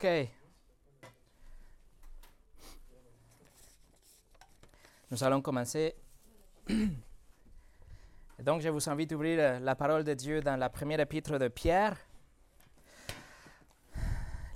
OK. 0.00 0.28
Nous 5.10 5.24
allons 5.24 5.42
commencer. 5.42 5.96
donc, 8.38 8.60
je 8.60 8.68
vous 8.68 8.88
invite 8.88 9.10
à 9.10 9.16
ouvrir 9.16 9.58
la 9.58 9.74
parole 9.74 10.04
de 10.04 10.14
Dieu 10.14 10.40
dans 10.40 10.56
la 10.56 10.70
première 10.70 11.00
épître 11.00 11.36
de 11.36 11.48
Pierre. 11.48 11.96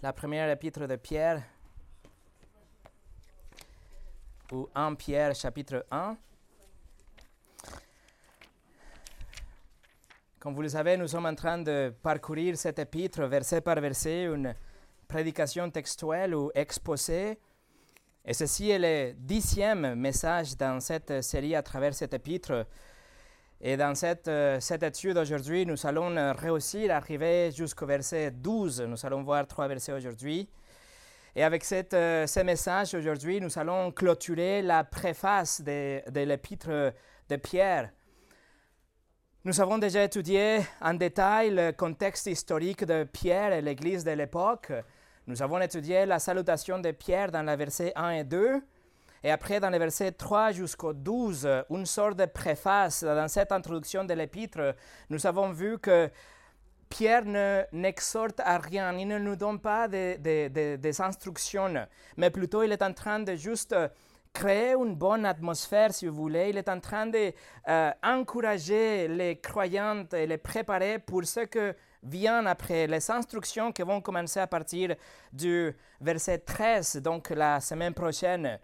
La 0.00 0.12
première 0.12 0.48
épître 0.48 0.86
de 0.86 0.94
Pierre, 0.94 1.42
ou 4.52 4.68
1 4.76 4.94
Pierre 4.94 5.34
chapitre 5.34 5.84
1. 5.90 6.16
Comme 10.38 10.54
vous 10.54 10.62
le 10.62 10.68
savez, 10.68 10.96
nous 10.96 11.08
sommes 11.08 11.26
en 11.26 11.34
train 11.34 11.58
de 11.58 11.92
parcourir 12.00 12.56
cet 12.56 12.78
épître 12.78 13.22
verset 13.22 13.60
par 13.60 13.80
verset, 13.80 14.28
prédication 15.12 15.70
textuelle 15.70 16.34
ou 16.34 16.50
exposé. 16.54 17.38
Et 18.24 18.32
ceci 18.32 18.70
est 18.70 18.78
le 18.78 19.12
dixième 19.12 19.94
message 19.94 20.56
dans 20.56 20.80
cette 20.80 21.22
série 21.22 21.54
à 21.54 21.62
travers 21.62 21.92
cet 21.92 22.14
épître. 22.14 22.66
Et 23.60 23.76
dans 23.76 23.94
cette, 23.94 24.30
cette 24.60 24.82
étude 24.82 25.18
aujourd'hui, 25.18 25.66
nous 25.66 25.86
allons 25.86 26.32
réussir 26.32 26.90
à 26.90 26.96
arriver 26.96 27.50
jusqu'au 27.50 27.84
verset 27.84 28.30
12. 28.30 28.80
Nous 28.88 29.04
allons 29.04 29.22
voir 29.22 29.46
trois 29.46 29.68
versets 29.68 29.92
aujourd'hui. 29.92 30.48
Et 31.36 31.44
avec 31.44 31.62
cette, 31.62 31.92
ce 31.92 32.42
message 32.42 32.94
aujourd'hui, 32.94 33.38
nous 33.38 33.58
allons 33.58 33.92
clôturer 33.92 34.62
la 34.62 34.82
préface 34.82 35.60
de, 35.60 36.00
de 36.10 36.20
l'épître 36.20 36.70
de 37.28 37.36
Pierre. 37.36 37.90
Nous 39.44 39.60
avons 39.60 39.76
déjà 39.76 40.04
étudié 40.04 40.60
en 40.80 40.94
détail 40.94 41.50
le 41.50 41.72
contexte 41.72 42.26
historique 42.28 42.84
de 42.84 43.02
Pierre 43.02 43.52
et 43.52 43.60
l'Église 43.60 44.04
de 44.04 44.12
l'époque. 44.12 44.72
Nous 45.28 45.40
avons 45.40 45.60
étudié 45.60 46.04
la 46.04 46.18
salutation 46.18 46.80
de 46.80 46.90
Pierre 46.90 47.30
dans 47.30 47.42
les 47.42 47.54
versets 47.54 47.92
1 47.94 48.10
et 48.10 48.24
2. 48.24 48.60
Et 49.22 49.30
après, 49.30 49.60
dans 49.60 49.70
les 49.70 49.78
versets 49.78 50.10
3 50.10 50.50
jusqu'au 50.50 50.92
12, 50.92 51.48
une 51.70 51.86
sorte 51.86 52.16
de 52.16 52.24
préface 52.24 53.04
dans 53.04 53.28
cette 53.28 53.52
introduction 53.52 54.02
de 54.02 54.14
l'épître, 54.14 54.74
nous 55.10 55.24
avons 55.24 55.52
vu 55.52 55.78
que 55.78 56.10
Pierre 56.88 57.24
n'exhorte 57.72 58.40
à 58.40 58.58
rien, 58.58 58.92
il 58.98 59.06
ne 59.06 59.18
nous 59.18 59.36
donne 59.36 59.60
pas 59.60 59.86
des 59.86 60.18
de, 60.18 60.48
de, 60.48 60.76
de, 60.76 61.02
instructions, 61.02 61.86
mais 62.16 62.30
plutôt 62.30 62.64
il 62.64 62.72
est 62.72 62.82
en 62.82 62.92
train 62.92 63.20
de 63.20 63.36
juste 63.36 63.76
créer 64.32 64.74
une 64.74 64.96
bonne 64.96 65.24
atmosphère, 65.24 65.94
si 65.94 66.06
vous 66.06 66.14
voulez. 66.14 66.50
Il 66.50 66.58
est 66.58 66.68
en 66.68 66.80
train 66.80 67.06
d'encourager 67.06 69.04
euh, 69.04 69.08
les 69.08 69.36
croyants 69.40 70.04
et 70.12 70.26
les 70.26 70.38
préparer 70.38 70.98
pour 70.98 71.24
ce 71.24 71.40
que 71.40 71.74
vient 72.02 72.44
après, 72.46 72.86
les 72.86 73.10
instructions 73.10 73.72
qui 73.72 73.82
vont 73.82 74.00
commencer 74.00 74.40
à 74.40 74.46
partir 74.46 74.94
du 75.32 75.74
verset 76.00 76.38
13, 76.38 76.96
donc 76.96 77.30
la 77.30 77.60
semaine 77.60 77.94
prochaine. 77.94 78.58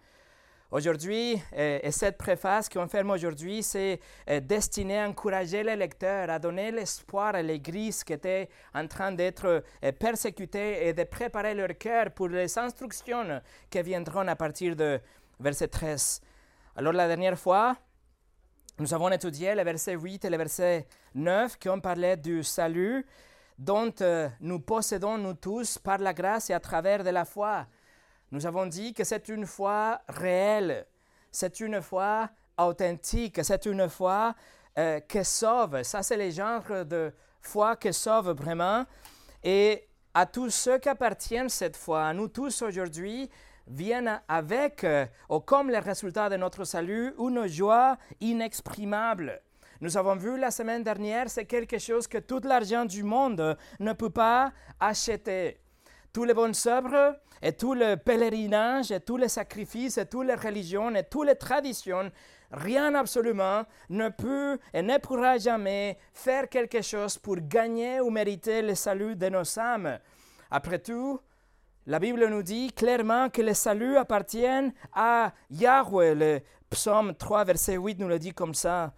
Aujourd'hui, 0.71 1.41
euh, 1.57 1.79
et 1.81 1.91
cette 1.91 2.15
préface 2.15 2.69
qu'on 2.69 2.87
ferme 2.87 3.09
aujourd'hui, 3.09 3.63
c'est 3.63 3.99
euh, 4.29 4.39
destiné 4.39 4.99
à 4.99 5.09
encourager 5.09 5.63
les 5.63 5.75
lecteurs, 5.75 6.29
à 6.29 6.37
donner 6.37 6.69
l'espoir 6.71 7.33
à 7.33 7.41
l'Église 7.41 8.03
qui 8.03 8.13
était 8.13 8.49
en 8.75 8.85
train 8.85 9.11
d'être 9.11 9.63
euh, 9.83 9.91
persécutée 9.93 10.87
et 10.87 10.93
de 10.93 11.05
préparer 11.05 11.55
leur 11.55 11.75
cœur 11.75 12.11
pour 12.11 12.27
les 12.27 12.55
instructions 12.59 13.41
qui 13.67 13.81
viendront 13.81 14.27
à 14.27 14.35
partir 14.35 14.75
de 14.75 14.99
verset 15.39 15.69
13. 15.69 16.21
Alors 16.75 16.93
la 16.93 17.07
dernière 17.07 17.39
fois, 17.39 17.75
nous 18.77 18.93
avons 18.93 19.09
étudié 19.09 19.55
les 19.55 19.63
versets 19.63 19.95
8 19.95 20.25
et 20.25 20.29
le 20.29 20.37
verset 20.37 20.87
9 21.15 21.57
qui 21.57 21.67
ont 21.67 21.81
parlé 21.81 22.15
du 22.15 22.43
salut 22.43 23.07
dont 23.59 23.93
euh, 24.01 24.29
nous 24.39 24.61
possédons 24.61 25.17
nous 25.17 25.33
tous 25.33 25.77
par 25.77 25.97
la 25.97 26.13
grâce 26.13 26.49
et 26.49 26.53
à 26.53 26.61
travers 26.61 27.03
de 27.03 27.09
la 27.09 27.25
foi. 27.25 27.67
Nous 28.31 28.45
avons 28.45 28.65
dit 28.65 28.93
que 28.93 29.03
c'est 29.03 29.27
une 29.27 29.45
foi 29.45 29.99
réelle, 30.07 30.87
c'est 31.29 31.59
une 31.59 31.81
foi 31.81 32.29
authentique, 32.57 33.39
c'est 33.43 33.65
une 33.65 33.89
foi 33.89 34.33
euh, 34.77 35.01
qui 35.01 35.25
sauve. 35.25 35.83
Ça, 35.83 36.01
c'est 36.03 36.15
le 36.15 36.31
genre 36.31 36.85
de 36.85 37.13
foi 37.41 37.75
qui 37.75 37.91
sauve 37.91 38.29
vraiment. 38.31 38.85
Et 39.43 39.87
à 40.13 40.25
tous 40.25 40.51
ceux 40.51 40.77
qui 40.77 40.87
appartiennent 40.87 41.49
cette 41.49 41.75
foi, 41.75 42.05
à 42.05 42.13
nous 42.13 42.29
tous 42.29 42.61
aujourd'hui, 42.61 43.29
viennent 43.67 44.21
avec, 44.29 44.85
euh, 44.85 45.05
ou 45.29 45.41
comme 45.41 45.69
le 45.69 45.79
résultat 45.79 46.29
de 46.29 46.37
notre 46.37 46.63
salut, 46.63 47.13
une 47.19 47.45
joie 47.47 47.97
inexprimable. 48.21 49.41
Nous 49.81 49.95
avons 49.95 50.15
vu 50.15 50.37
la 50.37 50.51
semaine 50.51 50.83
dernière, 50.83 51.29
c'est 51.29 51.45
quelque 51.45 51.79
chose 51.79 52.05
que 52.05 52.17
tout 52.17 52.41
l'argent 52.43 52.83
du 52.83 53.01
monde 53.01 53.57
ne 53.79 53.93
peut 53.93 54.09
pas 54.09 54.51
acheter. 54.77 55.57
Tous 56.11 56.25
les 56.25 56.33
bonnes 56.33 56.53
œuvres 56.65 57.17
et 57.41 57.53
tout 57.53 57.73
le 57.73 57.95
pèlerinage 57.95 58.91
et 58.91 58.99
tous 58.99 59.15
les 59.15 59.29
sacrifices 59.29 59.97
et 59.97 60.05
toutes 60.05 60.27
les 60.27 60.35
religions 60.35 60.93
et 60.95 61.03
toutes 61.03 61.27
les 61.27 61.35
traditions, 61.35 62.11
rien 62.51 62.93
absolument 62.93 63.63
ne 63.89 64.09
peut 64.09 64.59
et 64.73 64.81
ne 64.81 64.97
pourra 64.97 65.37
jamais 65.37 65.97
faire 66.13 66.49
quelque 66.49 66.81
chose 66.81 67.17
pour 67.17 67.37
gagner 67.37 68.01
ou 68.01 68.09
mériter 68.09 68.61
le 68.61 68.75
salut 68.75 69.15
de 69.15 69.29
nos 69.29 69.59
âmes. 69.59 69.97
Après 70.51 70.79
tout, 70.79 71.21
la 71.85 71.99
Bible 71.99 72.27
nous 72.27 72.43
dit 72.43 72.73
clairement 72.73 73.29
que 73.29 73.41
le 73.41 73.53
salut 73.53 73.95
appartient 73.95 74.73
à 74.93 75.31
Yahweh. 75.49 76.15
Le 76.15 76.39
psaume 76.69 77.15
3, 77.15 77.45
verset 77.45 77.77
8 77.77 77.97
nous 77.99 78.09
le 78.09 78.19
dit 78.19 78.33
comme 78.33 78.53
ça. 78.53 78.93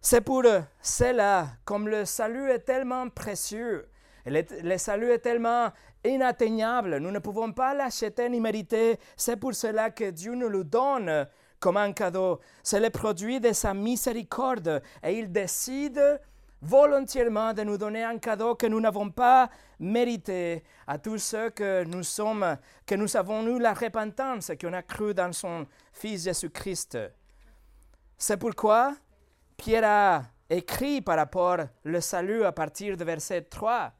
C'est 0.00 0.20
pour 0.20 0.44
cela, 0.80 1.48
comme 1.64 1.88
le 1.88 2.04
salut 2.04 2.50
est 2.50 2.60
tellement 2.60 3.08
précieux, 3.08 3.88
le, 4.26 4.42
le 4.62 4.78
salut 4.78 5.10
est 5.10 5.18
tellement 5.18 5.72
inatteignable, 6.04 6.98
nous 6.98 7.10
ne 7.10 7.18
pouvons 7.18 7.52
pas 7.52 7.74
l'acheter 7.74 8.28
ni 8.28 8.40
mériter, 8.40 8.98
c'est 9.16 9.36
pour 9.36 9.54
cela 9.54 9.90
que 9.90 10.10
Dieu 10.10 10.34
nous 10.34 10.48
le 10.48 10.64
donne 10.64 11.26
comme 11.58 11.76
un 11.76 11.92
cadeau. 11.92 12.40
C'est 12.62 12.80
le 12.80 12.90
produit 12.90 13.40
de 13.40 13.52
sa 13.52 13.74
miséricorde 13.74 14.82
et 15.02 15.18
il 15.18 15.32
décide 15.32 16.20
volontairement 16.60 17.52
de 17.52 17.62
nous 17.62 17.78
donner 17.78 18.02
un 18.02 18.18
cadeau 18.18 18.54
que 18.54 18.66
nous 18.66 18.80
n'avons 18.80 19.10
pas 19.10 19.48
mérité 19.78 20.64
à 20.86 20.98
tous 20.98 21.18
ceux 21.18 21.50
que 21.50 21.84
nous 21.84 22.02
sommes, 22.02 22.56
que 22.86 22.94
nous 22.94 23.16
avons 23.16 23.46
eu 23.46 23.58
la 23.60 23.74
repentance, 23.74 24.52
qu'on 24.60 24.72
a 24.72 24.82
cru 24.82 25.14
dans 25.14 25.32
son 25.32 25.66
Fils 25.92 26.24
Jésus-Christ. 26.24 26.98
C'est 28.16 28.36
pourquoi 28.36 28.94
Pierre 29.58 29.84
a 29.84 30.22
écrit 30.48 31.00
par 31.00 31.16
rapport 31.16 31.58
au 31.84 32.00
salut 32.00 32.44
à 32.44 32.52
partir 32.52 32.96
du 32.96 33.02
verset 33.04 33.42
3. 33.42 33.92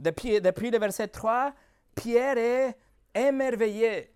Depuis, 0.00 0.40
depuis 0.40 0.70
le 0.70 0.78
verset 0.78 1.08
3, 1.08 1.54
Pierre 1.94 2.36
est 2.36 2.76
émerveillé. 3.14 4.12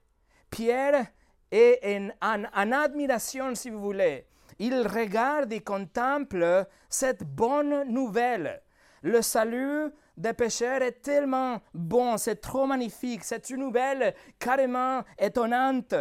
Pierre 0.50 1.06
est 1.50 2.12
en, 2.20 2.42
en, 2.42 2.72
admiration, 2.72 3.54
si 3.54 3.70
vous 3.70 3.80
voulez. 3.80 4.26
Il 4.58 4.86
regarde 4.86 5.52
et 5.52 5.60
contemple 5.60 6.66
cette 6.88 7.22
bonne 7.22 7.84
nouvelle. 7.84 8.60
Le 9.02 9.22
salut 9.22 9.92
des 10.16 10.32
pécheurs 10.32 10.82
est 10.82 11.00
tellement 11.00 11.60
bon, 11.72 12.18
c'est 12.18 12.40
trop 12.40 12.66
magnifique, 12.66 13.22
c'est 13.22 13.48
une 13.48 13.60
nouvelle 13.60 14.12
carrément 14.40 15.02
étonnante. 15.18 15.94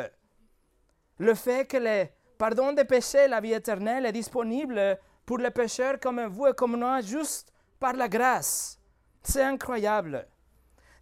Le 1.19 1.35
fait 1.35 1.65
que 1.67 1.77
le 1.77 2.07
pardon 2.39 2.71
des 2.71 2.85
péchés, 2.85 3.27
la 3.27 3.41
vie 3.41 3.53
éternelle 3.53 4.07
est 4.07 4.11
disponible 4.11 4.97
pour 5.25 5.37
les 5.37 5.51
pécheurs 5.51 5.99
comme 5.99 6.25
vous 6.25 6.47
et 6.47 6.53
comme 6.53 6.79
moi, 6.79 7.01
juste 7.01 7.51
par 7.79 7.93
la 7.93 8.07
grâce. 8.07 8.79
C'est 9.21 9.43
incroyable. 9.43 10.25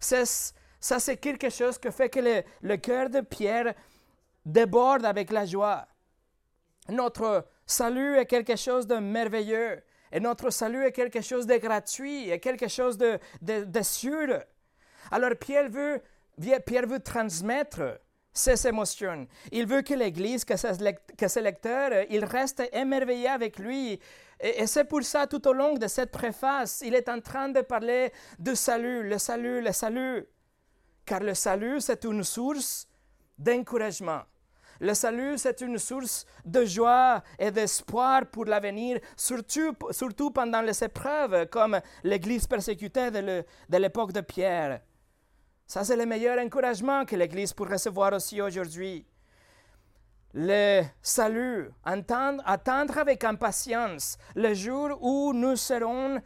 ça, 0.00 0.98
c'est 0.98 1.16
quelque 1.16 1.48
chose 1.48 1.78
qui 1.78 1.90
fait 1.90 2.10
que 2.10 2.20
le, 2.20 2.42
le 2.60 2.76
cœur 2.76 3.08
de 3.08 3.20
Pierre 3.20 3.74
déborde 4.44 5.06
avec 5.06 5.30
la 5.30 5.46
joie. 5.46 5.86
Notre 6.88 7.46
salut 7.64 8.16
est 8.16 8.26
quelque 8.26 8.56
chose 8.56 8.86
de 8.86 8.96
merveilleux. 8.96 9.82
Et 10.10 10.20
notre 10.20 10.50
salut 10.50 10.84
est 10.84 10.92
quelque 10.92 11.20
chose 11.20 11.46
de 11.46 11.56
gratuit, 11.56 12.30
est 12.30 12.40
quelque 12.40 12.68
chose 12.68 12.96
de, 12.98 13.18
de, 13.42 13.64
de 13.64 13.82
sûr. 13.82 14.42
Alors 15.10 15.32
Pierre 15.38 15.68
veut, 15.68 16.02
Pierre 16.66 16.86
veut 16.86 17.00
transmettre 17.00 18.00
ses 18.32 18.66
émotions. 18.66 19.26
Il 19.50 19.66
veut 19.66 19.82
que 19.82 19.94
l'Église, 19.94 20.44
que 20.44 20.56
ses 20.56 21.40
lecteurs, 21.40 22.04
ils 22.08 22.24
restent 22.24 22.68
émerveillés 22.72 23.28
avec 23.28 23.58
lui. 23.58 23.98
Et, 24.40 24.62
et 24.62 24.66
c'est 24.66 24.84
pour 24.84 25.02
ça, 25.02 25.26
tout 25.26 25.46
au 25.48 25.52
long 25.52 25.74
de 25.74 25.86
cette 25.86 26.12
préface, 26.12 26.82
il 26.84 26.94
est 26.94 27.08
en 27.08 27.20
train 27.20 27.48
de 27.48 27.60
parler 27.60 28.12
du 28.38 28.54
salut, 28.54 29.08
le 29.08 29.18
salut, 29.18 29.60
le 29.60 29.72
salut. 29.72 30.26
Car 31.04 31.20
le 31.20 31.34
salut, 31.34 31.80
c'est 31.80 32.04
une 32.04 32.22
source 32.22 32.86
d'encouragement. 33.36 34.22
Le 34.80 34.94
salut, 34.94 35.38
c'est 35.38 35.60
une 35.60 35.78
source 35.78 36.24
de 36.44 36.64
joie 36.64 37.20
et 37.36 37.50
d'espoir 37.50 38.26
pour 38.26 38.44
l'avenir, 38.44 39.00
surtout, 39.16 39.74
surtout 39.90 40.30
pendant 40.30 40.62
les 40.62 40.84
épreuves, 40.84 41.46
comme 41.46 41.80
l'Église 42.04 42.46
persécutée 42.46 43.10
de 43.10 43.76
l'époque 43.76 44.12
de 44.12 44.20
Pierre. 44.20 44.80
Ça, 45.68 45.84
c'est 45.84 45.96
le 45.96 46.06
meilleur 46.06 46.38
encouragement 46.38 47.04
que 47.04 47.14
l'Église 47.14 47.52
peut 47.52 47.68
recevoir 47.70 48.14
aussi 48.14 48.40
aujourd'hui. 48.40 49.04
Le 50.32 50.82
salut, 51.02 51.68
attendre, 51.84 52.42
attendre 52.46 52.96
avec 52.96 53.22
impatience 53.22 54.16
le 54.34 54.54
jour 54.54 54.96
où 55.02 55.34
nous 55.34 55.56
serons 55.56 56.22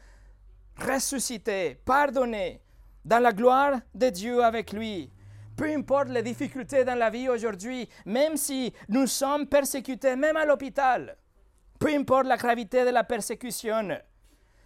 ressuscités, 0.79 1.77
pardonnés, 1.85 2.63
dans 3.05 3.19
la 3.19 3.33
gloire 3.33 3.81
de 3.93 4.11
Dieu 4.11 4.45
avec 4.45 4.73
lui. 4.73 5.11
Peu 5.57 5.69
importe 5.75 6.11
les 6.11 6.23
difficultés 6.23 6.85
dans 6.85 6.95
la 6.95 7.11
vie 7.11 7.29
aujourd'hui, 7.29 7.89
même 8.07 8.37
si 8.37 8.73
nous 8.89 9.09
sommes 9.09 9.49
persécutés, 9.49 10.15
même 10.15 10.37
à 10.37 10.45
l'hôpital, 10.45 11.17
peu 11.81 11.89
importe 11.93 12.27
la 12.27 12.37
gravité 12.37 12.85
de 12.85 12.91
la 12.91 13.03
persécution, 13.03 13.89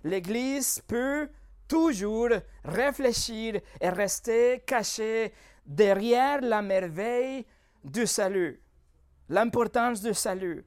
l'Église 0.05 0.83
peut 0.87 1.31
toujours 1.69 2.31
réfléchir 2.65 3.61
et 3.81 3.89
rester 3.89 4.63
cachée 4.67 5.33
derrière 5.65 6.41
la 6.41 6.63
merveille 6.63 7.45
du 7.83 8.07
salut, 8.07 8.61
l'importance 9.29 10.01
du 10.01 10.15
salut. 10.15 10.65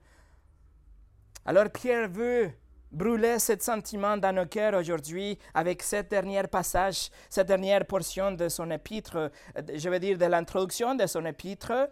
Alors 1.45 1.69
Pierre 1.69 2.09
veut 2.09 2.51
brûler 2.91 3.39
ce 3.39 3.53
sentiment 3.59 4.17
dans 4.17 4.33
nos 4.33 4.45
cœurs 4.45 4.73
aujourd'hui 4.73 5.37
avec 5.53 5.83
cette 5.83 6.09
dernière 6.09 6.49
passage, 6.49 7.09
cette 7.29 7.47
dernière 7.47 7.85
portion 7.85 8.31
de 8.31 8.49
son 8.49 8.69
épître, 8.71 9.31
je 9.73 9.89
veux 9.89 9.99
dire 9.99 10.17
de 10.17 10.25
l'introduction 10.25 10.95
de 10.95 11.05
son 11.05 11.25
épître. 11.25 11.89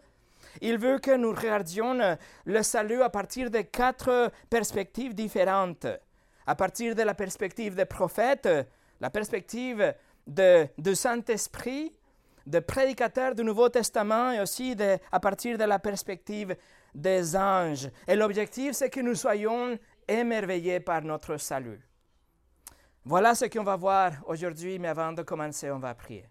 Il 0.62 0.78
veut 0.78 1.00
que 1.00 1.16
nous 1.16 1.32
regardions 1.32 2.18
le 2.46 2.64
salut 2.64 3.02
à 3.02 3.10
partir 3.10 3.52
de 3.52 3.62
quatre 3.62 4.32
perspectives 4.50 5.14
différentes. 5.14 5.88
À 6.46 6.56
partir 6.56 6.96
de 6.96 7.04
la 7.04 7.14
perspective 7.14 7.76
des 7.76 7.86
prophètes, 7.86 8.48
la 9.00 9.10
perspective 9.10 9.94
de, 10.26 10.68
du 10.78 10.96
Saint-Esprit, 10.96 11.94
de 12.46 12.60
prédicateurs 12.60 13.36
du 13.36 13.44
Nouveau 13.44 13.70
Testament 13.70 14.32
et 14.32 14.40
aussi 14.40 14.76
à 15.12 15.20
partir 15.20 15.58
de 15.58 15.64
la 15.66 15.80
perspective 15.80 16.56
des 16.96 17.36
anges. 17.36 17.90
Et 18.08 18.16
l'objectif, 18.16 18.74
c'est 18.74 18.90
que 18.90 19.02
nous 19.02 19.16
soyons 19.16 19.78
émerveillés 20.08 20.80
par 20.80 21.02
notre 21.02 21.38
salut. 21.38 21.82
Voilà 23.04 23.36
ce 23.36 23.46
qu'on 23.46 23.64
va 23.64 23.76
voir 23.76 24.14
aujourd'hui, 24.26 24.80
mais 24.80 24.88
avant 24.88 25.14
de 25.14 25.22
commencer, 25.24 25.70
on 25.72 25.80
va 25.80 25.94
prier. 25.94 26.26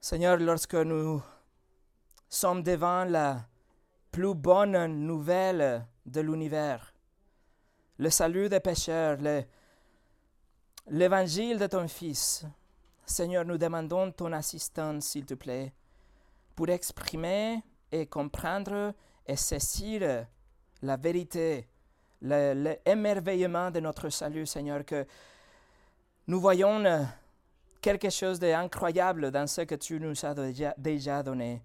Seigneur, 0.00 0.36
lorsque 0.38 0.74
nous 0.74 1.22
sommes 2.28 2.62
devant 2.62 3.04
la 3.04 3.46
plus 4.10 4.34
bonne 4.34 4.86
nouvelle 5.06 5.86
de 6.04 6.20
l'univers, 6.20 6.91
le 8.02 8.10
salut 8.10 8.48
des 8.48 8.58
pécheurs, 8.58 9.16
l'évangile 10.88 11.56
de 11.56 11.68
ton 11.68 11.86
Fils, 11.86 12.44
Seigneur, 13.06 13.44
nous 13.44 13.56
demandons 13.56 14.10
ton 14.10 14.32
assistance, 14.32 15.04
s'il 15.04 15.24
te 15.24 15.34
plaît, 15.34 15.72
pour 16.56 16.68
exprimer 16.68 17.62
et 17.92 18.06
comprendre 18.06 18.92
et 19.24 19.36
saisir 19.36 20.26
la 20.82 20.96
vérité, 20.96 21.68
l'émerveillement 22.20 23.70
de 23.70 23.78
notre 23.78 24.08
salut, 24.08 24.46
Seigneur, 24.46 24.84
que 24.84 25.06
nous 26.26 26.40
voyons 26.40 26.84
euh, 26.84 27.04
quelque 27.80 28.10
chose 28.10 28.40
d'incroyable 28.40 29.30
dans 29.30 29.46
ce 29.46 29.60
que 29.60 29.76
tu 29.76 30.00
nous 30.00 30.26
as 30.26 30.34
déjà, 30.34 30.74
déjà 30.76 31.22
donné. 31.22 31.62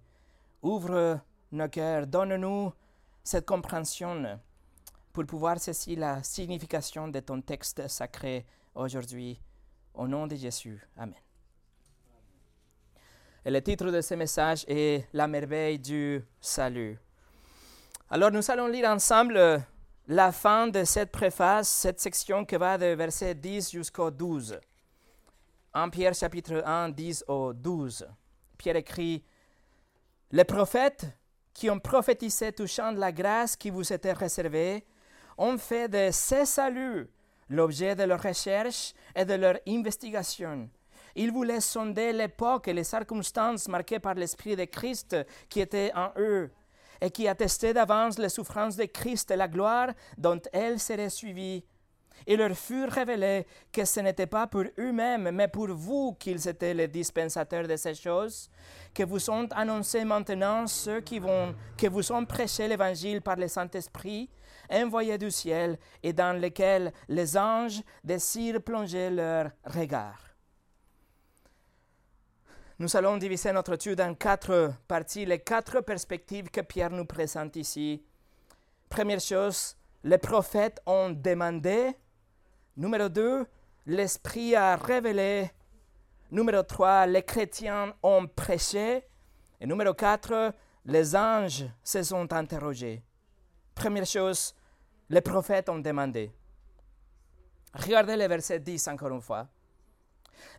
Ouvre 0.62 1.18
nos 1.50 1.68
cœurs, 1.68 2.06
donne-nous 2.06 2.72
cette 3.24 3.44
compréhension 3.44 4.38
pour 5.18 5.26
pouvoir 5.26 5.58
saisir 5.58 5.98
la 5.98 6.22
signification 6.22 7.08
de 7.08 7.18
ton 7.18 7.40
texte 7.40 7.88
sacré 7.88 8.46
aujourd'hui. 8.72 9.40
Au 9.92 10.06
nom 10.06 10.28
de 10.28 10.36
Jésus. 10.36 10.80
Amen. 10.96 11.18
Et 13.44 13.50
le 13.50 13.60
titre 13.60 13.90
de 13.90 14.00
ce 14.00 14.14
message 14.14 14.64
est 14.68 15.08
La 15.12 15.26
merveille 15.26 15.80
du 15.80 16.24
salut. 16.40 16.96
Alors 18.08 18.30
nous 18.30 18.48
allons 18.48 18.68
lire 18.68 18.88
ensemble 18.88 19.60
la 20.06 20.30
fin 20.30 20.68
de 20.68 20.84
cette 20.84 21.10
préface, 21.10 21.68
cette 21.68 21.98
section 21.98 22.44
qui 22.44 22.54
va 22.54 22.78
de 22.78 22.94
verset 22.94 23.34
10 23.34 23.72
jusqu'au 23.72 24.12
12. 24.12 24.60
En 25.74 25.90
Pierre 25.90 26.14
chapitre 26.14 26.62
1, 26.64 26.90
10 26.90 27.24
au 27.26 27.52
12. 27.52 28.06
Pierre 28.56 28.76
écrit, 28.76 29.24
Les 30.30 30.44
prophètes 30.44 31.08
qui 31.52 31.68
ont 31.70 31.80
prophétisé 31.80 32.52
touchant 32.52 32.92
la 32.92 33.10
grâce 33.10 33.56
qui 33.56 33.70
vous 33.70 33.92
était 33.92 34.12
réservée 34.12 34.86
ont 35.38 35.56
fait 35.56 35.88
de 35.88 36.10
ces 36.12 36.44
saluts 36.44 37.08
l'objet 37.48 37.94
de 37.94 38.02
leur 38.02 38.22
recherche 38.22 38.92
et 39.14 39.24
de 39.24 39.34
leur 39.34 39.58
investigation. 39.66 40.68
Ils 41.14 41.32
voulaient 41.32 41.60
sonder 41.60 42.12
l'époque 42.12 42.68
et 42.68 42.72
les 42.72 42.84
circonstances 42.84 43.68
marquées 43.68 43.98
par 43.98 44.14
l'Esprit 44.14 44.54
de 44.54 44.64
Christ 44.64 45.16
qui 45.48 45.60
était 45.60 45.90
en 45.94 46.10
eux 46.18 46.50
et 47.00 47.10
qui 47.10 47.28
attestait 47.28 47.72
d'avance 47.72 48.18
les 48.18 48.28
souffrances 48.28 48.76
de 48.76 48.84
Christ 48.84 49.30
et 49.30 49.36
la 49.36 49.48
gloire 49.48 49.88
dont 50.16 50.40
elles 50.52 50.78
seraient 50.78 51.10
suivies. 51.10 51.64
Il 52.26 52.38
leur 52.38 52.56
fut 52.56 52.84
révélé 52.84 53.46
que 53.72 53.84
ce 53.84 54.00
n'était 54.00 54.26
pas 54.26 54.46
pour 54.46 54.64
eux-mêmes, 54.78 55.30
mais 55.30 55.48
pour 55.48 55.68
vous 55.68 56.16
qu'ils 56.18 56.48
étaient 56.48 56.74
les 56.74 56.88
dispensateurs 56.88 57.68
de 57.68 57.76
ces 57.76 57.94
choses, 57.94 58.50
que 58.92 59.04
vous 59.04 59.20
sont 59.20 59.48
annoncés 59.52 60.04
maintenant 60.04 60.66
ceux 60.66 61.00
qui 61.00 61.20
vont, 61.20 61.54
que 61.76 61.86
vous 61.86 62.12
ont 62.12 62.24
prêché 62.24 62.66
l'Évangile 62.66 63.22
par 63.22 63.36
le 63.36 63.46
Saint-Esprit, 63.46 64.28
envoyé 64.70 65.18
du 65.18 65.30
ciel, 65.30 65.78
et 66.02 66.12
dans 66.12 66.38
lesquels 66.38 66.92
les 67.08 67.36
anges 67.36 67.82
désirent 68.04 68.62
plonger 68.62 69.10
leur 69.10 69.50
regard. 69.64 70.20
Nous 72.80 72.96
allons 72.96 73.16
diviser 73.16 73.52
notre 73.52 73.72
étude 73.74 74.00
en 74.00 74.14
quatre 74.14 74.72
parties, 74.86 75.26
les 75.26 75.40
quatre 75.40 75.80
perspectives 75.80 76.48
que 76.48 76.60
Pierre 76.60 76.90
nous 76.90 77.06
présente 77.06 77.56
ici. 77.56 78.04
Première 78.88 79.20
chose, 79.20 79.76
les 80.04 80.18
prophètes 80.18 80.80
ont 80.86 81.10
demandé. 81.10 81.92
Numéro 82.76 83.08
deux, 83.08 83.46
l'Esprit 83.84 84.54
a 84.54 84.76
révélé. 84.76 85.50
Numéro 86.30 86.62
trois, 86.62 87.04
les 87.06 87.24
chrétiens 87.24 87.94
ont 88.02 88.28
prêché. 88.28 89.02
Et 89.60 89.66
numéro 89.66 89.92
quatre, 89.92 90.54
les 90.84 91.16
anges 91.16 91.66
se 91.82 92.02
sont 92.04 92.32
interrogés. 92.32 93.02
Première 93.74 94.06
chose, 94.06 94.54
les 95.10 95.20
prophètes 95.20 95.68
ont 95.68 95.78
demandé. 95.78 96.30
Regardez 97.74 98.16
le 98.16 98.26
verset 98.26 98.60
10 98.60 98.88
encore 98.88 99.12
une 99.12 99.22
fois. 99.22 99.46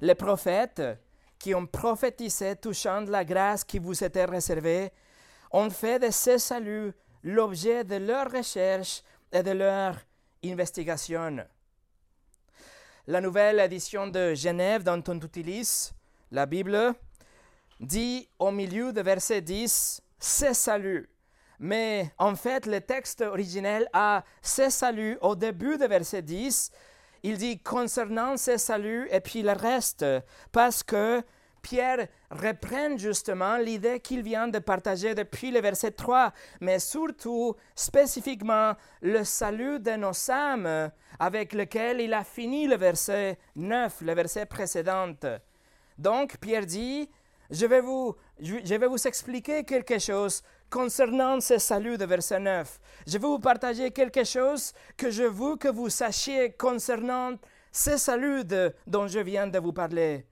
Les 0.02 0.16
prophètes 0.16 0.82
qui 1.40 1.56
ont 1.56 1.66
prophétisé 1.66 2.58
touchant 2.58 3.02
la 3.02 3.24
grâce 3.24 3.64
qui 3.64 3.80
vous 3.80 4.04
était 4.04 4.26
réservée, 4.26 4.92
ont 5.52 5.70
fait 5.70 5.98
de 5.98 6.12
ce 6.12 6.38
salut 6.38 6.92
l'objet 7.24 7.84
de 7.84 7.96
leur 7.96 8.30
recherche 8.30 9.02
et 9.32 9.42
de 9.42 9.52
leur 9.52 9.96
investigation. 10.44 11.38
La 13.08 13.22
nouvelle 13.22 13.60
édition 13.60 14.08
de 14.08 14.36
Genève 14.36 14.84
dont 14.84 15.02
on 15.08 15.20
utilise 15.20 15.92
la 16.32 16.46
Bible 16.46 16.94
dit 17.80 18.28
au 18.38 18.52
milieu 18.52 18.94
de 18.94 19.02
verset 19.02 19.42
10 19.42 20.02
ce 20.20 20.54
salut. 20.54 21.10
Mais 21.60 22.12
en 22.18 22.36
fait, 22.36 22.66
le 22.66 22.82
texte 22.82 23.22
originel 23.22 23.90
a 23.94 24.24
ce 24.42 24.70
salut 24.70 25.18
au 25.22 25.36
début 25.36 25.78
de 25.78 25.86
verset 25.86 26.22
10 26.22 26.72
il 27.24 27.38
dit 27.38 27.60
concernant 27.60 28.38
ces 28.38 28.58
saluts 28.58 29.08
et 29.12 29.20
puis 29.20 29.42
le 29.42 29.52
reste, 29.52 30.06
parce 30.52 30.84
que 30.84 31.22
Pierre 31.62 32.08
reprend 32.32 32.98
justement 32.98 33.58
l'idée 33.58 34.00
qu'il 34.00 34.24
vient 34.24 34.48
de 34.48 34.60
partager 34.60 35.14
depuis 35.14 35.52
le 35.52 35.60
verset 35.60 35.92
3, 35.92 36.32
mais 36.62 36.80
surtout 36.80 37.56
spécifiquement 37.76 38.74
le 39.02 39.26
salut 39.26 39.80
de 39.80 39.92
nos 39.92 40.32
âmes 40.32 40.90
avec 41.20 41.52
lequel 41.52 42.00
il 42.00 42.14
a 42.14 42.24
fini 42.24 42.68
le 42.68 42.78
verset 42.78 43.38
9, 43.58 44.02
le 44.02 44.14
verset 44.14 44.46
précédent. 44.46 45.14
Donc 45.98 46.38
Pierre 46.38 46.66
dit, 46.66 47.10
je 47.50 47.66
vais 47.66 47.82
vous, 47.82 48.16
je 48.40 48.76
vais 48.76 48.88
vous 48.88 49.06
expliquer 49.06 49.66
quelque 49.66 50.00
chose 50.00 50.42
concernant 50.70 51.40
ce 51.42 51.58
salut 51.58 51.98
de 51.98 52.06
verset 52.06 52.40
9. 52.40 52.80
Je 53.08 53.14
vais 53.14 53.20
vous 53.20 53.40
partager 53.40 53.92
quelque 53.92 54.24
chose 54.24 54.74
que 54.96 55.10
je 55.10 55.24
veux 55.24 55.56
que 55.56 55.68
vous 55.68 55.90
sachiez 55.90 56.52
concernant 56.52 57.34
ce 57.72 57.98
salut 57.98 58.44
dont 58.88 59.08
je 59.08 59.20
viens 59.20 59.48
de 59.48 59.60
vous 59.60 59.74
parler. 59.74 60.26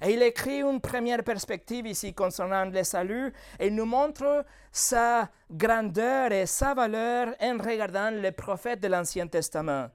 Et 0.00 0.12
il 0.12 0.22
écrit 0.22 0.60
une 0.60 0.80
première 0.80 1.24
perspective 1.24 1.86
ici 1.86 2.14
concernant 2.14 2.64
le 2.66 2.84
salut 2.84 3.32
et 3.58 3.70
nous 3.70 3.84
montre 3.84 4.44
sa 4.70 5.28
grandeur 5.50 6.30
et 6.30 6.46
sa 6.46 6.74
valeur 6.74 7.34
en 7.40 7.58
regardant 7.58 8.10
les 8.10 8.30
prophètes 8.30 8.80
de 8.80 8.88
l'Ancien 8.88 9.26
Testament. 9.26 9.88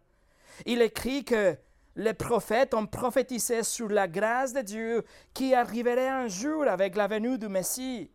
Il 0.66 0.82
écrit 0.82 1.24
que 1.24 1.56
les 1.96 2.14
prophètes 2.14 2.74
ont 2.74 2.86
prophétisé 2.86 3.64
sur 3.64 3.88
la 3.88 4.08
grâce 4.08 4.54
de 4.54 4.62
Dieu 4.62 5.04
qui 5.34 5.54
arriverait 5.54 6.10
un 6.10 6.28
jour 6.28 6.68
avec 6.68 6.96
la 6.96 7.08
venue 7.08 7.38
du 7.38 7.48
Messie. 7.48 8.12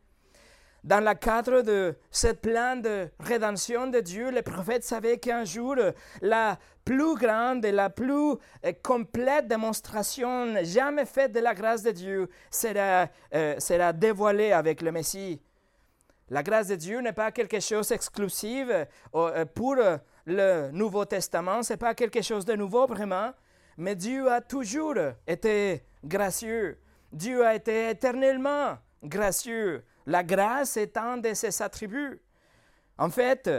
Dans 0.88 1.04
le 1.04 1.12
cadre 1.12 1.60
de 1.60 1.94
ce 2.10 2.28
plan 2.28 2.76
de 2.76 3.10
rédemption 3.20 3.88
de 3.88 4.00
Dieu, 4.00 4.30
les 4.30 4.40
prophètes 4.40 4.84
savaient 4.84 5.18
qu'un 5.18 5.44
jour, 5.44 5.76
la 6.22 6.58
plus 6.82 7.14
grande 7.14 7.62
et 7.66 7.72
la 7.72 7.90
plus 7.90 8.36
euh, 8.64 8.72
complète 8.82 9.48
démonstration 9.48 10.54
jamais 10.64 11.04
faite 11.04 11.32
de 11.32 11.40
la 11.40 11.52
grâce 11.52 11.82
de 11.82 11.90
Dieu 11.90 12.30
sera, 12.50 13.06
euh, 13.34 13.60
sera 13.60 13.92
dévoilée 13.92 14.52
avec 14.52 14.80
le 14.80 14.90
Messie. 14.90 15.42
La 16.30 16.42
grâce 16.42 16.68
de 16.68 16.76
Dieu 16.76 17.02
n'est 17.02 17.12
pas 17.12 17.32
quelque 17.32 17.60
chose 17.60 17.88
d'exclusif 17.88 18.68
euh, 19.14 19.44
pour 19.44 19.76
le 20.24 20.70
Nouveau 20.70 21.04
Testament, 21.04 21.62
ce 21.62 21.74
n'est 21.74 21.76
pas 21.76 21.94
quelque 21.94 22.22
chose 22.22 22.46
de 22.46 22.54
nouveau 22.54 22.86
vraiment, 22.86 23.32
mais 23.76 23.94
Dieu 23.94 24.32
a 24.32 24.40
toujours 24.40 24.94
été 25.26 25.82
gracieux. 26.02 26.78
Dieu 27.12 27.44
a 27.44 27.54
été 27.54 27.90
éternellement 27.90 28.78
gracieux. 29.02 29.84
La 30.08 30.24
grâce 30.24 30.78
est 30.78 30.96
un 30.96 31.18
de 31.18 31.34
ses 31.34 31.60
attributs. 31.60 32.18
En 32.96 33.10
fait, 33.10 33.50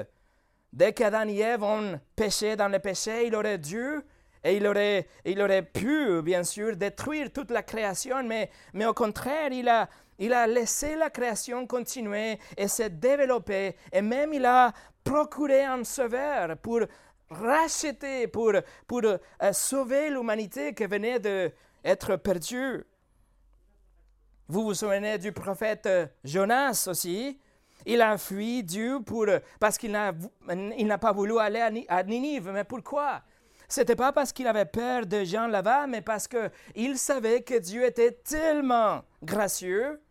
dès 0.73 0.93
qu'Adam 0.93 1.27
et 1.27 1.37
Ève 1.37 1.61
ont 1.61 2.01
péché 2.15 2.55
dans 2.55 2.67
le 2.67 2.79
péché, 2.79 3.27
il 3.27 3.35
aurait 3.35 3.59
dû 3.59 4.01
et 4.43 4.57
il 4.57 4.65
aurait, 4.65 5.07
il 5.25 5.39
aurait 5.43 5.61
pu, 5.61 6.23
bien 6.23 6.43
sûr, 6.43 6.75
détruire 6.75 7.31
toute 7.31 7.51
la 7.51 7.61
création, 7.61 8.23
mais, 8.23 8.49
mais 8.73 8.87
au 8.87 8.95
contraire, 8.95 9.51
il 9.51 9.69
a, 9.69 9.87
il 10.17 10.33
a 10.33 10.47
laissé 10.47 10.95
la 10.95 11.11
création 11.11 11.67
continuer 11.67 12.39
et 12.57 12.67
se 12.67 12.83
développer, 12.83 13.75
et 13.93 14.01
même 14.01 14.33
il 14.33 14.45
a 14.47 14.73
procuré 15.03 15.65
un 15.65 15.83
sauveur 15.83 16.57
pour 16.57 16.79
racheter, 17.29 18.25
pour, 18.25 18.53
pour 18.87 19.03
euh, 19.03 19.17
sauver 19.53 20.09
l'humanité 20.09 20.73
qui 20.73 20.87
venait 20.87 21.19
d'être 21.19 22.15
perdue. 22.15 22.83
Vous 24.51 24.63
vous 24.63 24.73
souvenez 24.73 25.19
du 25.19 25.31
prophète 25.31 25.85
euh, 25.85 26.07
Jonas 26.23 26.87
aussi? 26.89 27.39
Il 27.85 28.01
a 28.01 28.17
fui 28.17 28.63
Dieu 28.63 28.99
pour, 29.05 29.27
parce 29.59 29.77
qu'il 29.77 29.91
n'a, 29.91 30.11
il 30.75 30.87
n'a 30.87 30.97
pas 30.97 31.11
voulu 31.11 31.37
aller 31.37 31.85
à 31.87 32.01
Ninive. 32.01 32.49
Mais 32.51 32.63
pourquoi? 32.63 33.21
C'était 33.67 33.95
pas 33.95 34.11
parce 34.11 34.33
qu'il 34.33 34.47
avait 34.47 34.65
peur 34.65 35.05
de 35.05 35.23
gens 35.23 35.45
là-bas, 35.45 35.85
mais 35.85 36.01
parce 36.01 36.27
qu'il 36.27 36.97
savait 36.97 37.43
que 37.43 37.59
Dieu 37.59 37.85
était 37.85 38.11
tellement 38.11 39.03
gracieux 39.21 40.01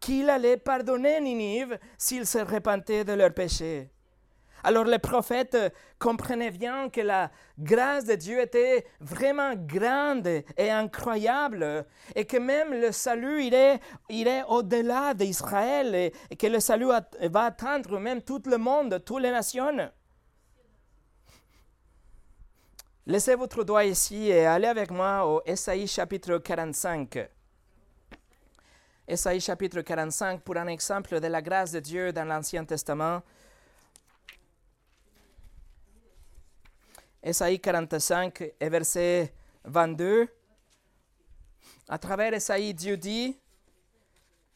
qu'il 0.00 0.28
allait 0.28 0.56
pardonner 0.56 1.20
Ninive 1.20 1.78
s'ils 1.96 2.26
se 2.26 2.38
repentaient 2.38 3.04
de 3.04 3.12
leurs 3.12 3.32
péchés. 3.32 3.93
Alors 4.66 4.84
les 4.84 4.98
prophètes 4.98 5.58
comprenaient 5.98 6.50
bien 6.50 6.88
que 6.88 7.02
la 7.02 7.30
grâce 7.58 8.06
de 8.06 8.14
Dieu 8.14 8.40
était 8.40 8.86
vraiment 8.98 9.54
grande 9.54 10.26
et 10.56 10.70
incroyable 10.70 11.84
et 12.16 12.24
que 12.24 12.38
même 12.38 12.72
le 12.72 12.90
salut, 12.90 13.44
il 13.44 13.54
est 14.26 14.42
au-delà 14.48 15.12
d'Israël 15.12 15.94
et, 15.94 16.36
que 16.36 16.46
le 16.46 16.60
salut 16.60 16.88
va 17.20 17.44
atteindre 17.44 17.98
même 17.98 18.22
tout 18.22 18.42
le 18.46 18.56
monde, 18.56 19.02
toutes 19.04 19.22
les 19.22 19.30
nations. 19.30 19.90
Laissez 23.06 23.34
votre 23.34 23.64
doigt 23.64 23.84
ici 23.84 24.28
et 24.30 24.46
allez 24.46 24.66
avec 24.66 24.90
moi 24.90 25.26
au 25.26 25.42
Esaïe 25.44 25.86
chapitre 25.86 26.38
45. 26.38 27.28
Esaïe 29.06 29.40
chapitre 29.40 29.82
45 29.82 30.40
pour 30.40 30.56
un 30.56 30.68
exemple 30.68 31.20
de 31.20 31.26
la 31.26 31.42
grâce 31.42 31.72
de 31.72 31.80
Dieu 31.80 32.14
dans 32.14 32.24
l'Ancien 32.24 32.64
Testament. 32.64 33.20
Esaïe 37.24 37.58
45 37.58 38.52
et 38.60 38.68
verset 38.68 39.32
22. 39.64 40.28
À 41.88 41.98
travers 41.98 42.34
Esaïe, 42.34 42.74
Dieu 42.74 42.98
dit, 42.98 43.38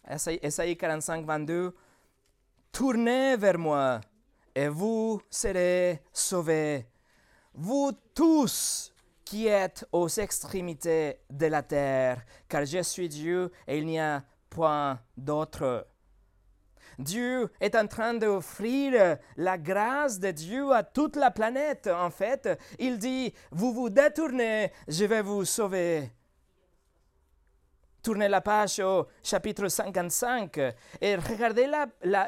Esaïe 0.07 0.77
45, 0.77 1.25
22, 1.25 1.75
Tournez 2.71 3.37
vers 3.39 3.59
moi 3.59 4.01
et 4.55 4.69
vous 4.69 5.21
serez 5.31 6.03
sauvés, 6.13 6.87
vous 7.55 7.91
tous 8.15 8.93
qui 9.25 9.47
êtes 9.47 9.87
aux 9.91 10.09
extrémités 10.09 11.21
de 11.31 11.47
la 11.47 11.63
terre, 11.63 12.23
car 12.49 12.65
je 12.67 12.83
suis 12.83 13.09
Dieu 13.09 13.51
et 13.67 13.79
il 13.79 13.87
n'y 13.87 13.99
a 13.99 14.23
point 14.51 15.01
d'autre. 15.17 15.87
Dieu 16.99 17.51
est 17.61 17.77
en 17.77 17.87
train 17.87 18.15
d'offrir 18.15 19.19
la 19.37 19.59
grâce 19.59 20.19
de 20.19 20.31
Dieu 20.31 20.73
à 20.73 20.83
toute 20.83 21.17
la 21.17 21.31
planète. 21.31 21.87
En 21.87 22.11
fait, 22.11 22.49
il 22.79 22.99
dit, 22.99 23.33
vous 23.51 23.73
vous 23.73 23.91
détournez, 23.91 24.73
je 24.89 25.05
vais 25.05 25.23
vous 25.23 25.45
sauver. 25.45 26.11
Tournez 28.01 28.29
la 28.29 28.41
page 28.41 28.79
au 28.79 29.07
chapitre 29.23 29.69
55 29.69 30.57
et 31.01 31.17
regardez 31.17 31.69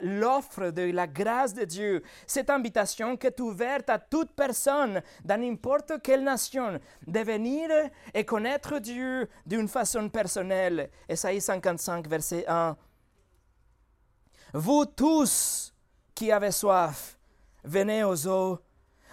l'offre 0.02 0.70
de 0.70 0.90
la 0.90 1.06
grâce 1.06 1.54
de 1.54 1.64
Dieu. 1.64 2.02
Cette 2.26 2.50
invitation 2.50 3.16
qui 3.16 3.28
est 3.28 3.40
ouverte 3.40 3.88
à 3.88 3.98
toute 3.98 4.32
personne 4.32 5.00
dans 5.24 5.40
n'importe 5.40 6.02
quelle 6.02 6.24
nation 6.24 6.78
de 7.06 7.20
venir 7.20 7.70
et 8.12 8.24
connaître 8.24 8.78
Dieu 8.78 9.28
d'une 9.46 9.68
façon 9.68 10.08
personnelle. 10.08 10.90
Esaïe 11.08 11.40
55, 11.40 12.06
verset 12.08 12.44
1. 12.46 12.76
Vous 14.52 14.84
tous 14.84 15.72
qui 16.14 16.32
avez 16.32 16.50
soif, 16.50 17.18
venez 17.62 18.02
aux 18.04 18.26
eaux. 18.26 18.58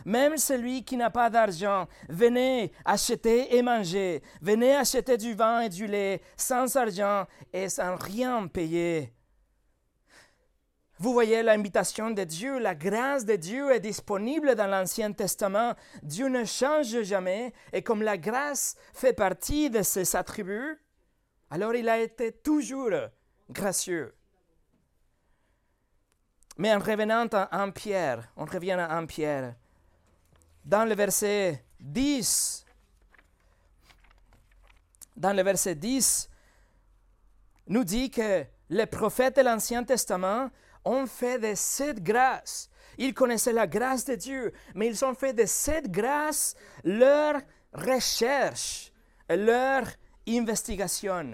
Même 0.06 0.38
celui 0.38 0.84
qui 0.84 0.98
n'a 0.98 1.10
pas 1.10 1.29
d'argent, 1.29 1.88
venez 2.10 2.72
acheter 2.86 3.56
et 3.56 3.62
manger. 3.62 4.24
Venez 4.41 4.75
acheter 4.75 5.17
du 5.17 5.34
vin 5.34 5.62
et 5.62 5.70
du 5.70 5.86
lait 5.86 6.22
sans 6.38 6.75
argent 6.75 7.25
et 7.53 7.70
sans 7.70 7.96
rien 7.96 8.48
payer. 8.48 9.13
Vous 11.00 11.13
voyez 11.13 11.44
l'invitation 11.44 12.10
de 12.10 12.24
Dieu, 12.24 12.58
la 12.58 12.74
grâce 12.74 13.25
de 13.25 13.36
Dieu 13.36 13.72
est 13.72 13.79
disponible 13.79 14.56
dans 14.56 14.65
l'Ancien 14.65 15.12
Testament. 15.12 15.75
Dieu 16.01 16.27
ne 16.27 16.44
change 16.46 17.03
jamais 17.03 17.53
et 17.72 17.84
comme 17.84 18.01
la 18.01 18.17
grâce 18.17 18.75
fait 18.94 19.13
partie 19.13 19.70
de 19.70 19.84
ses 19.84 20.15
attributs, 20.15 20.82
alors 21.51 21.75
il 21.75 21.88
a 21.89 22.00
été 22.00 22.32
toujours 22.32 22.89
gracieux. 23.51 24.15
Mais 26.58 26.74
en 26.74 26.80
revenant 26.80 27.28
à 27.32 27.62
1 27.62 27.70
Pierre, 27.72 28.28
on 28.36 28.46
revient 28.46 28.72
à 28.72 28.98
1 28.98 29.06
Pierre, 29.06 29.56
dans 30.66 30.86
le 30.86 30.96
verset 30.96 31.64
10, 31.80 32.66
dans 35.16 35.34
le 35.34 35.44
verset 35.44 35.76
10, 35.76 36.30
nous 37.68 37.84
dit 37.84 38.10
que 38.10 38.46
les 38.70 38.86
prophètes 38.86 39.38
de 39.38 39.42
l'Ancien 39.42 39.84
Testament 39.84 40.50
ont 40.84 41.06
fait 41.06 41.40
de 41.40 41.54
cette 41.56 42.02
grâce. 42.02 42.70
Ils 42.98 43.14
connaissaient 43.14 43.54
la 43.54 43.68
grâce 43.68 44.06
de 44.06 44.16
Dieu, 44.16 44.54
mais 44.74 44.88
ils 44.88 45.06
ont 45.06 45.14
fait 45.14 45.34
de 45.34 45.46
cette 45.46 45.92
grâce 45.92 46.56
leur 46.84 47.36
recherche, 47.74 48.92
leur 49.30 49.86
investigation. 50.28 51.34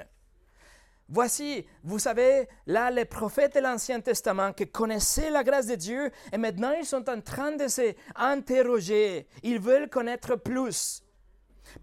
Voici, 1.14 1.64
vous 1.84 2.00
savez, 2.00 2.48
là, 2.66 2.90
les 2.90 3.06
prophètes 3.06 3.54
de 3.54 3.60
l'Ancien 3.60 4.02
Testament 4.02 4.52
qui 4.52 4.66
connaissaient 4.66 5.30
la 5.30 5.44
grâce 5.44 5.68
de 5.68 5.76
Dieu, 5.76 6.10
et 6.32 6.40
maintenant 6.40 6.72
ils 6.72 6.88
sont 6.88 7.08
en 7.08 7.22
train 7.22 7.52
de 7.52 7.68
s'interroger. 7.68 9.28
Ils 9.44 9.60
veulent 9.60 9.92
connaître 9.92 10.36
plus. 10.38 11.04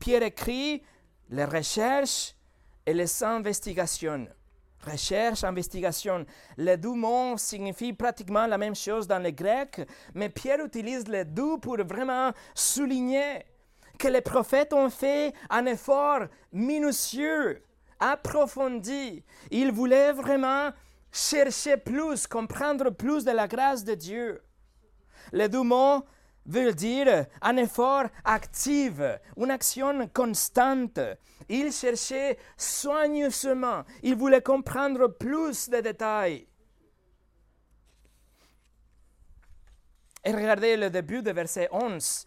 Pierre 0.01 0.25
écrit 0.25 0.83
les 1.29 1.45
recherches 1.45 2.35
et 2.85 2.93
les 2.93 3.23
investigations. 3.23 4.27
Recherche, 4.85 5.45
investigation. 5.45 6.27
Les 6.57 6.77
deux 6.77 6.95
mots 6.95 7.39
signifient 7.39 7.93
pratiquement 7.93 8.49
la 8.49 8.59
même 8.59 8.75
chose 8.75 9.07
dans 9.07 9.23
le 9.23 9.31
grec, 9.31 9.81
mais 10.13 10.29
Pierre 10.29 10.59
utilise 10.59 11.07
les 11.07 11.25
deux 11.25 11.57
pour 11.59 11.77
vraiment 11.77 12.33
souligner 12.53 13.45
que 13.97 14.09
les 14.09 14.23
prophètes 14.23 14.73
ont 14.73 14.91
fait 14.91 15.33
un 15.51 15.67
effort 15.67 16.23
minutieux 16.53 17.63
approfondi. 18.01 19.23
Il 19.51 19.73
voulait 19.73 20.13
vraiment 20.13 20.71
chercher 21.13 21.77
plus, 21.77 22.27
comprendre 22.27 22.91
plus 22.91 23.25
de 23.25 23.31
la 23.31 23.47
grâce 23.47 23.85
de 23.85 23.95
Dieu. 23.95 24.43
Les 25.33 25.49
deux 25.49 25.63
mots 25.63 26.05
veulent 26.47 26.75
dire 26.75 27.27
un 27.43 27.57
effort 27.57 28.07
actif, 28.25 28.95
une 29.37 29.51
action 29.51 30.09
constante. 30.09 30.99
Il 31.49 31.73
cherchait 31.73 32.39
soigneusement, 32.57 33.85
il 34.03 34.17
voulait 34.17 34.43
comprendre 34.43 35.09
plus 35.09 35.69
de 35.69 35.81
détails. 35.81 36.47
Et 40.25 40.33
regardez 40.33 40.77
le 40.77 40.91
début 40.91 41.23
de 41.23 41.31
verset 41.31 41.69
11. 41.73 42.27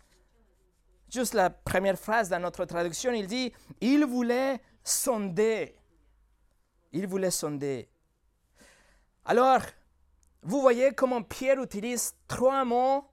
Juste 1.11 1.35
la 1.35 1.51
première 1.51 1.97
phrase 1.97 2.27
dans 2.27 2.39
notre 2.39 2.65
traduction, 2.65 3.11
il 3.11 3.27
dit, 3.27 3.53
il 3.81 4.03
voulait 4.03 4.59
sonder. 4.83 5.75
Il 6.91 7.07
voulait 7.07 7.31
sonder. 7.31 7.87
Alors, 9.25 9.61
vous 10.41 10.61
voyez 10.61 10.93
comment 10.93 11.23
Pierre 11.23 11.61
utilise 11.61 12.15
trois 12.27 12.65
mots 12.65 13.05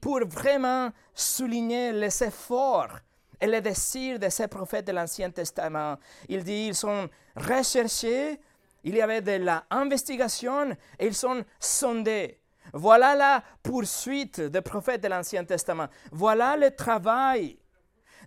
pour 0.00 0.20
vraiment 0.26 0.90
souligner 1.14 1.92
les 1.92 2.22
efforts 2.22 2.98
et 3.40 3.46
les 3.46 3.60
désirs 3.60 4.18
de 4.18 4.28
ces 4.28 4.48
prophètes 4.48 4.86
de 4.86 4.92
l'Ancien 4.92 5.30
Testament. 5.30 5.98
Il 6.28 6.42
dit 6.42 6.68
ils 6.68 6.74
sont 6.74 7.08
recherchés, 7.36 8.40
il 8.84 8.94
y 8.94 9.02
avait 9.02 9.20
de 9.20 9.44
l'investigation 9.70 10.70
et 10.98 11.06
ils 11.06 11.14
sont 11.14 11.44
sondés. 11.60 12.40
Voilà 12.72 13.14
la 13.14 13.42
poursuite 13.62 14.40
des 14.40 14.60
prophètes 14.60 15.02
de 15.02 15.08
l'Ancien 15.08 15.44
Testament. 15.44 15.88
Voilà 16.12 16.56
le 16.56 16.74
travail 16.74 17.58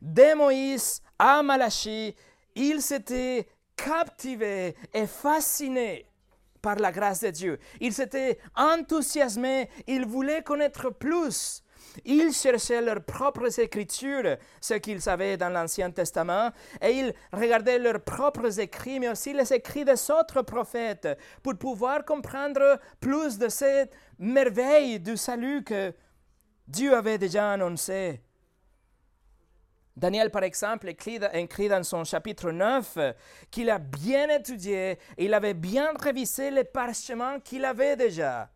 de 0.02 0.36
Moïse 0.36 1.02
à 1.20 1.44
Malachie 1.44 2.16
il 2.56 2.82
s'était 2.82 3.48
captivé 3.76 4.76
et 4.94 5.08
fasciné 5.08 6.06
par 6.62 6.76
la 6.76 6.92
grâce 6.92 7.22
de 7.22 7.30
Dieu. 7.30 7.60
Il 7.80 7.94
s'était 7.94 8.38
enthousiasmé, 8.56 9.70
il 9.88 10.06
voulait 10.06 10.44
connaître 10.44 10.90
plus. 10.92 11.64
Ils 12.06 12.32
cherchaient 12.32 12.82
leurs 12.82 13.04
propres 13.04 13.60
écritures, 13.60 14.38
ce 14.62 14.76
qu'ils 14.76 15.02
savaient 15.02 15.36
dans 15.36 15.50
l'Ancien 15.50 15.92
Testament, 15.92 16.52
et 16.82 16.92
ils 16.92 17.14
regardaient 17.34 17.80
leurs 17.80 18.02
propres 18.02 18.60
écrits, 18.60 19.00
mais 19.00 19.10
aussi 19.10 19.34
les 19.34 19.52
écrits 19.52 19.84
des 19.84 20.12
autres 20.12 20.44
prophètes, 20.44 21.08
pour 21.44 21.58
pouvoir 21.58 22.06
comprendre 22.06 22.80
plus 23.00 23.38
de 23.38 23.50
cette 23.50 23.94
merveille 24.20 25.00
du 25.00 25.18
salut 25.18 25.64
que 25.64 25.94
Dieu 26.68 26.96
avait 26.96 27.18
déjà 27.18 27.52
annoncé. 27.52 28.22
Daniel, 29.96 30.32
par 30.32 30.44
exemple, 30.44 30.88
écrit, 30.90 31.20
dans 31.20 31.84
son 31.84 32.04
chapitre 32.04 32.52
9 32.52 32.98
qu'il 33.52 33.70
a 33.70 33.78
bien 33.78 34.30
étudié 34.30 34.92
et 35.18 35.26
il 35.26 35.34
avait 35.34 35.54
bien 35.54 35.92
révisé 36.00 36.50
les 36.50 36.64
parchemins 36.64 37.40
qu'il 37.40 37.66
avait 37.66 37.96
déjà. 37.96 38.50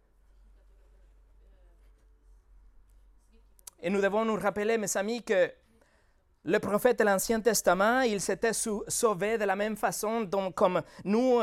Et 3.81 3.89
nous 3.89 4.01
devons 4.01 4.25
nous 4.25 4.37
rappeler, 4.37 4.77
mes 4.77 4.97
amis, 4.97 5.21
que 5.21 5.51
le 6.45 6.59
prophète 6.59 6.99
de 6.99 7.03
l'Ancien 7.03 7.41
Testament, 7.41 8.01
il 8.01 8.21
s'était 8.21 8.53
sauvé 8.53 9.37
de 9.37 9.43
la 9.43 9.55
même 9.55 9.75
façon 9.75 10.21
dont, 10.21 10.51
comme 10.51 10.81
nous, 11.03 11.41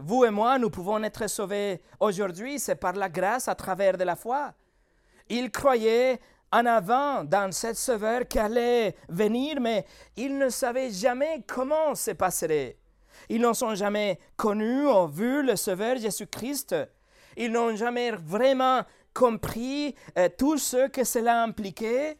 vous 0.00 0.24
et 0.24 0.30
moi, 0.30 0.58
nous 0.58 0.70
pouvons 0.70 1.02
être 1.04 1.28
sauvés 1.28 1.82
aujourd'hui. 2.00 2.58
C'est 2.58 2.76
par 2.76 2.94
la 2.94 3.08
grâce 3.08 3.48
à 3.48 3.54
travers 3.54 3.98
de 3.98 4.04
la 4.04 4.16
foi. 4.16 4.54
Il 5.28 5.50
croyait 5.50 6.20
en 6.54 6.66
avant 6.66 7.24
dans 7.24 7.50
cette 7.50 7.76
sauveur 7.76 8.28
qui 8.28 8.38
allait 8.38 8.94
venir, 9.08 9.60
mais 9.60 9.84
ils 10.16 10.38
ne 10.38 10.48
savaient 10.48 10.92
jamais 10.92 11.42
comment 11.48 11.96
se 11.96 12.12
passerait. 12.12 12.76
Ils 13.28 13.40
n'ont 13.40 13.74
jamais 13.74 14.20
connu 14.36 14.86
ou 14.86 15.08
vu 15.08 15.42
le 15.42 15.56
sauveur 15.56 15.96
Jésus-Christ. 15.96 16.76
Ils 17.36 17.50
n'ont 17.50 17.74
jamais 17.74 18.12
vraiment 18.12 18.82
compris 19.12 19.96
euh, 20.16 20.28
tout 20.38 20.56
ce 20.56 20.86
que 20.86 21.02
cela 21.02 21.42
impliquait, 21.42 22.18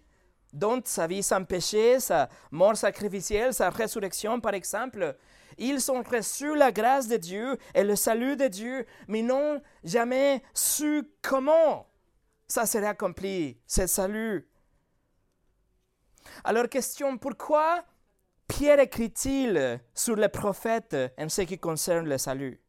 dont 0.53 0.83
sa 0.85 1.07
vie 1.07 1.23
sans 1.23 1.45
péché, 1.45 2.01
sa 2.01 2.29
mort 2.51 2.77
sacrificielle, 2.77 3.55
sa 3.55 3.71
résurrection 3.71 4.41
par 4.41 4.55
exemple. 4.55 5.17
Ils 5.59 5.93
ont 5.93 6.03
reçu 6.03 6.57
la 6.57 6.73
grâce 6.73 7.07
de 7.07 7.19
Dieu 7.19 7.57
et 7.73 7.85
le 7.85 7.95
salut 7.95 8.37
de 8.37 8.49
Dieu, 8.49 8.85
mais 9.07 9.23
n'ont 9.23 9.63
jamais 9.85 10.43
su 10.55 11.05
comment 11.23 11.87
ça 12.55 12.67
serait 12.67 12.87
accompli, 12.87 13.59
ce 13.67 13.89
salut. 13.89 14.49
Alors 16.45 16.69
question, 16.69 17.19
pourquoi 17.19 17.85
Pierre 18.47 18.79
écrit-il 18.79 19.81
sur 19.93 20.15
les 20.15 20.29
prophètes 20.29 20.97
en 21.19 21.29
ce 21.29 21.43
qui 21.43 21.59
concerne 21.59 22.09
le 22.09 22.17
salut? 22.17 22.61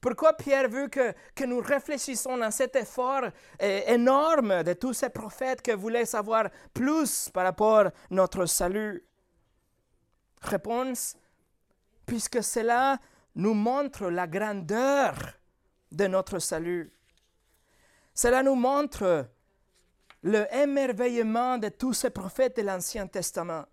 Pourquoi 0.00 0.32
Pierre 0.32 0.68
veut 0.68 0.88
que, 0.88 1.14
que 1.36 1.44
nous 1.44 1.60
réfléchissons 1.60 2.36
dans 2.36 2.50
cet 2.50 2.74
effort 2.74 3.22
eh, 3.60 3.84
énorme 3.86 4.64
de 4.64 4.72
tous 4.72 4.92
ces 4.92 5.10
prophètes 5.10 5.62
qui 5.62 5.70
voulaient 5.70 6.04
savoir 6.04 6.50
plus 6.74 7.28
par 7.28 7.44
rapport 7.44 7.86
à 7.86 7.92
notre 8.10 8.46
salut? 8.46 9.06
Réponse, 10.42 11.16
puisque 12.06 12.42
cela 12.42 12.98
nous 13.36 13.54
montre 13.54 14.10
la 14.10 14.26
grandeur 14.26 15.14
de 15.92 16.08
notre 16.08 16.40
salut. 16.40 16.95
Cela 18.16 18.42
nous 18.42 18.54
montre 18.54 19.28
le 20.22 20.46
émerveillement 20.54 21.58
de 21.58 21.68
tous 21.68 21.92
ces 21.92 22.08
prophètes 22.08 22.56
de 22.56 22.62
l'Ancien 22.62 23.06
Testament, 23.06 23.66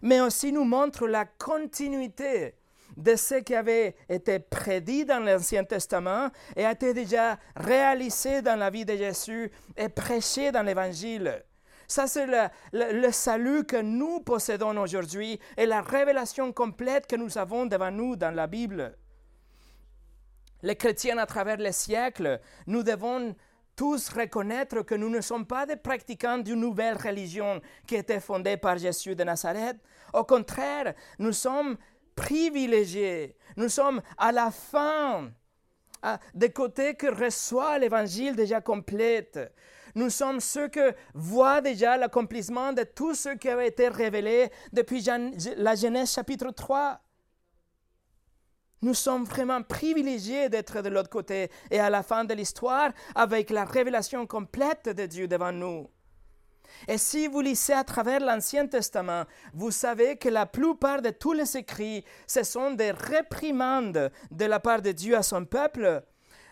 mais 0.00 0.22
aussi 0.22 0.52
nous 0.52 0.64
montre 0.64 1.06
la 1.06 1.26
continuité 1.26 2.54
de 2.96 3.14
ce 3.14 3.34
qui 3.34 3.54
avait 3.54 3.94
été 4.08 4.38
prédit 4.38 5.04
dans 5.04 5.20
l'Ancien 5.20 5.64
Testament 5.64 6.30
et 6.56 6.64
a 6.64 6.72
été 6.72 6.94
déjà 6.94 7.38
réalisé 7.54 8.40
dans 8.40 8.56
la 8.56 8.70
vie 8.70 8.86
de 8.86 8.96
Jésus 8.96 9.52
et 9.76 9.90
prêché 9.90 10.50
dans 10.50 10.62
l'Évangile. 10.62 11.44
Ça, 11.86 12.06
c'est 12.06 12.26
le, 12.26 12.48
le, 12.72 13.12
salut 13.12 13.64
que 13.64 13.76
nous 13.76 14.20
possédons 14.20 14.76
aujourd'hui 14.78 15.38
et 15.58 15.66
la 15.66 15.82
révélation 15.82 16.54
complète 16.54 17.06
que 17.06 17.16
nous 17.16 17.36
avons 17.36 17.66
devant 17.66 17.90
nous 17.90 18.16
dans 18.16 18.34
la 18.34 18.46
Bible 18.46 18.96
les 20.62 20.76
chrétiens 20.76 21.18
à 21.18 21.26
travers 21.26 21.58
les 21.58 21.72
siècles, 21.72 22.40
nous 22.66 22.82
devons 22.82 23.34
tous 23.76 24.08
reconnaître 24.08 24.82
que 24.82 24.94
nous 24.94 25.10
ne 25.10 25.20
sommes 25.20 25.46
pas 25.46 25.66
des 25.66 25.76
pratiquants 25.76 26.38
d'une 26.38 26.60
nouvelle 26.60 26.96
religion 26.96 27.60
qui 27.86 27.96
était 27.96 28.20
fondée 28.20 28.56
par 28.56 28.78
Jésus 28.78 29.14
de 29.14 29.22
Nazareth. 29.22 29.76
Au 30.14 30.24
contraire, 30.24 30.94
nous 31.18 31.32
sommes 31.32 31.76
privilégiés. 32.14 33.36
Nous 33.56 33.68
sommes 33.68 34.00
à 34.16 34.32
la 34.32 34.50
fin, 34.50 35.30
des 36.34 36.50
côtés 36.50 36.94
que 36.94 37.06
reçoit 37.06 37.78
l'évangile 37.78 38.34
déjà 38.34 38.60
complète. 38.60 39.38
Nous 39.94 40.10
sommes 40.10 40.40
ceux 40.40 40.68
qui 40.68 40.80
voient 41.14 41.60
déjà 41.60 41.96
l'accomplissement 41.96 42.72
de 42.72 42.82
tout 42.82 43.14
ce 43.14 43.30
qui 43.30 43.48
avait 43.48 43.68
été 43.68 43.88
révélé 43.88 44.50
depuis 44.72 45.04
la 45.56 45.74
Genèse 45.74 46.12
chapitre 46.12 46.50
3. 46.50 47.00
Nous 48.82 48.94
sommes 48.94 49.24
vraiment 49.24 49.62
privilégiés 49.62 50.48
d'être 50.48 50.82
de 50.82 50.90
l'autre 50.90 51.08
côté 51.08 51.50
et 51.70 51.80
à 51.80 51.88
la 51.88 52.02
fin 52.02 52.24
de 52.24 52.34
l'histoire 52.34 52.92
avec 53.14 53.50
la 53.50 53.64
révélation 53.64 54.26
complète 54.26 54.90
de 54.90 55.06
Dieu 55.06 55.26
devant 55.26 55.52
nous. 55.52 55.88
Et 56.86 56.98
si 56.98 57.26
vous 57.26 57.40
lisez 57.40 57.72
à 57.72 57.84
travers 57.84 58.20
l'Ancien 58.20 58.66
Testament, 58.66 59.24
vous 59.54 59.70
savez 59.70 60.16
que 60.16 60.28
la 60.28 60.44
plupart 60.44 61.00
de 61.00 61.10
tous 61.10 61.32
les 61.32 61.56
écrits, 61.56 62.04
ce 62.26 62.42
sont 62.42 62.72
des 62.72 62.90
réprimandes 62.90 64.10
de 64.30 64.44
la 64.44 64.60
part 64.60 64.82
de 64.82 64.92
Dieu 64.92 65.16
à 65.16 65.22
son 65.22 65.46
peuple. 65.46 66.02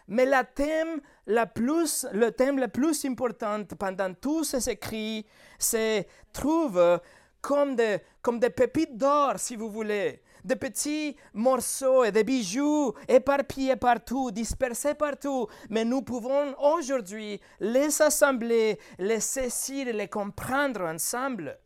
Mais 0.08 0.24
le 0.24 0.42
thème 0.44 1.00
le 1.26 2.68
plus 2.68 3.04
important 3.04 3.64
pendant 3.78 4.14
tous 4.14 4.44
ces 4.44 4.70
écrits 4.70 5.26
se 5.58 6.02
trouve 6.32 7.00
comme 7.42 7.76
des 7.76 8.50
pépites 8.50 8.96
d'or, 8.96 9.34
si 9.38 9.56
vous 9.56 9.70
voulez 9.70 10.22
de 10.44 10.54
petits 10.54 11.16
morceaux 11.32 12.04
et 12.04 12.12
de 12.12 12.22
bijoux 12.22 12.94
éparpillés 13.08 13.76
partout, 13.76 14.30
dispersés 14.30 14.94
partout, 14.94 15.48
mais 15.70 15.84
nous 15.84 16.02
pouvons 16.02 16.54
aujourd'hui 16.58 17.40
les 17.60 18.02
assembler, 18.02 18.78
les 18.98 19.20
saisir 19.20 19.88
et 19.88 19.92
les 19.92 20.08
comprendre 20.08 20.82
ensemble. 20.82 21.58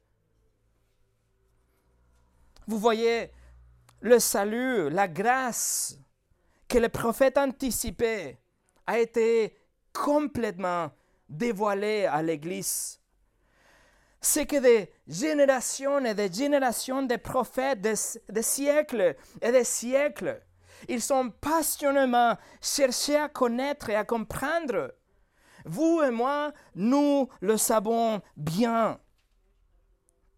Vous 2.66 2.78
voyez, 2.78 3.32
le 4.00 4.18
salut, 4.18 4.90
la 4.90 5.08
grâce 5.08 5.98
que 6.68 6.78
le 6.78 6.88
prophète 6.88 7.38
anticipait 7.38 8.38
a 8.86 8.98
été 8.98 9.56
complètement 9.92 10.90
dévoilé 11.28 12.06
à 12.06 12.22
l'Église 12.22 12.97
c'est 14.20 14.46
que 14.46 14.56
des 14.56 14.90
générations 15.06 16.04
et 16.04 16.14
des 16.14 16.32
générations 16.32 17.02
de 17.02 17.16
prophètes, 17.16 17.80
des, 17.80 18.42
siècles 18.42 19.16
et 19.40 19.52
des 19.52 19.64
siècles, 19.64 20.42
ils 20.88 21.02
sont 21.02 21.30
passionnément 21.30 22.36
cherchés 22.60 23.16
à 23.16 23.28
connaître 23.28 23.90
et 23.90 23.96
à 23.96 24.04
comprendre. 24.04 24.94
Vous 25.64 26.02
et 26.02 26.10
moi, 26.10 26.52
nous 26.74 27.28
le 27.40 27.56
savons 27.56 28.20
bien. 28.36 28.98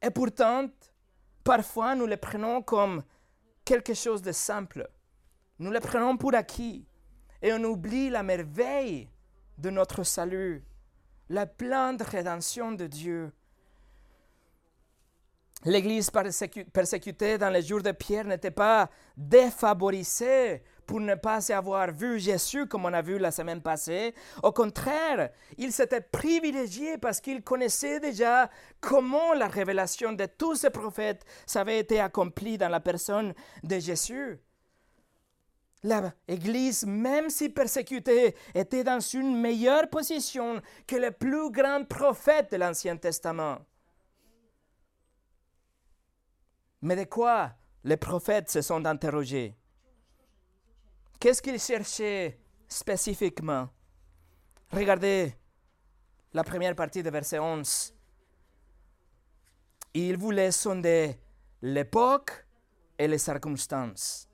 Et 0.02 0.10
pourtant, 0.10 0.66
parfois, 1.44 1.94
nous 1.94 2.06
le 2.06 2.16
prenons 2.16 2.62
comme 2.62 3.02
quelque 3.64 3.94
chose 3.94 4.22
de 4.22 4.32
simple. 4.32 4.88
Nous 5.58 5.70
le 5.70 5.80
prenons 5.80 6.16
pour 6.16 6.34
acquis. 6.34 6.86
Et 7.42 7.52
on 7.52 7.64
oublie 7.64 8.10
la 8.10 8.22
merveille 8.22 9.08
de 9.56 9.70
notre 9.70 10.04
salut, 10.04 10.64
la 11.28 11.46
pleine 11.46 11.96
de 11.96 12.04
rédemption 12.04 12.72
de 12.72 12.86
Dieu 12.86 13.32
L'Église 15.64 16.10
persécutée 16.10 17.36
dans 17.36 17.50
les 17.50 17.62
jours 17.62 17.82
de 17.82 17.92
Pierre 17.92 18.24
n'était 18.24 18.50
pas 18.50 18.88
défavorisée 19.14 20.62
pour 20.86 21.00
ne 21.00 21.14
pas 21.14 21.52
avoir 21.52 21.92
vu 21.92 22.18
Jésus 22.18 22.66
comme 22.66 22.86
on 22.86 22.92
a 22.94 23.02
vu 23.02 23.18
la 23.18 23.30
semaine 23.30 23.60
passée. 23.60 24.14
Au 24.42 24.52
contraire, 24.52 25.28
il 25.58 25.70
s'était 25.70 26.00
privilégié 26.00 26.96
parce 26.96 27.20
qu'il 27.20 27.42
connaissait 27.42 28.00
déjà 28.00 28.48
comment 28.80 29.34
la 29.34 29.48
révélation 29.48 30.12
de 30.12 30.24
tous 30.24 30.54
ces 30.54 30.70
prophètes 30.70 31.26
avait 31.54 31.78
été 31.78 32.00
accomplie 32.00 32.56
dans 32.56 32.70
la 32.70 32.80
personne 32.80 33.34
de 33.62 33.78
Jésus. 33.78 34.40
L'Église, 35.82 36.86
même 36.86 37.28
si 37.28 37.50
persécutée, 37.50 38.34
était 38.54 38.84
dans 38.84 39.00
une 39.00 39.38
meilleure 39.38 39.88
position 39.90 40.60
que 40.86 40.96
les 40.96 41.10
plus 41.10 41.50
grands 41.50 41.84
prophètes 41.84 42.52
de 42.52 42.56
l'Ancien 42.56 42.96
Testament. 42.96 43.58
Mais 46.82 46.96
de 46.96 47.04
quoi 47.04 47.52
les 47.84 47.96
prophètes 47.96 48.50
se 48.50 48.62
sont 48.62 48.84
interrogés? 48.86 49.56
Qu'est-ce 51.18 51.42
qu'ils 51.42 51.60
cherchaient 51.60 52.40
spécifiquement? 52.66 53.68
Regardez 54.72 55.34
la 56.32 56.44
première 56.44 56.74
partie 56.74 57.02
de 57.02 57.10
verset 57.10 57.38
11. 57.38 57.94
Ils 59.94 60.16
voulaient 60.16 60.52
sonder 60.52 61.20
l'époque 61.60 62.46
et 62.98 63.08
les 63.08 63.18
circonstances. 63.18 64.28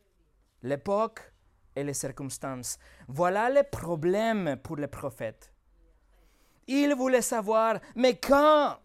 L'époque 0.62 1.32
et 1.74 1.82
les 1.82 1.94
circonstances. 1.94 2.78
Voilà 3.08 3.50
le 3.50 3.62
problème 3.62 4.56
pour 4.62 4.76
les 4.76 4.86
prophètes. 4.86 5.52
Il 6.66 6.94
voulait 6.94 7.22
savoir, 7.22 7.80
mais 7.94 8.18
quand 8.18 8.78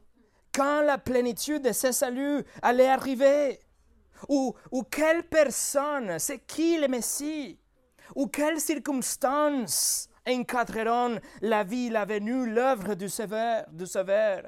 Quand 0.54 0.82
la 0.82 0.98
plénitude 0.98 1.64
de 1.64 1.72
ce 1.72 1.92
salut 1.92 2.44
allait 2.62 2.90
arriver 2.90 3.60
ou, 4.28 4.54
ou 4.72 4.84
quelle 4.84 5.24
personne, 5.24 6.20
c'est 6.20 6.40
qui 6.40 6.78
le 6.80 6.88
Messie 6.88 7.60
Ou 8.16 8.28
quelles 8.28 8.60
circonstances 8.60 10.10
encadreront 10.28 11.20
la 11.42 11.64
vie, 11.64 11.90
la 11.90 12.06
venue, 12.06 12.52
l'œuvre 12.52 12.96
du 12.96 13.10
Sauveur, 13.10 13.66
du 13.72 13.86
Sauveur? 13.86 14.44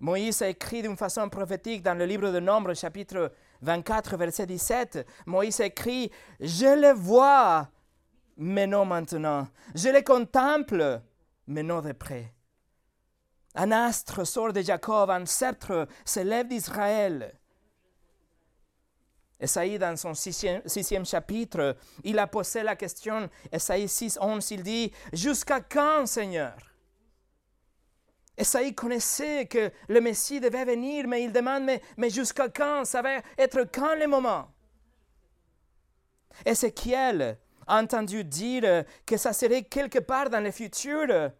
Moïse 0.00 0.42
a 0.42 0.48
écrit 0.48 0.82
d'une 0.82 0.96
façon 0.96 1.28
prophétique 1.28 1.82
dans 1.82 1.94
le 1.96 2.06
livre 2.06 2.32
de 2.32 2.40
Nombre, 2.40 2.74
chapitre 2.74 3.32
24, 3.60 4.16
verset 4.16 4.46
17. 4.46 5.06
Moïse 5.26 5.60
écrit 5.60 6.10
Je 6.40 6.80
le 6.80 6.92
vois, 6.92 7.68
mais 8.36 8.66
non 8.66 8.84
maintenant. 8.84 9.46
Je 9.76 9.90
le 9.90 10.02
contemple, 10.02 11.00
mais 11.46 11.62
non 11.62 11.80
de 11.80 11.92
près. 11.92 12.32
Un 13.54 13.70
astre 13.70 14.26
sort 14.26 14.52
de 14.52 14.62
Jacob, 14.62 15.10
un 15.10 15.26
sceptre 15.26 15.86
s'élève 16.04 16.48
d'Israël. 16.48 17.34
Esaïe, 19.38 19.78
dans 19.78 19.96
son 19.96 20.14
sixième, 20.14 21.04
chapitre, 21.04 21.76
il 22.04 22.18
a 22.18 22.26
posé 22.28 22.62
la 22.62 22.76
question, 22.76 23.28
Esaïe 23.50 23.88
6, 23.88 24.18
11, 24.20 24.50
il 24.52 24.62
dit, 24.62 24.92
Jusqu'à 25.12 25.60
quand, 25.60 26.06
Seigneur? 26.06 26.56
Esaïe 28.36 28.74
connaissait 28.74 29.46
que 29.46 29.70
le 29.88 30.00
Messie 30.00 30.40
devait 30.40 30.64
venir, 30.64 31.06
mais 31.06 31.24
il 31.24 31.32
demande, 31.32 31.68
mais, 31.96 32.10
jusqu'à 32.10 32.48
quand? 32.48 32.84
Ça 32.84 33.02
va 33.02 33.20
être 33.36 33.64
quand 33.64 33.94
le 33.96 34.06
moment? 34.06 34.48
Ézéchiel 36.46 37.38
a 37.66 37.80
entendu 37.82 38.24
dire 38.24 38.84
que 39.04 39.16
ça 39.16 39.32
serait 39.32 39.64
quelque 39.64 39.98
part 39.98 40.30
dans 40.30 40.42
le 40.42 40.50
futur. 40.50 41.32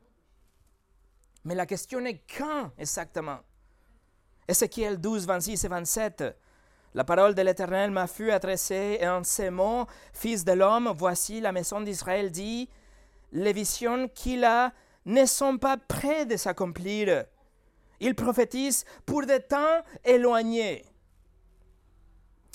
Mais 1.44 1.55
la 1.55 1.66
question 1.66 2.05
est 2.05 2.22
quand 2.37 2.70
exactement? 2.78 3.40
Ézéchiel 4.46 5.00
12, 5.00 5.26
26 5.26 5.64
et 5.64 5.68
27. 5.68 6.24
La 6.94 7.05
parole 7.05 7.35
de 7.35 7.42
l'Éternel 7.42 7.90
m'a 7.90 8.07
fut 8.07 8.31
adressée 8.31 9.00
en 9.02 9.24
ces 9.24 9.50
mots, 9.50 9.87
Fils 10.12 10.44
de 10.44 10.52
l'homme, 10.52 10.92
voici 10.96 11.40
la 11.40 11.52
maison 11.52 11.81
d'Israël 11.81 12.31
dit, 12.31 12.68
les 13.33 13.52
visions 13.52 14.09
qu'il 14.09 14.44
a 14.44 14.72
ne 15.07 15.24
sont 15.24 15.59
pas 15.59 15.78
près 15.78 16.26
de 16.26 16.37
s'accomplir. 16.37 17.24
Il 17.98 18.14
prophétise 18.14 18.85
pour 19.07 19.24
des 19.24 19.40
temps 19.40 19.83
éloignés. 20.05 20.85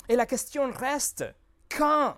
Et 0.08 0.16
la 0.16 0.24
question 0.24 0.70
reste, 0.70 1.24
quand 1.76 2.14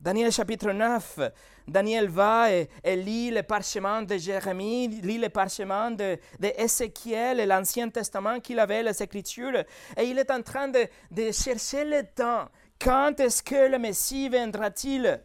Daniel 0.00 0.32
chapitre 0.32 0.72
9, 0.72 1.20
Daniel 1.68 2.08
va 2.08 2.50
et, 2.50 2.68
lit 2.96 3.30
le 3.30 3.42
parchemin 3.42 4.00
de 4.00 4.16
Jérémie, 4.16 4.88
lit 4.88 5.18
le 5.18 5.28
parchemin 5.28 5.90
de, 5.90 6.18
de 6.38 7.38
et 7.38 7.46
l'Ancien 7.46 7.90
Testament 7.90 8.40
qu'il 8.40 8.58
avait, 8.58 8.82
les 8.82 9.02
Écritures, 9.02 9.62
et 9.98 10.04
il 10.04 10.18
est 10.18 10.30
en 10.30 10.40
train 10.40 10.68
de, 10.68 10.86
de 11.10 11.30
chercher 11.30 11.84
le 11.84 12.02
temps. 12.14 12.48
Quand 12.80 13.20
est-ce 13.20 13.42
que 13.42 13.70
le 13.70 13.78
Messie 13.78 14.30
viendra-t-il? 14.30 15.22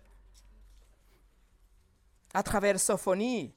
À 2.34 2.44
travers 2.44 2.78
Sophonie, 2.78 3.56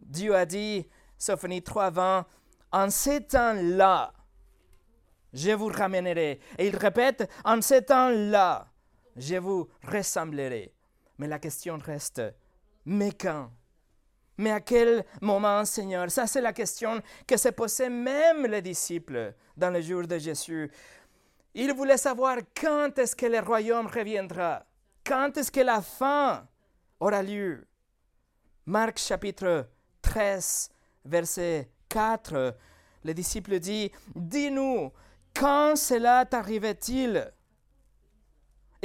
Dieu 0.00 0.34
a 0.34 0.46
dit, 0.46 0.88
Sophonie 1.18 1.60
3.20, 1.60 2.24
en 2.72 2.90
ces 2.90 3.26
temps-là, 3.26 4.14
je 5.34 5.50
vous 5.50 5.68
ramènerai. 5.68 6.40
Et 6.56 6.66
il 6.66 6.76
répète, 6.76 7.30
en 7.44 7.60
ces 7.60 7.82
temps-là, 7.82 8.68
je 9.16 9.36
vous 9.36 9.68
ressemblerai. 9.82 10.72
Mais 11.18 11.26
la 11.26 11.38
question 11.38 11.78
reste, 11.78 12.22
mais 12.84 13.12
quand? 13.12 13.50
Mais 14.38 14.50
à 14.50 14.60
quel 14.60 15.04
moment, 15.22 15.64
Seigneur? 15.64 16.10
Ça, 16.10 16.26
c'est 16.26 16.42
la 16.42 16.52
question 16.52 17.00
que 17.26 17.36
se 17.36 17.48
posaient 17.48 17.88
même 17.88 18.46
les 18.46 18.60
disciples 18.60 19.34
dans 19.56 19.70
le 19.70 19.80
jour 19.80 20.06
de 20.06 20.18
Jésus. 20.18 20.70
Ils 21.54 21.72
voulaient 21.72 21.96
savoir 21.96 22.38
quand 22.54 22.98
est-ce 22.98 23.16
que 23.16 23.26
le 23.26 23.40
royaume 23.40 23.86
reviendra, 23.86 24.66
quand 25.04 25.38
est-ce 25.38 25.50
que 25.50 25.60
la 25.60 25.80
fin 25.80 26.46
aura 27.00 27.22
lieu? 27.22 27.66
Marc 28.66 28.98
chapitre 28.98 29.68
13, 30.02 30.68
verset 31.06 31.70
4, 31.88 32.54
le 33.04 33.14
disciple 33.14 33.58
dit, 33.58 33.90
Dis-nous, 34.14 34.92
quand 35.32 35.76
cela 35.76 36.26
t'arrivait-il? 36.26 37.32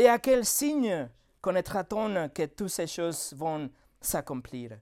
Et 0.02 0.10
à 0.10 0.18
quel 0.18 0.46
signe 0.46 1.08
connaîtra-t-on 1.42 2.30
que 2.30 2.48
toutes 2.48 2.70
ces 2.70 2.88
choses 2.88 3.34
vont 3.38 3.70
s'accomplir? 4.02 4.80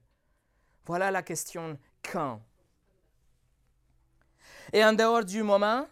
Voilà 0.86 1.10
la 1.10 1.22
question 1.22 1.78
quand? 2.02 2.40
Et 4.72 4.82
en 4.82 4.94
dehors 4.94 5.22
du 5.22 5.42
moment, 5.42 5.86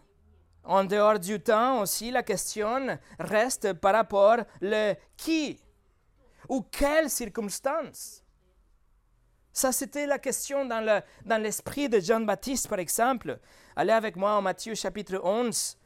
en 0.65 0.83
dehors 0.85 1.19
du 1.19 1.39
temps 1.41 1.83
aussi, 1.83 2.11
la 2.11 2.23
question 2.23 2.99
reste 3.19 3.75
par 3.75 3.93
rapport 3.93 4.39
le 4.63 4.95
qui 5.15 5.61
ou 6.49 6.63
quelles 6.63 7.11
circonstances? 7.11 8.25
Ça, 9.53 9.73
c'était 9.73 10.07
la 10.07 10.19
question 10.19 10.65
dans 10.65 11.43
l'esprit 11.43 11.91
de 11.91 12.01
Jean-Baptiste, 12.01 12.67
par 12.67 12.79
exemple. 12.79 13.39
Allez 13.77 13.93
avec 13.93 14.17
moi 14.17 14.37
en 14.37 14.41
Matthieu 14.41 14.75
chapitre 14.75 15.21
11, 15.23 15.77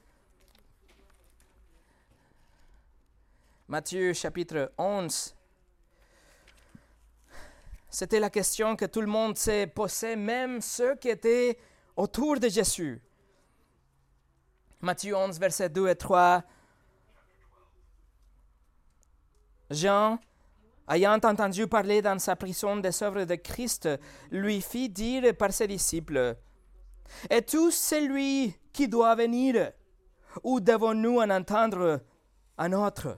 Matthieu 3.72 4.12
chapitre 4.12 4.70
11. 4.76 5.34
C'était 7.88 8.20
la 8.20 8.28
question 8.28 8.76
que 8.76 8.84
tout 8.84 9.00
le 9.00 9.06
monde 9.06 9.38
s'est 9.38 9.66
posée, 9.66 10.14
même 10.14 10.60
ceux 10.60 10.94
qui 10.96 11.08
étaient 11.08 11.56
autour 11.96 12.38
de 12.38 12.50
Jésus. 12.50 13.00
Matthieu 14.82 15.16
11, 15.16 15.40
versets 15.40 15.70
2 15.70 15.88
et 15.88 15.94
3. 15.94 16.42
Jean, 19.70 20.18
ayant 20.90 21.14
entendu 21.14 21.66
parler 21.66 22.02
dans 22.02 22.18
sa 22.18 22.36
prison 22.36 22.76
des 22.76 23.02
œuvres 23.02 23.24
de 23.24 23.36
Christ, 23.36 23.88
lui 24.30 24.60
fit 24.60 24.90
dire 24.90 25.34
par 25.34 25.50
ses 25.50 25.66
disciples, 25.66 26.36
Es-tu 27.30 27.70
celui 27.70 28.54
qui 28.70 28.86
doit 28.86 29.14
venir, 29.14 29.72
ou 30.42 30.60
devons-nous 30.60 31.20
en 31.20 31.30
entendre 31.30 32.02
un 32.58 32.72
autre? 32.74 33.16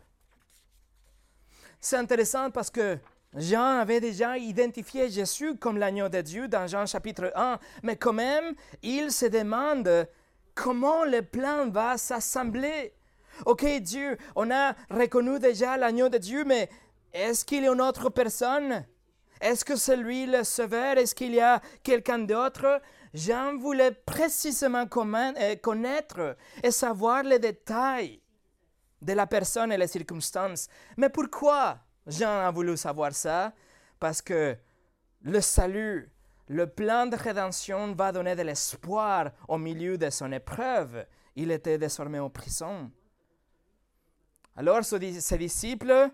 C'est 1.84 1.96
intéressant 1.96 2.50
parce 2.50 2.70
que 2.70 2.98
Jean 3.36 3.80
avait 3.80 4.00
déjà 4.00 4.38
identifié 4.38 5.10
Jésus 5.10 5.56
comme 5.56 5.76
l'agneau 5.76 6.08
de 6.08 6.22
Dieu 6.22 6.48
dans 6.48 6.66
Jean 6.66 6.86
chapitre 6.86 7.30
1, 7.34 7.58
mais 7.82 7.96
quand 7.96 8.14
même, 8.14 8.54
il 8.82 9.12
se 9.12 9.26
demande 9.26 10.08
comment 10.54 11.04
le 11.04 11.20
plan 11.20 11.68
va 11.68 11.98
s'assembler. 11.98 12.94
Ok, 13.44 13.66
Dieu, 13.82 14.16
on 14.34 14.50
a 14.50 14.74
reconnu 14.88 15.38
déjà 15.38 15.76
l'agneau 15.76 16.08
de 16.08 16.16
Dieu, 16.16 16.44
mais 16.44 16.70
est-ce 17.12 17.44
qu'il 17.44 17.64
y 17.64 17.68
a 17.68 17.72
une 17.72 17.82
autre 17.82 18.08
personne? 18.08 18.86
Est-ce 19.42 19.64
que 19.64 19.76
c'est 19.76 19.96
lui 19.96 20.24
le 20.24 20.42
sauveur? 20.42 20.96
Est-ce 20.96 21.14
qu'il 21.14 21.34
y 21.34 21.40
a 21.40 21.60
quelqu'un 21.82 22.20
d'autre? 22.20 22.80
Jean 23.12 23.58
voulait 23.58 23.92
précisément 23.92 24.86
euh, 24.86 25.56
connaître 25.56 26.36
et 26.62 26.70
savoir 26.70 27.24
les 27.24 27.38
détails 27.38 28.20
de 29.04 29.12
la 29.12 29.26
personne 29.26 29.72
et 29.72 29.76
les 29.76 29.86
circonstances. 29.86 30.68
Mais 30.96 31.08
pourquoi 31.08 31.78
Jean 32.06 32.46
a 32.46 32.50
voulu 32.50 32.76
savoir 32.76 33.12
ça? 33.12 33.52
Parce 34.00 34.22
que 34.22 34.56
le 35.22 35.40
salut, 35.40 36.10
le 36.48 36.66
plan 36.66 37.06
de 37.06 37.16
rédemption 37.16 37.94
va 37.94 38.12
donner 38.12 38.34
de 38.34 38.42
l'espoir 38.42 39.30
au 39.48 39.58
milieu 39.58 39.96
de 39.96 40.10
son 40.10 40.32
épreuve. 40.32 41.06
Il 41.36 41.50
était 41.50 41.78
désormais 41.78 42.18
en 42.18 42.30
prison. 42.30 42.90
Alors 44.56 44.84
ses 44.84 45.38
disciples 45.38 46.10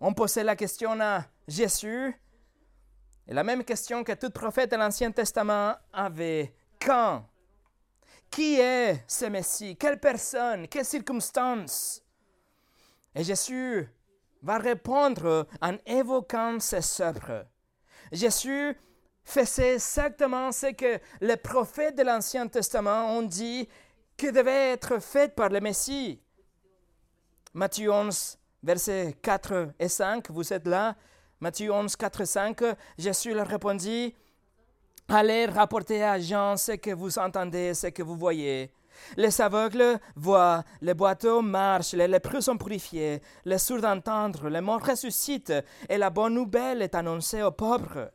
ont 0.00 0.14
posé 0.14 0.42
la 0.42 0.56
question 0.56 0.98
à 1.00 1.24
Jésus, 1.46 2.14
et 3.26 3.34
la 3.34 3.44
même 3.44 3.62
question 3.62 4.04
que 4.04 4.12
tout 4.12 4.30
prophète 4.30 4.70
de 4.70 4.76
l'Ancien 4.76 5.10
Testament 5.10 5.74
avait. 5.92 6.54
Quand? 6.80 7.26
Qui 8.30 8.60
est 8.60 9.04
ce 9.06 9.26
Messie? 9.26 9.76
Quelle 9.76 9.98
personne? 9.98 10.68
Quelles 10.68 10.84
circonstances 10.84 12.02
et 13.18 13.24
Jésus 13.24 13.88
va 14.42 14.58
répondre 14.58 15.48
en 15.60 15.76
évoquant 15.84 16.60
ses 16.60 17.02
œuvres. 17.02 17.46
Jésus 18.12 18.76
faisait 19.24 19.74
exactement 19.74 20.52
ce 20.52 20.68
que 20.68 21.00
les 21.20 21.36
prophètes 21.36 21.98
de 21.98 22.04
l'Ancien 22.04 22.46
Testament 22.46 23.16
ont 23.16 23.22
dit 23.22 23.68
que 24.16 24.30
devait 24.30 24.70
être 24.70 25.00
fait 25.00 25.34
par 25.34 25.48
le 25.48 25.60
Messie. 25.60 26.20
Matthieu 27.54 27.90
11, 27.90 28.38
versets 28.62 29.16
4 29.20 29.74
et 29.80 29.88
5, 29.88 30.30
vous 30.30 30.52
êtes 30.52 30.66
là? 30.66 30.94
Matthieu 31.40 31.72
11, 31.72 31.96
4 31.96 32.20
et 32.20 32.26
5, 32.26 32.62
Jésus 32.96 33.34
leur 33.34 33.48
répondit, 33.48 34.14
Allez 35.08 35.46
rapporter 35.46 36.04
à 36.04 36.20
Jean 36.20 36.56
ce 36.56 36.72
que 36.72 36.90
vous 36.90 37.18
entendez, 37.18 37.74
ce 37.74 37.88
que 37.88 38.02
vous 38.02 38.16
voyez. 38.16 38.70
Les 39.16 39.40
aveugles 39.40 39.98
voient, 40.16 40.64
les 40.80 40.94
boiteux 40.94 41.40
marchent, 41.40 41.94
les 41.94 42.08
lépreux 42.08 42.40
sont 42.40 42.56
purifiés, 42.56 43.22
les 43.44 43.58
sourds 43.58 43.84
entendent, 43.84 44.42
les 44.50 44.60
morts 44.60 44.84
ressuscitent, 44.84 45.52
et 45.88 45.98
la 45.98 46.10
bonne 46.10 46.34
nouvelle 46.34 46.82
est 46.82 46.94
annoncée 46.94 47.42
aux 47.42 47.52
pauvres. 47.52 48.10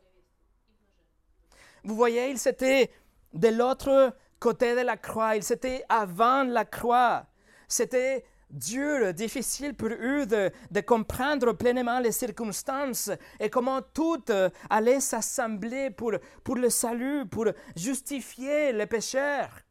Vous 1.84 1.94
voyez, 1.94 2.30
il 2.30 2.38
s'était 2.38 2.90
de 3.32 3.48
l'autre 3.48 4.14
côté 4.38 4.74
de 4.74 4.80
la 4.80 4.96
croix, 4.96 5.36
il 5.36 5.42
s'était 5.42 5.84
avant 5.88 6.44
la 6.44 6.64
croix. 6.64 7.26
C'était 7.68 8.24
dur, 8.50 9.12
difficile 9.12 9.74
pour 9.74 9.88
eux 9.88 10.26
de, 10.26 10.50
de, 10.70 10.80
comprendre 10.80 11.52
pleinement 11.52 11.98
les 11.98 12.12
circonstances 12.12 13.10
et 13.40 13.50
comment 13.50 13.82
tout 13.82 14.24
allait 14.70 15.00
s'assembler 15.00 15.90
pour, 15.90 16.12
pour 16.42 16.56
le 16.56 16.70
salut, 16.70 17.26
pour 17.26 17.46
justifier 17.76 18.72
les 18.72 18.86
pécheurs. 18.86 19.63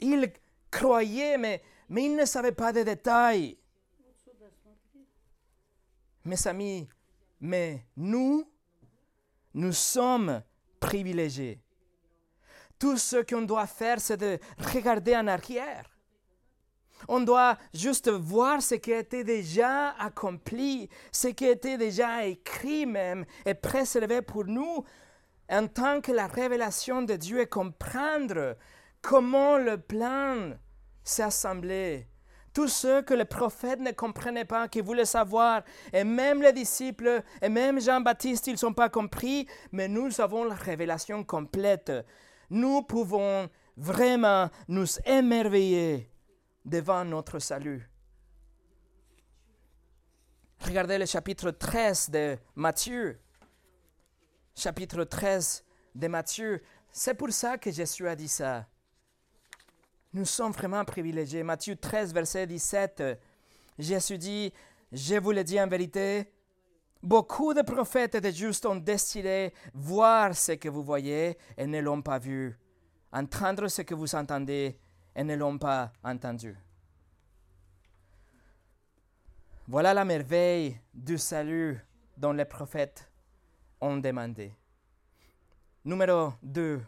Ils 0.00 0.32
croyaient, 0.70 1.38
mais, 1.38 1.62
mais 1.88 2.04
ils 2.04 2.16
ne 2.16 2.24
savaient 2.24 2.52
pas 2.52 2.72
de 2.72 2.82
détails. 2.82 3.58
Mes 6.24 6.46
amis, 6.46 6.88
mais 7.40 7.84
nous, 7.96 8.44
nous 9.54 9.72
sommes 9.72 10.42
privilégiés. 10.78 11.60
Tout 12.78 12.96
ce 12.96 13.16
qu'on 13.16 13.42
doit 13.42 13.66
faire, 13.66 14.00
c'est 14.00 14.18
de 14.18 14.38
regarder 14.72 15.16
en 15.16 15.26
arrière. 15.26 15.98
On 17.06 17.20
doit 17.20 17.56
juste 17.72 18.08
voir 18.08 18.60
ce 18.60 18.74
qui 18.74 18.92
a 18.92 18.98
été 18.98 19.22
déjà 19.22 19.90
accompli, 19.98 20.88
ce 21.12 21.28
qui 21.28 21.46
a 21.46 21.52
été 21.52 21.78
déjà 21.78 22.26
écrit 22.26 22.86
même 22.86 23.24
et 23.46 23.54
préservé 23.54 24.20
pour 24.22 24.44
nous 24.44 24.84
en 25.48 25.66
tant 25.68 26.00
que 26.00 26.12
la 26.12 26.26
révélation 26.26 27.02
de 27.02 27.14
Dieu 27.14 27.40
et 27.40 27.46
comprendre 27.46 28.56
comment 29.02 29.58
le 29.58 29.78
plan 29.78 30.52
s'est 31.02 31.22
assemblé. 31.22 32.06
Tout 32.52 32.68
ce 32.68 33.02
que 33.02 33.14
les 33.14 33.24
prophètes 33.24 33.80
ne 33.80 33.92
comprenaient 33.92 34.44
pas, 34.44 34.68
qui 34.68 34.80
voulaient 34.80 35.04
savoir, 35.04 35.62
et 35.92 36.02
même 36.02 36.42
les 36.42 36.52
disciples, 36.52 37.22
et 37.40 37.48
même 37.48 37.80
Jean-Baptiste, 37.80 38.48
ils 38.48 38.52
ne 38.52 38.56
sont 38.56 38.72
pas 38.72 38.88
compris, 38.88 39.46
mais 39.70 39.86
nous 39.86 40.20
avons 40.20 40.44
la 40.44 40.54
révélation 40.54 41.22
complète. 41.24 41.92
Nous 42.50 42.82
pouvons 42.82 43.48
vraiment 43.76 44.50
nous 44.66 44.86
émerveiller 45.04 46.10
devant 46.64 47.04
notre 47.04 47.38
salut. 47.38 47.88
Regardez 50.60 50.98
le 50.98 51.06
chapitre 51.06 51.50
13 51.52 52.10
de 52.10 52.36
Matthieu. 52.56 53.20
Chapitre 54.54 55.04
13 55.04 55.64
de 55.94 56.08
Matthieu. 56.08 56.62
C'est 56.90 57.14
pour 57.14 57.30
ça 57.30 57.56
que 57.58 57.70
Jésus 57.70 58.08
a 58.08 58.16
dit 58.16 58.28
ça. 58.28 58.66
Nous 60.12 60.24
sommes 60.24 60.52
vraiment 60.52 60.84
privilégiés. 60.84 61.42
Matthieu 61.42 61.76
13, 61.76 62.14
verset 62.14 62.46
17, 62.46 63.02
Jésus 63.78 64.18
dit, 64.18 64.52
je 64.90 65.16
vous 65.16 65.32
le 65.32 65.44
dis 65.44 65.60
en 65.60 65.68
vérité, 65.68 66.32
beaucoup 67.02 67.52
de 67.52 67.62
prophètes 67.62 68.14
et 68.14 68.20
de 68.20 68.30
justes 68.30 68.64
ont 68.64 68.76
décidé 68.76 69.52
voir 69.74 70.34
ce 70.34 70.52
que 70.52 70.68
vous 70.68 70.82
voyez 70.82 71.36
et 71.56 71.66
ne 71.66 71.80
l'ont 71.80 72.00
pas 72.00 72.18
vu, 72.18 72.58
entendre 73.12 73.68
ce 73.68 73.82
que 73.82 73.94
vous 73.94 74.14
entendez 74.14 74.78
et 75.14 75.24
ne 75.24 75.34
l'ont 75.36 75.58
pas 75.58 75.92
entendu. 76.02 76.56
Voilà 79.66 79.92
la 79.92 80.06
merveille 80.06 80.80
du 80.94 81.18
salut 81.18 81.78
dont 82.16 82.32
les 82.32 82.46
prophètes 82.46 83.10
ont 83.82 83.98
demandé. 83.98 84.54
Numéro 85.84 86.32
2. 86.42 86.80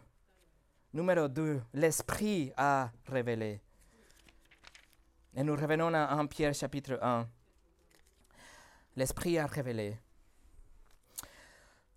Numéro 0.93 1.29
2, 1.29 1.61
l'Esprit 1.75 2.51
a 2.57 2.89
révélé. 3.07 3.61
Et 5.33 5.41
nous 5.41 5.55
revenons 5.55 5.93
à 5.93 6.11
1 6.11 6.25
Pierre 6.25 6.53
chapitre 6.53 6.99
1. 7.01 7.25
L'Esprit 8.97 9.39
a 9.39 9.45
révélé. 9.45 9.97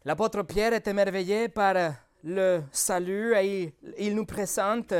L'apôtre 0.04 0.44
Pierre 0.44 0.74
est 0.74 0.87
émerveillé 0.87 1.48
par 1.48 1.74
le 2.22 2.62
salut 2.70 3.35
et 3.35 3.74
il, 3.98 4.14
nous 4.14 4.26
présente 4.26 4.94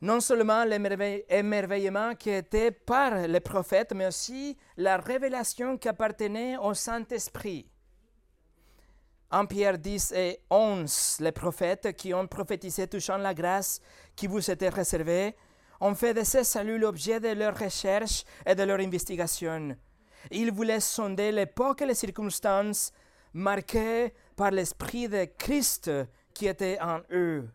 non 0.00 0.18
seulement 0.18 0.64
l'émerveillement 0.64 2.16
qui 2.16 2.30
était 2.30 2.72
par 2.72 3.28
les 3.28 3.38
prophètes, 3.38 3.92
mais 3.94 4.08
aussi 4.08 4.58
la 4.76 4.96
révélation 4.96 5.78
qui 5.78 5.86
appartenait 5.88 6.56
au 6.56 6.74
Saint-Esprit. 6.74 7.70
En 9.34 9.46
Pierre 9.46 9.78
10 9.78 10.12
et 10.12 10.38
11, 10.48 11.16
les 11.18 11.32
prophètes 11.32 11.96
qui 11.96 12.14
ont 12.14 12.28
prophétisé 12.28 12.86
touchant 12.86 13.16
la 13.16 13.34
grâce 13.34 13.80
qui 14.14 14.28
vous 14.28 14.48
était 14.48 14.68
réservée 14.68 15.34
ont 15.80 15.96
fait 15.96 16.14
de 16.14 16.22
ce 16.22 16.44
salut 16.44 16.78
l'objet 16.78 17.18
de 17.18 17.30
leur 17.30 17.58
recherche 17.58 18.24
et 18.46 18.54
de 18.54 18.62
leur 18.62 18.78
investigation. 18.78 19.76
Ils 20.30 20.52
voulaient 20.52 20.78
sonder 20.78 21.32
l'époque 21.32 21.82
et 21.82 21.86
les 21.86 21.96
circonstances 21.96 22.92
marquées 23.32 24.14
par 24.36 24.52
l'Esprit 24.52 25.08
de 25.08 25.24
Christ 25.36 25.90
qui 26.32 26.46
était 26.46 26.78
en 26.80 27.00
eux. 27.10 27.50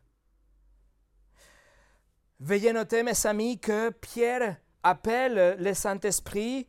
Veuillez 2.41 2.73
noter, 2.73 3.03
mes 3.03 3.25
amis, 3.25 3.57
que 3.57 3.91
Pierre 3.91 4.57
appelle 4.83 5.55
le 5.57 5.73
Saint-Esprit 5.73 6.67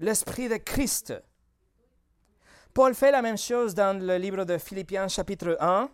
l'Esprit 0.00 0.48
de 0.48 0.56
Christ. 0.56 1.14
Paul 2.74 2.92
fait 2.92 3.12
la 3.12 3.22
même 3.22 3.38
chose 3.38 3.72
dans 3.72 3.96
le 4.04 4.16
livre 4.16 4.44
de 4.44 4.58
Philippiens 4.58 5.06
chapitre 5.06 5.56
1. 5.60 5.88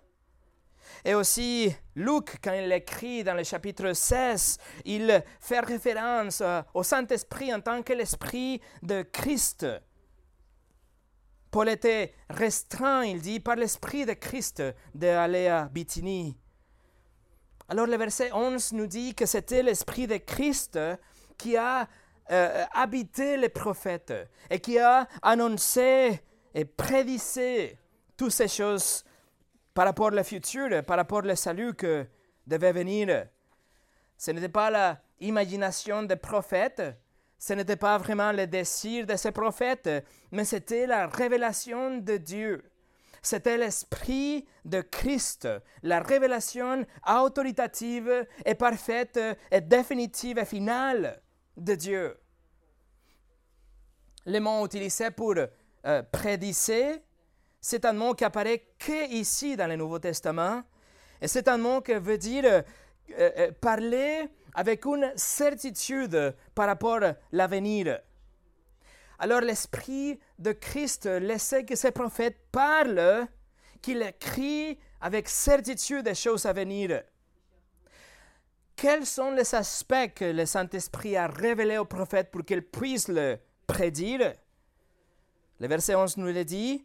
Et 1.04 1.14
aussi, 1.14 1.70
Luc, 1.94 2.38
quand 2.42 2.54
il 2.54 2.72
écrit 2.72 3.22
dans 3.22 3.34
le 3.34 3.44
chapitre 3.44 3.92
16, 3.92 4.56
il 4.86 5.22
fait 5.40 5.60
référence 5.60 6.40
euh, 6.40 6.62
au 6.72 6.82
Saint-Esprit 6.82 7.52
en 7.52 7.60
tant 7.60 7.82
que 7.82 7.92
l'Esprit 7.92 8.62
de 8.82 9.02
Christ. 9.02 9.66
Paul 11.50 11.68
était 11.68 12.14
restreint, 12.30 13.04
il 13.04 13.20
dit, 13.20 13.40
par 13.40 13.56
l'Esprit 13.56 14.06
de 14.06 14.14
Christ 14.14 14.62
d'aller 14.94 15.48
à 15.48 15.66
Bithynie. 15.66 16.34
Alors 17.68 17.88
le 17.88 17.96
verset 17.98 18.32
11 18.32 18.72
nous 18.72 18.86
dit 18.86 19.14
que 19.14 19.26
c'était 19.26 19.62
l'Esprit 19.62 20.06
de 20.06 20.16
Christ 20.16 20.78
qui 21.36 21.58
a 21.58 21.86
euh, 22.30 22.64
habité 22.72 23.36
les 23.36 23.50
prophètes 23.50 24.14
et 24.48 24.60
qui 24.60 24.78
a 24.78 25.06
annoncé 25.20 26.22
et 26.54 26.64
prédisait 26.64 27.78
toutes 28.16 28.32
ces 28.32 28.48
choses 28.48 29.04
par 29.74 29.86
rapport 29.86 30.12
au 30.12 30.22
futur, 30.22 30.84
par 30.84 30.96
rapport 30.96 31.24
au 31.24 31.34
salut 31.34 31.74
que 31.74 32.06
devait 32.46 32.72
venir. 32.72 33.26
Ce 34.16 34.30
n'était 34.30 34.48
pas 34.48 34.98
l'imagination 35.20 36.02
des 36.02 36.16
prophètes, 36.16 36.82
ce 37.38 37.54
n'était 37.54 37.76
pas 37.76 37.96
vraiment 37.96 38.32
le 38.32 38.46
désir 38.46 39.06
de 39.06 39.16
ces 39.16 39.32
prophètes, 39.32 39.88
mais 40.30 40.44
c'était 40.44 40.86
la 40.86 41.06
révélation 41.06 41.98
de 41.98 42.16
Dieu. 42.18 42.70
C'était 43.22 43.58
l'esprit 43.58 44.46
de 44.64 44.80
Christ, 44.80 45.48
la 45.82 46.00
révélation 46.00 46.84
autoritative 47.06 48.26
et 48.44 48.54
parfaite 48.54 49.20
et 49.50 49.60
définitive 49.60 50.38
et 50.38 50.44
finale 50.44 51.22
de 51.56 51.74
Dieu. 51.74 52.16
Les 54.26 54.40
mots 54.40 54.64
utilisés 54.64 55.10
pour 55.10 55.34
euh, 55.86 56.02
c'est 57.60 57.84
un 57.84 57.92
mot 57.92 58.14
qui 58.14 58.24
apparaît 58.24 58.66
que 58.78 59.12
ici 59.12 59.56
dans 59.56 59.66
le 59.66 59.76
Nouveau 59.76 59.98
Testament. 59.98 60.62
Et 61.20 61.28
c'est 61.28 61.48
un 61.48 61.58
mot 61.58 61.80
qui 61.80 61.92
veut 61.94 62.18
dire 62.18 62.44
euh, 62.44 62.62
euh, 63.18 63.52
parler 63.60 64.28
avec 64.54 64.84
une 64.86 65.12
certitude 65.16 66.34
par 66.54 66.66
rapport 66.66 67.02
à 67.02 67.14
l'avenir. 67.32 68.00
Alors 69.18 69.42
l'Esprit 69.42 70.18
de 70.38 70.52
Christ 70.52 71.06
laissait 71.06 71.64
que 71.64 71.76
ces 71.76 71.90
prophètes 71.90 72.38
parlent, 72.50 73.26
qu'il 73.82 74.02
écrit 74.02 74.78
avec 75.00 75.28
certitude 75.28 76.04
des 76.04 76.14
choses 76.14 76.46
à 76.46 76.52
venir. 76.52 77.02
Quels 78.76 79.04
sont 79.04 79.32
les 79.32 79.54
aspects 79.54 80.14
que 80.14 80.24
le 80.24 80.46
Saint-Esprit 80.46 81.16
a 81.16 81.26
révélés 81.26 81.76
aux 81.76 81.84
prophètes 81.84 82.30
pour 82.30 82.42
qu'ils 82.44 82.62
puissent 82.62 83.08
le 83.08 83.38
prédire? 83.66 84.32
Le 85.60 85.68
verset 85.68 85.94
11 85.94 86.16
nous 86.16 86.26
le 86.26 86.44
dit. 86.44 86.84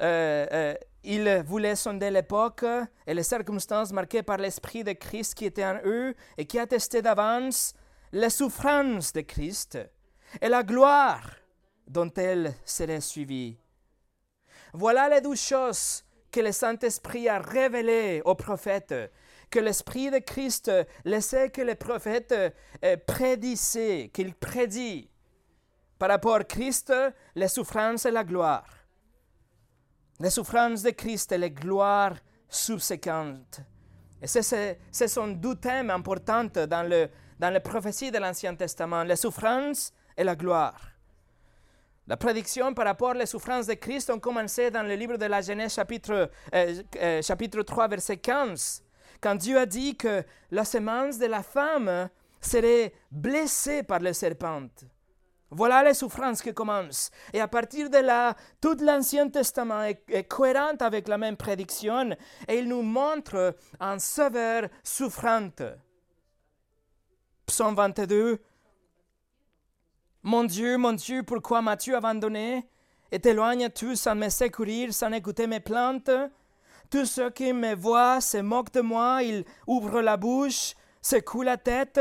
Euh, 0.00 0.46
euh, 0.52 0.74
il 1.02 1.42
voulait 1.46 1.76
sonder 1.76 2.10
l'époque 2.10 2.64
et 3.06 3.14
les 3.14 3.22
circonstances 3.22 3.92
marquées 3.92 4.22
par 4.22 4.38
l'Esprit 4.38 4.84
de 4.84 4.92
Christ 4.92 5.34
qui 5.34 5.44
était 5.44 5.64
en 5.64 5.78
eux 5.84 6.14
et 6.36 6.46
qui 6.46 6.58
attestait 6.58 7.02
d'avance 7.02 7.74
les 8.12 8.30
souffrances 8.30 9.12
de 9.12 9.22
Christ 9.22 9.78
et 10.40 10.48
la 10.48 10.62
gloire 10.62 11.30
dont 11.88 12.12
elles 12.16 12.54
seraient 12.64 13.00
suivies. 13.00 13.56
Voilà 14.72 15.08
les 15.08 15.20
douze 15.20 15.40
choses 15.40 16.04
que 16.30 16.40
le 16.40 16.52
Saint-Esprit 16.52 17.28
a 17.28 17.38
révélées 17.38 18.22
aux 18.24 18.34
prophètes, 18.34 18.94
que 19.50 19.58
l'Esprit 19.58 20.10
de 20.10 20.18
Christ 20.18 20.70
laissait 21.04 21.50
que 21.50 21.62
les 21.62 21.76
prophètes 21.76 22.34
euh, 22.84 22.96
prédisaient, 23.06 24.10
qu'il 24.12 24.34
prédit 24.34 25.08
par 25.98 26.10
rapport 26.10 26.36
à 26.36 26.44
Christ, 26.44 26.92
les 27.34 27.48
souffrances 27.48 28.06
et 28.06 28.10
la 28.10 28.24
gloire. 28.24 28.66
Les 30.20 30.30
souffrances 30.30 30.82
de 30.82 30.90
Christ 30.90 31.32
et 31.32 31.38
les 31.38 31.50
gloires 31.50 32.16
subséquentes. 32.48 33.60
Et 34.20 34.26
ce 34.26 35.06
sont 35.06 35.28
deux 35.28 35.56
thèmes 35.56 35.90
importants 35.90 36.44
dans, 36.44 36.88
le, 36.88 37.08
dans 37.38 37.50
les 37.50 37.60
prophéties 37.60 38.10
de 38.10 38.18
l'Ancien 38.18 38.54
Testament, 38.54 39.04
la 39.04 39.16
souffrance 39.16 39.92
et 40.16 40.24
la 40.24 40.34
gloire. 40.34 40.80
La 42.08 42.16
prédiction 42.16 42.72
par 42.72 42.86
rapport 42.86 43.14
aux 43.16 43.26
souffrances 43.26 43.66
de 43.66 43.74
Christ 43.74 44.10
ont 44.10 44.20
commencé 44.20 44.70
dans 44.70 44.84
le 44.84 44.94
livre 44.94 45.16
de 45.16 45.26
la 45.26 45.40
Genèse 45.40 45.74
chapitre, 45.74 46.30
euh, 46.54 46.82
euh, 46.96 47.20
chapitre 47.20 47.62
3 47.62 47.88
verset 47.88 48.18
15, 48.18 48.84
quand 49.20 49.34
Dieu 49.34 49.58
a 49.58 49.66
dit 49.66 49.96
que 49.96 50.22
la 50.52 50.64
semence 50.64 51.18
de 51.18 51.26
la 51.26 51.42
femme 51.42 52.08
serait 52.40 52.92
blessée 53.10 53.82
par 53.82 53.98
le 53.98 54.12
serpent. 54.12 54.68
Voilà 55.50 55.84
les 55.84 55.94
souffrances 55.94 56.42
qui 56.42 56.52
commencent. 56.52 57.10
Et 57.32 57.40
à 57.40 57.46
partir 57.46 57.88
de 57.88 57.98
là, 57.98 58.34
tout 58.60 58.76
l'Ancien 58.80 59.28
Testament 59.28 59.82
est, 59.84 60.28
cohérent 60.28 60.76
avec 60.80 61.06
la 61.06 61.18
même 61.18 61.36
prédiction 61.36 62.10
et 62.48 62.58
il 62.58 62.68
nous 62.68 62.82
montre 62.82 63.54
un 63.78 63.98
sauveur 63.98 64.68
souffrant. 64.82 65.50
Psaume 67.46 67.76
22, 67.76 68.40
mon 70.24 70.42
Dieu, 70.42 70.76
mon 70.76 70.92
Dieu, 70.94 71.22
pourquoi 71.22 71.62
m'as-tu 71.62 71.94
abandonné? 71.94 72.68
Et 73.12 73.20
t'éloignes-tu 73.20 73.94
sans 73.94 74.16
me 74.16 74.28
secourir, 74.28 74.92
sans 74.92 75.12
écouter 75.12 75.46
mes 75.46 75.60
plaintes? 75.60 76.10
Tous 76.90 77.06
ceux 77.06 77.30
qui 77.30 77.52
me 77.52 77.76
voient 77.76 78.20
se 78.20 78.38
moquent 78.38 78.72
de 78.74 78.80
moi, 78.80 79.22
ils 79.22 79.44
ouvrent 79.68 80.00
la 80.00 80.16
bouche, 80.16 80.74
secouent 81.00 81.44
la 81.44 81.56
tête. 81.56 82.00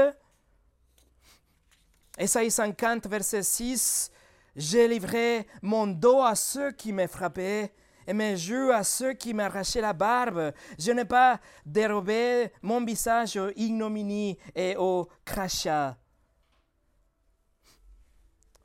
Esaïe 2.18 2.50
50, 2.50 3.08
verset 3.08 3.44
6 3.44 4.12
J'ai 4.56 4.88
livré 4.88 5.48
mon 5.62 5.88
dos 5.88 6.22
à 6.22 6.36
ceux 6.36 6.72
qui 6.72 6.94
me 6.94 7.08
frappaient 7.08 7.74
et 8.08 8.14
mes 8.14 8.32
yeux 8.32 8.74
à 8.74 8.84
ceux 8.84 9.14
qui 9.14 9.34
m'arrachaient 9.34 9.82
la 9.82 9.94
barbe. 9.94 10.54
Je 10.80 10.92
n'ai 10.92 11.06
pas 11.06 11.40
dérobé 11.66 12.52
mon 12.62 12.84
visage 12.86 13.36
aux 13.36 13.50
ignominies 13.56 14.38
et 14.56 14.76
au 14.78 15.10
crachat. 15.26 15.98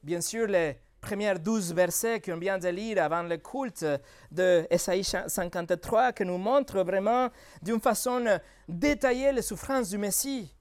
Bien 0.02 0.20
sûr, 0.20 0.46
les 0.46 0.78
premiers 1.00 1.38
douze 1.38 1.74
versets 1.74 2.20
qu'on 2.20 2.36
vient 2.36 2.58
de 2.58 2.68
lire 2.68 3.02
avant 3.02 3.22
le 3.22 3.36
culte 3.38 3.84
de 4.30 4.66
Esaïe 4.70 5.04
53 5.04 6.12
qui 6.12 6.24
nous 6.24 6.38
montrent 6.38 6.82
vraiment 6.82 7.30
d'une 7.62 7.80
façon 7.80 8.38
détaillée 8.68 9.32
les 9.32 9.42
souffrances 9.42 9.90
du 9.90 9.98
Messie. 9.98 10.54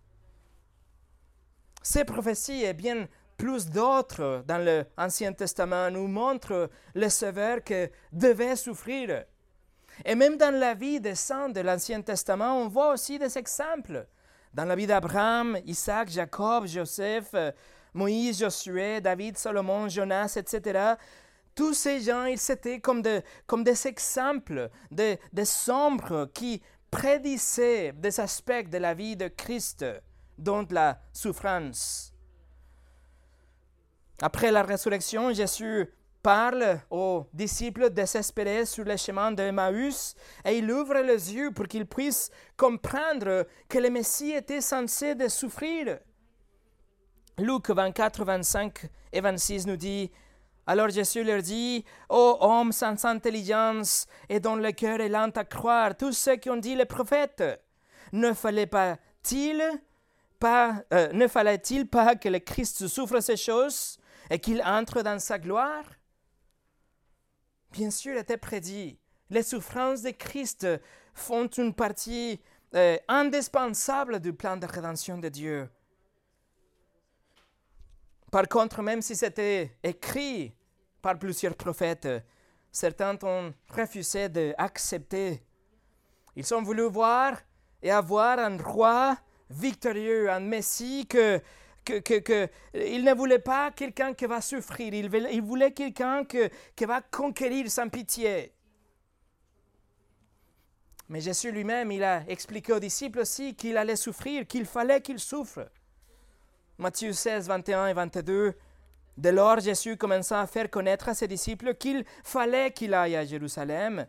Ces 1.82 2.04
prophéties 2.04 2.64
et 2.64 2.74
bien 2.74 3.08
plus 3.38 3.70
d'autres 3.70 4.44
dans 4.46 4.86
l'Ancien 4.98 5.32
Testament 5.32 5.90
nous 5.90 6.08
montrent 6.08 6.70
le 6.94 7.10
Sauveur 7.10 7.64
que 7.64 7.90
devait 8.12 8.58
souffrir. 8.58 9.24
Et 10.06 10.16
même 10.16 10.38
dans 10.38 10.54
la 10.54 10.74
vie 10.74 11.00
des 11.00 11.16
saints 11.16 11.50
de 11.50 11.62
l'Ancien 11.62 12.02
Testament, 12.02 12.62
on 12.62 12.68
voit 12.68 12.94
aussi 12.94 13.18
des 13.18 13.38
exemples. 13.38 14.06
Dans 14.54 14.66
la 14.66 14.76
vie 14.76 14.88
d'Abraham, 14.88 15.58
Isaac, 15.66 16.10
Jacob, 16.10 16.68
Joseph, 16.68 17.34
Moïse, 17.94 18.40
Josué, 18.40 19.00
David, 19.00 19.38
Salomon, 19.38 19.88
Jonas, 19.88 20.36
etc. 20.36 20.96
Tous 21.56 21.74
ces 21.74 22.02
gens, 22.02 22.26
ils 22.26 22.52
étaient 22.52 22.80
comme, 22.80 23.04
comme 23.46 23.64
des 23.64 23.88
exemples, 23.88 24.70
des, 24.92 25.20
des 25.32 25.46
sombres 25.46 26.30
qui 26.34 26.62
prédisaient 26.92 27.94
des 27.94 28.20
aspects 28.20 28.70
de 28.70 28.78
la 28.78 28.94
vie 28.94 29.16
de 29.16 29.28
Christ, 29.28 29.86
dont 30.40 30.66
la 30.70 31.00
souffrance. 31.14 32.14
Après 34.22 34.52
la 34.52 34.64
résurrection, 34.64 35.34
Jésus 35.34 35.88
parle 36.22 36.82
aux 36.90 37.26
disciples 37.34 37.90
désespérés 37.90 38.66
sur 38.66 38.84
le 38.84 38.98
chemin 38.98 39.32
de 39.32 39.44
Emmaüs 39.44 40.16
et 40.44 40.58
il 40.58 40.70
ouvre 40.72 41.00
les 41.00 41.34
yeux 41.34 41.52
pour 41.52 41.68
qu'ils 41.68 41.86
puissent 41.86 42.30
comprendre 42.58 43.48
que 43.70 43.78
le 43.78 43.90
Messie 43.90 44.32
était 44.32 44.62
censé 44.62 45.16
de 45.16 45.28
souffrir. 45.28 46.00
Luc 47.38 47.70
24, 47.70 48.26
25 48.26 48.90
et 49.14 49.22
26 49.22 49.68
nous 49.68 49.78
dit, 49.78 50.12
alors 50.68 50.90
Jésus 50.90 51.24
leur 51.24 51.42
dit, 51.42 51.84
Ô 52.10 52.38
hommes 52.42 52.74
sans 52.74 53.04
intelligence 53.06 54.06
et 54.28 54.40
dont 54.40 54.56
le 54.56 54.72
cœur 54.72 55.00
est 55.00 55.10
lent 55.10 55.32
à 55.36 55.44
croire, 55.44 55.96
tous 55.96 56.12
ceux 56.12 56.36
qui 56.36 56.50
ont 56.50 56.58
dit 56.58 56.76
les 56.76 56.86
prophètes, 56.86 57.44
ne 58.12 58.34
fallait 58.34 58.68
pas-il 58.68 59.64
euh, 60.44 61.12
ne 61.14 61.28
fallait-il 61.28 61.88
pas 61.88 62.16
que 62.16 62.30
le 62.30 62.40
Christ 62.40 62.88
souffre 62.88 63.20
ces 63.20 63.38
choses 63.38 63.98
et 64.30 64.40
qu'il 64.40 64.62
entre 64.62 65.02
dans 65.02 65.20
sa 65.20 65.40
gloire? 65.40 65.84
Bien 67.72 67.92
sûr, 67.92 68.14
il 68.14 68.20
était 68.20 68.38
prédit. 68.38 69.00
Les 69.30 69.44
souffrances 69.44 70.02
de 70.02 70.12
Christ 70.12 70.68
font 71.14 71.48
une 71.48 71.74
partie 71.74 72.42
euh, 72.76 72.98
indispensable 73.08 74.20
du 74.20 74.34
plan 74.34 74.58
de 74.58 74.66
rédemption 74.66 75.18
de 75.18 75.30
Dieu. 75.30 75.70
Par 78.32 78.48
contre, 78.48 78.82
même 78.82 79.02
si 79.02 79.16
c'était 79.16 79.78
écrit 79.84 80.56
par 81.02 81.18
plusieurs 81.18 81.56
prophètes, 81.56 82.08
certains 82.72 83.18
ont 83.24 83.54
refusé 83.70 84.30
d'accepter. 84.30 85.44
Ils 86.36 86.54
ont 86.54 86.62
voulu 86.62 86.84
voir 86.84 87.38
et 87.82 87.92
avoir 87.92 88.40
un 88.40 88.58
roi 88.58 89.18
victorieux, 89.50 90.30
un 90.30 90.40
Messie 90.40 91.06
que, 91.08 91.42
que, 91.84 92.20
que, 92.20 92.48
il 92.74 93.04
ne 93.04 93.14
voulait 93.14 93.40
pas 93.40 93.72
quelqu'un 93.72 94.14
qui 94.14 94.26
va 94.26 94.42
souffrir, 94.42 94.94
il 94.94 95.10
voulait, 95.10 95.34
il 95.34 95.42
voulait 95.42 95.72
quelqu'un 95.72 96.24
qui 96.26 96.86
va 96.86 97.02
conquérir 97.02 97.70
sans 97.70 97.90
pitié. 97.90 98.54
Mais 101.10 101.22
Jésus 101.22 101.52
lui-même, 101.52 101.92
il 101.92 102.04
a 102.04 102.24
expliqué 102.28 102.72
aux 102.72 102.80
disciples 102.80 103.20
aussi 103.20 103.56
qu'il 103.56 103.78
allait 103.78 103.96
souffrir, 103.96 104.46
qu'il 104.46 104.66
fallait 104.66 105.02
qu'il 105.02 105.20
souffre. 105.20 105.68
Matthieu 106.78 107.12
16, 107.12 107.48
21 107.48 107.88
et 107.88 107.94
22. 107.94 108.54
Dès 109.18 109.32
lors, 109.32 109.60
Jésus 109.60 109.98
commença 109.98 110.40
à 110.40 110.46
faire 110.46 110.70
connaître 110.70 111.10
à 111.10 111.16
ses 111.16 111.28
disciples 111.28 111.74
qu'il 111.74 112.06
fallait 112.24 112.72
qu'il 112.72 112.94
aille 112.94 113.16
à 113.16 113.26
Jérusalem, 113.26 114.06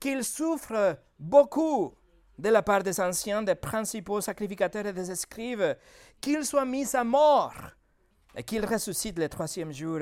qu'il 0.00 0.24
souffre 0.24 0.98
beaucoup 1.18 1.94
de 2.38 2.48
la 2.48 2.62
part 2.62 2.82
des 2.82 3.00
anciens, 3.00 3.42
des 3.42 3.54
principaux 3.54 4.20
sacrificateurs 4.20 4.86
et 4.86 4.92
des 4.92 5.10
escribes, 5.10 5.76
qu'il 6.20 6.44
soit 6.44 6.64
mis 6.64 6.94
à 6.94 7.04
mort 7.04 7.54
et 8.34 8.42
qu'il 8.42 8.64
ressuscite 8.64 9.18
le 9.18 9.28
troisième 9.28 9.72
jour. 9.72 10.00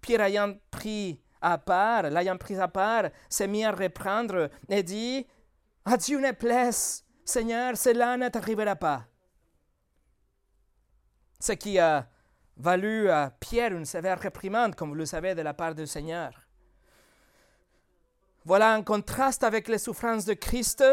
Pierre 0.00 0.22
ayant 0.22 0.54
pris 0.70 1.20
à 1.40 1.58
part, 1.58 2.04
l'ayant 2.04 2.36
pris 2.36 2.58
à 2.58 2.68
part, 2.68 3.10
s'est 3.28 3.48
mis 3.48 3.64
à 3.64 3.72
reprendre 3.72 4.50
et 4.68 4.82
dit, 4.82 5.26
À 5.84 5.96
Dieu 5.96 6.20
ne 6.20 6.32
plaise, 6.32 7.04
Seigneur, 7.24 7.76
cela 7.76 8.16
ne 8.16 8.28
t'arrivera 8.28 8.76
pas 8.76 9.06
ce 11.42 11.52
qui 11.52 11.76
a 11.80 12.08
valu 12.56 13.10
à 13.10 13.32
Pierre 13.40 13.72
une 13.72 13.84
sévère 13.84 14.20
réprimande, 14.20 14.76
comme 14.76 14.90
vous 14.90 14.94
le 14.94 15.06
savez, 15.06 15.34
de 15.34 15.42
la 15.42 15.54
part 15.54 15.74
du 15.74 15.88
Seigneur. 15.88 16.30
Voilà 18.44 18.72
un 18.72 18.82
contraste 18.82 19.42
avec 19.42 19.66
les 19.66 19.78
souffrances 19.78 20.24
de 20.24 20.34
Christ. 20.34 20.84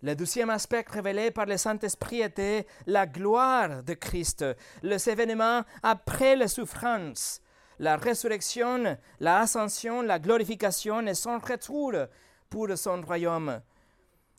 Le 0.00 0.14
deuxième 0.14 0.50
aspect 0.50 0.84
révélé 0.88 1.32
par 1.32 1.46
le 1.46 1.56
Saint-Esprit 1.56 2.20
était 2.20 2.68
la 2.86 3.04
gloire 3.04 3.82
de 3.82 3.94
Christ, 3.94 4.44
les 4.80 5.10
événements 5.10 5.64
après 5.82 6.36
les 6.36 6.46
souffrances, 6.46 7.42
la 7.80 7.96
résurrection, 7.96 8.96
l'ascension, 9.18 10.02
la 10.02 10.20
glorification 10.20 11.04
et 11.04 11.14
son 11.14 11.40
retour 11.40 11.94
pour 12.48 12.68
son 12.78 13.02
royaume. 13.02 13.60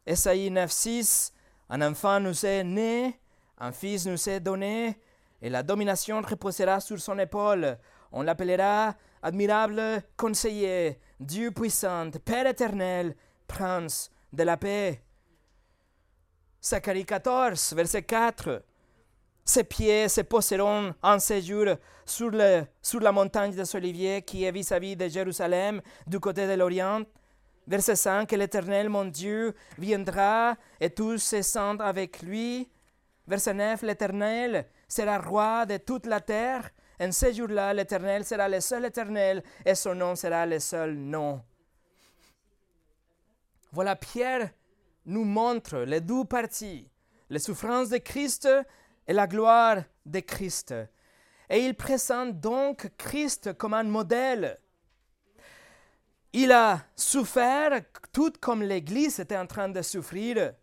Esaïe 0.06 0.50
9.6 0.50 1.34
Un 1.70 1.82
enfant 1.82 2.22
nous 2.22 2.46
est 2.46 2.64
né, 2.64 3.20
un 3.58 3.74
fils 3.74 4.06
nous 4.06 4.30
est 4.30 4.40
donné, 4.40 4.98
et 5.42 5.50
la 5.50 5.62
domination 5.62 6.22
reposera 6.22 6.80
sur 6.80 7.02
son 7.02 7.20
épaule. 7.20 7.78
On 8.14 8.22
l'appellera 8.22 8.96
admirable 9.22 10.04
conseiller, 10.16 11.02
Dieu 11.20 11.52
puissant, 11.52 12.12
Père 12.24 12.48
éternel, 12.48 13.14
prince 13.46 14.10
de 14.32 14.44
la 14.44 14.56
paix. 14.56 15.04
Zacharie 16.62 17.06
14, 17.06 17.74
verset 17.74 18.04
4. 18.04 18.64
Ses 19.46 19.64
pieds 19.64 20.10
se 20.10 20.22
poseront 20.22 20.94
en 21.02 21.18
séjour 21.20 21.76
sur, 22.06 22.30
le, 22.30 22.66
sur 22.82 23.00
la 23.00 23.12
montagne 23.12 23.52
des 23.52 23.76
Oliviers 23.76 24.22
qui 24.22 24.44
est 24.44 24.52
vis-à-vis 24.52 24.96
de 24.96 25.08
Jérusalem, 25.08 25.82
du 26.06 26.20
côté 26.20 26.46
de 26.48 26.54
l'Orient. 26.54 27.04
Verset 27.66 27.96
5, 27.96 28.32
l'Éternel, 28.34 28.90
mon 28.90 29.06
Dieu, 29.06 29.56
viendra 29.78 30.56
et 30.80 30.90
tous 30.90 31.20
se 31.20 31.42
sentent 31.42 31.82
avec 31.82 32.22
lui. 32.22 32.70
Verset 33.26 33.54
9, 33.54 33.82
l'Éternel 33.84 34.66
sera 34.88 35.18
roi 35.18 35.66
de 35.66 35.78
toute 35.78 36.08
la 36.08 36.20
terre. 36.20 36.70
En 37.00 37.12
ce 37.12 37.32
jour-là, 37.32 37.74
l'Éternel 37.74 38.26
sera 38.26 38.50
le 38.50 38.60
seul 38.60 38.86
Éternel 38.86 39.44
et 39.66 39.76
son 39.76 39.96
nom 39.96 40.16
sera 40.16 40.46
le 40.46 40.60
seul 40.60 40.94
nom. 40.96 41.42
Voilà, 43.72 43.96
Pierre 43.96 44.50
nous 45.10 45.26
montre 45.26 45.80
les 45.80 46.02
deux 46.02 46.24
parties, 46.24 46.88
les 47.30 47.40
souffrances 47.40 47.90
de 47.90 47.98
Christ 47.98 48.48
et 49.08 49.14
la 49.14 49.26
gloire 49.26 49.84
de 50.06 50.20
Christ. 50.20 50.74
Et 51.50 51.66
il 51.66 51.76
présente 51.76 52.40
donc 52.40 52.92
Christ 52.96 53.54
comme 53.54 53.74
un 53.74 53.84
modèle. 53.84 54.60
Il 56.32 56.52
a 56.52 56.86
souffert 56.96 57.82
tout 58.14 58.34
comme 58.40 58.62
l'Église 58.62 59.20
était 59.20 59.36
en 59.36 59.48
train 59.48 59.68
de 59.68 59.82
souffrir. 59.82 60.54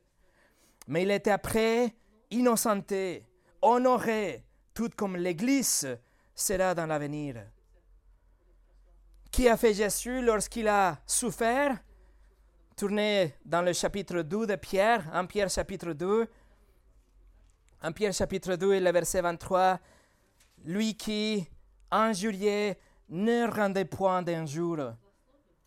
Mais 0.87 1.03
il 1.03 1.11
était 1.11 1.33
après 1.33 1.93
innocenté, 2.31 3.27
honoré, 3.61 4.45
tout 4.75 4.91
comme 4.97 5.17
l'Église 5.17 5.99
sera 6.37 6.73
dans 6.73 6.87
l'avenir. 6.87 7.43
Qui 9.33 9.49
a 9.49 9.57
fait 9.57 9.75
Jésus 9.75 10.23
lorsqu'il 10.23 10.69
a 10.69 10.99
souffert? 11.05 11.77
Tournez 12.77 13.33
dans 13.43 13.62
le 13.62 13.72
chapitre 13.72 14.20
2 14.20 14.49
de 14.49 14.57
Pierre, 14.57 15.09
en 15.14 15.24
Pierre 15.24 15.49
chapitre 15.49 15.95
2. 15.95 16.29
En 17.83 17.93
Pierre 17.93 18.12
chapitre 18.12 18.55
2 18.55 18.74
et 18.74 18.81
le 18.81 18.93
verset 18.93 19.22
23, 19.22 19.81
lui 20.66 20.95
qui, 20.95 21.49
injurié, 21.91 22.77
ne 23.09 23.51
rendait 23.51 23.87
point 23.87 24.20
d'injure, 24.20 24.95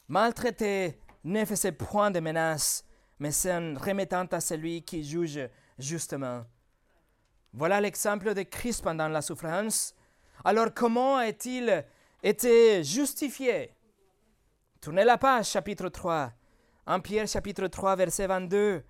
maltraité, 0.08 1.00
ne 1.24 1.44
faisait 1.46 1.72
point 1.72 2.12
de 2.12 2.20
menaces, 2.20 2.86
mais 3.18 3.32
s'en 3.32 3.74
remettant 3.74 4.26
à 4.26 4.40
celui 4.40 4.84
qui 4.84 5.04
juge 5.04 5.50
justement. 5.80 6.46
Voilà 7.54 7.82
l'exemple 7.82 8.36
de 8.36 8.44
Christ 8.44 8.84
pendant 8.84 9.08
la 9.08 9.24
souffrance. 9.24 9.96
Alors 10.46 10.72
comment 10.76 11.18
a-t-il 11.18 11.84
été 12.22 12.84
justifié? 12.84 13.74
Tournez 14.80 15.04
la 15.04 15.18
page, 15.18 15.48
chapitre 15.48 15.90
3. 15.90 16.34
En 16.90 17.02
Pierre, 17.02 17.28
chapitre 17.28 17.68
3, 17.68 17.96
verset 17.98 18.26
22. 18.26 18.84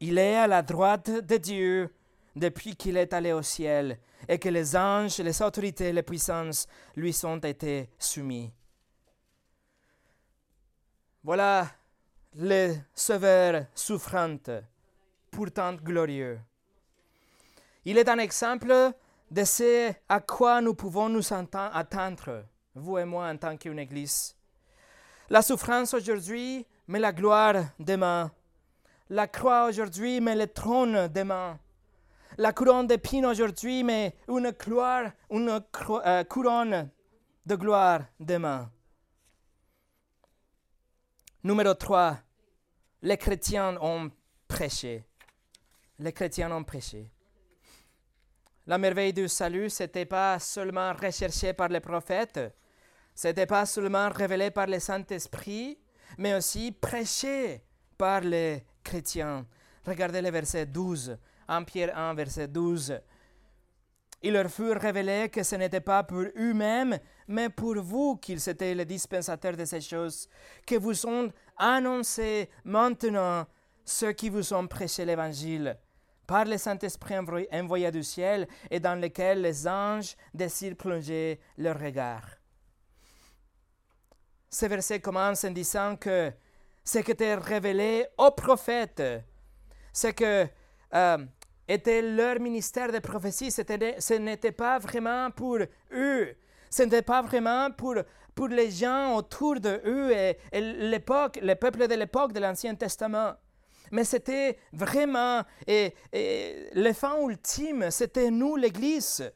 Il 0.00 0.18
est 0.18 0.34
à 0.34 0.48
la 0.48 0.62
droite 0.62 1.08
de 1.08 1.36
Dieu 1.36 1.94
depuis 2.34 2.74
qu'il 2.74 2.96
est 2.96 3.12
allé 3.12 3.30
au 3.32 3.40
ciel 3.40 4.00
et 4.28 4.36
que 4.36 4.48
les 4.48 4.74
anges, 4.74 5.18
les 5.18 5.42
autorités, 5.42 5.92
les 5.92 6.02
puissances 6.02 6.66
lui 6.96 7.12
sont 7.12 7.38
été 7.38 7.88
soumis. 8.00 8.50
Voilà 11.22 11.68
le 12.34 12.74
Sauveur 12.96 13.66
souffrant, 13.72 14.36
pourtant 15.30 15.74
glorieux. 15.74 16.40
Il 17.84 17.96
est 17.96 18.08
un 18.08 18.18
exemple 18.18 18.74
de 19.30 19.44
ce 19.44 19.92
à 20.08 20.18
quoi 20.18 20.60
nous 20.60 20.74
pouvons 20.74 21.08
nous 21.08 21.32
attendre, 21.32 22.44
vous 22.74 22.98
et 22.98 23.04
moi 23.04 23.28
en 23.28 23.36
tant 23.36 23.56
qu'une 23.56 23.78
Église. 23.78 24.34
La 25.30 25.42
souffrance 25.42 25.94
aujourd'hui, 25.94 26.66
mais 26.88 26.98
la 26.98 27.12
gloire 27.12 27.54
demain. 27.78 28.32
La 29.08 29.28
croix 29.28 29.68
aujourd'hui, 29.68 30.20
mais 30.20 30.34
le 30.34 30.48
trône 30.48 31.06
demain. 31.06 31.56
La 32.36 32.52
couronne 32.52 32.88
d'épines 32.88 33.26
aujourd'hui, 33.26 33.84
mais 33.84 34.16
une, 34.28 34.50
gloire, 34.50 35.12
une 35.30 35.60
euh, 36.04 36.24
couronne 36.24 36.90
de 37.46 37.54
gloire 37.54 38.06
demain. 38.18 38.72
Numéro 41.44 41.74
3. 41.74 42.18
Les 43.02 43.16
chrétiens 43.16 43.76
ont 43.80 44.10
prêché. 44.48 45.04
Les 46.00 46.12
chrétiens 46.12 46.50
ont 46.50 46.64
prêché. 46.64 47.08
La 48.66 48.78
merveille 48.78 49.12
du 49.12 49.28
salut, 49.28 49.70
ce 49.70 49.84
n'était 49.84 50.06
pas 50.06 50.40
seulement 50.40 50.92
recherché 50.92 51.52
par 51.52 51.68
les 51.68 51.80
prophètes, 51.80 52.40
ce 53.14 53.28
n'était 53.28 53.46
pas 53.46 53.66
seulement 53.66 54.08
révélé 54.08 54.50
par 54.50 54.66
le 54.66 54.78
Saint-Esprit, 54.78 55.78
mais 56.18 56.34
aussi 56.34 56.72
prêché 56.72 57.62
par 57.96 58.20
les 58.20 58.64
chrétiens. 58.82 59.46
Regardez 59.86 60.22
le 60.22 60.30
verset 60.30 60.66
12, 60.66 61.16
1 61.48 61.62
Pierre 61.64 61.96
1, 61.96 62.14
verset 62.14 62.48
12. 62.48 63.00
Il 64.22 64.34
leur 64.34 64.50
fut 64.50 64.72
révélé 64.72 65.30
que 65.30 65.42
ce 65.42 65.56
n'était 65.56 65.80
pas 65.80 66.02
pour 66.02 66.24
eux-mêmes, 66.36 66.98
mais 67.26 67.48
pour 67.48 67.80
vous 67.80 68.16
qu'ils 68.16 68.48
étaient 68.48 68.74
les 68.74 68.84
dispensateurs 68.84 69.56
de 69.56 69.64
ces 69.64 69.80
choses, 69.80 70.28
que 70.66 70.76
vous 70.76 70.94
sont 70.94 71.32
annoncés 71.56 72.50
maintenant 72.64 73.46
ceux 73.84 74.12
qui 74.12 74.28
vous 74.28 74.52
ont 74.52 74.66
prêché 74.66 75.04
l'Évangile 75.04 75.76
par 76.26 76.44
le 76.44 76.58
Saint-Esprit 76.58 77.16
envoyé 77.52 77.90
du 77.90 78.04
ciel 78.04 78.46
et 78.70 78.78
dans 78.78 78.94
lequel 78.94 79.42
les 79.42 79.66
anges 79.66 80.14
désirent 80.32 80.76
plonger 80.76 81.40
leur 81.58 81.80
regard. 81.80 82.39
Ce 84.50 84.66
verset 84.66 85.00
commence 85.00 85.44
en 85.44 85.50
disant 85.52 85.96
que 85.96 86.32
ce 86.84 86.98
qui 86.98 87.12
était 87.12 87.36
révélé 87.36 88.06
aux 88.18 88.32
prophètes, 88.32 89.02
ce 89.92 90.08
que 90.08 90.46
euh, 90.94 91.18
était 91.68 92.02
leur 92.02 92.40
ministère 92.40 92.90
de 92.90 92.98
prophétie, 92.98 93.50
ce 93.50 94.14
n'était 94.14 94.52
pas 94.52 94.78
vraiment 94.78 95.30
pour 95.30 95.58
eux, 95.92 96.36
ce 96.68 96.82
n'était 96.82 97.02
pas 97.02 97.22
vraiment 97.22 97.70
pour, 97.70 97.94
pour 98.34 98.48
les 98.48 98.70
gens 98.70 99.14
autour 99.16 99.60
de 99.60 99.80
eux 99.84 100.12
et, 100.12 100.36
et 100.50 100.60
l'époque, 100.60 101.38
le 101.40 101.54
peuple 101.54 101.86
de 101.86 101.94
l'époque 101.94 102.32
de 102.32 102.40
l'Ancien 102.40 102.74
Testament. 102.74 103.34
Mais 103.92 104.04
c'était 104.04 104.58
vraiment, 104.72 105.42
et, 105.66 105.94
le 106.12 106.92
fin 106.92 107.20
ultime, 107.20 107.90
c'était 107.90 108.30
nous, 108.30 108.56
l'Église. 108.56 109.32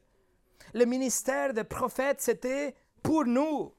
Le 0.73 0.85
ministère 0.85 1.53
des 1.53 1.65
prophètes, 1.65 2.21
c'était 2.21 2.75
pour 3.03 3.25
nous. 3.25 3.73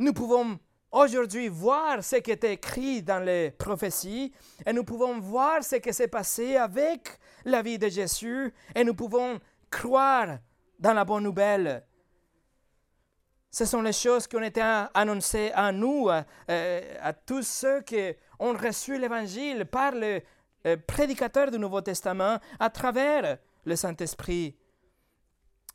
Nous 0.00 0.14
pouvons 0.14 0.58
aujourd'hui 0.90 1.48
voir 1.48 2.02
ce 2.02 2.16
qui 2.16 2.30
est 2.30 2.44
écrit 2.44 3.02
dans 3.02 3.22
les 3.22 3.50
prophéties 3.50 4.32
et 4.64 4.72
nous 4.72 4.82
pouvons 4.82 5.20
voir 5.20 5.62
ce 5.62 5.76
qui 5.76 5.92
s'est 5.92 6.08
passé 6.08 6.56
avec 6.56 7.18
la 7.44 7.60
vie 7.60 7.78
de 7.78 7.86
Jésus 7.86 8.50
et 8.74 8.82
nous 8.82 8.94
pouvons 8.94 9.38
croire 9.70 10.38
dans 10.78 10.94
la 10.94 11.04
bonne 11.04 11.24
nouvelle. 11.24 11.84
Ce 13.50 13.66
sont 13.66 13.82
les 13.82 13.92
choses 13.92 14.26
qui 14.26 14.36
ont 14.36 14.42
été 14.42 14.62
annoncées 14.94 15.52
à 15.54 15.70
nous, 15.70 16.08
à, 16.08 16.24
à 16.48 17.12
tous 17.12 17.46
ceux 17.46 17.82
qui 17.82 18.14
ont 18.38 18.54
reçu 18.54 18.98
l'Évangile 18.98 19.66
par 19.66 19.92
le 19.92 20.22
euh, 20.66 20.78
prédicateur 20.86 21.50
du 21.50 21.58
Nouveau 21.58 21.82
Testament 21.82 22.38
à 22.58 22.70
travers 22.70 23.36
le 23.66 23.76
Saint-Esprit. 23.76 24.56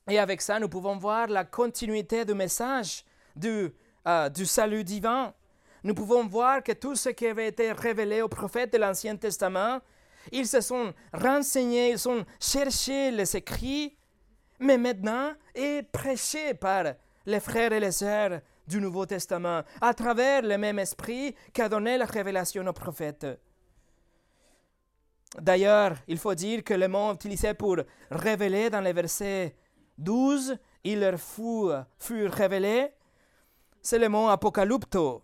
Et 0.09 0.17
avec 0.17 0.41
ça, 0.41 0.59
nous 0.59 0.67
pouvons 0.67 0.97
voir 0.97 1.28
la 1.28 1.45
continuité 1.45 2.26
du 2.26 2.34
message 2.34 3.05
du, 3.36 3.71
euh, 4.07 4.29
du 4.29 4.45
salut 4.45 4.83
divin. 4.83 5.33
Nous 5.83 5.93
pouvons 5.93 6.25
voir 6.25 6.63
que 6.63 6.71
tout 6.71 6.95
ce 6.95 7.09
qui 7.09 7.27
avait 7.27 7.47
été 7.47 7.71
révélé 7.71 8.21
aux 8.21 8.27
prophètes 8.27 8.73
de 8.73 8.77
l'Ancien 8.77 9.15
Testament, 9.15 9.79
ils 10.31 10.47
se 10.47 10.61
sont 10.61 10.93
renseignés, 11.13 11.91
ils 11.91 12.09
ont 12.09 12.25
cherché 12.39 13.11
les 13.11 13.35
écrits, 13.35 13.95
mais 14.59 14.77
maintenant 14.77 15.33
est 15.53 15.83
prêché 15.91 16.53
par 16.53 16.85
les 17.25 17.39
frères 17.39 17.73
et 17.73 17.79
les 17.79 17.91
sœurs 17.91 18.41
du 18.67 18.81
Nouveau 18.81 19.05
Testament, 19.05 19.61
à 19.81 19.93
travers 19.93 20.41
le 20.41 20.57
même 20.57 20.79
esprit 20.79 21.35
qui 21.53 21.61
a 21.61 21.69
donné 21.69 21.97
la 21.97 22.05
révélation 22.05 22.65
aux 22.65 22.73
prophètes. 22.73 23.27
D'ailleurs, 25.39 25.97
il 26.07 26.17
faut 26.17 26.33
dire 26.33 26.63
que 26.63 26.73
le 26.73 26.87
mot 26.87 27.13
utilisé 27.13 27.53
pour 27.53 27.77
révéler 28.09 28.69
dans 28.69 28.81
les 28.81 28.93
versets 28.93 29.55
12, 29.97 30.57
il 30.83 30.99
leur 30.99 31.19
fut, 31.19 31.71
fut 31.99 32.27
révélé, 32.27 32.91
c'est 33.86 33.99
le 33.99 34.09
mot 34.09 34.29
apocalypto, 34.29 35.21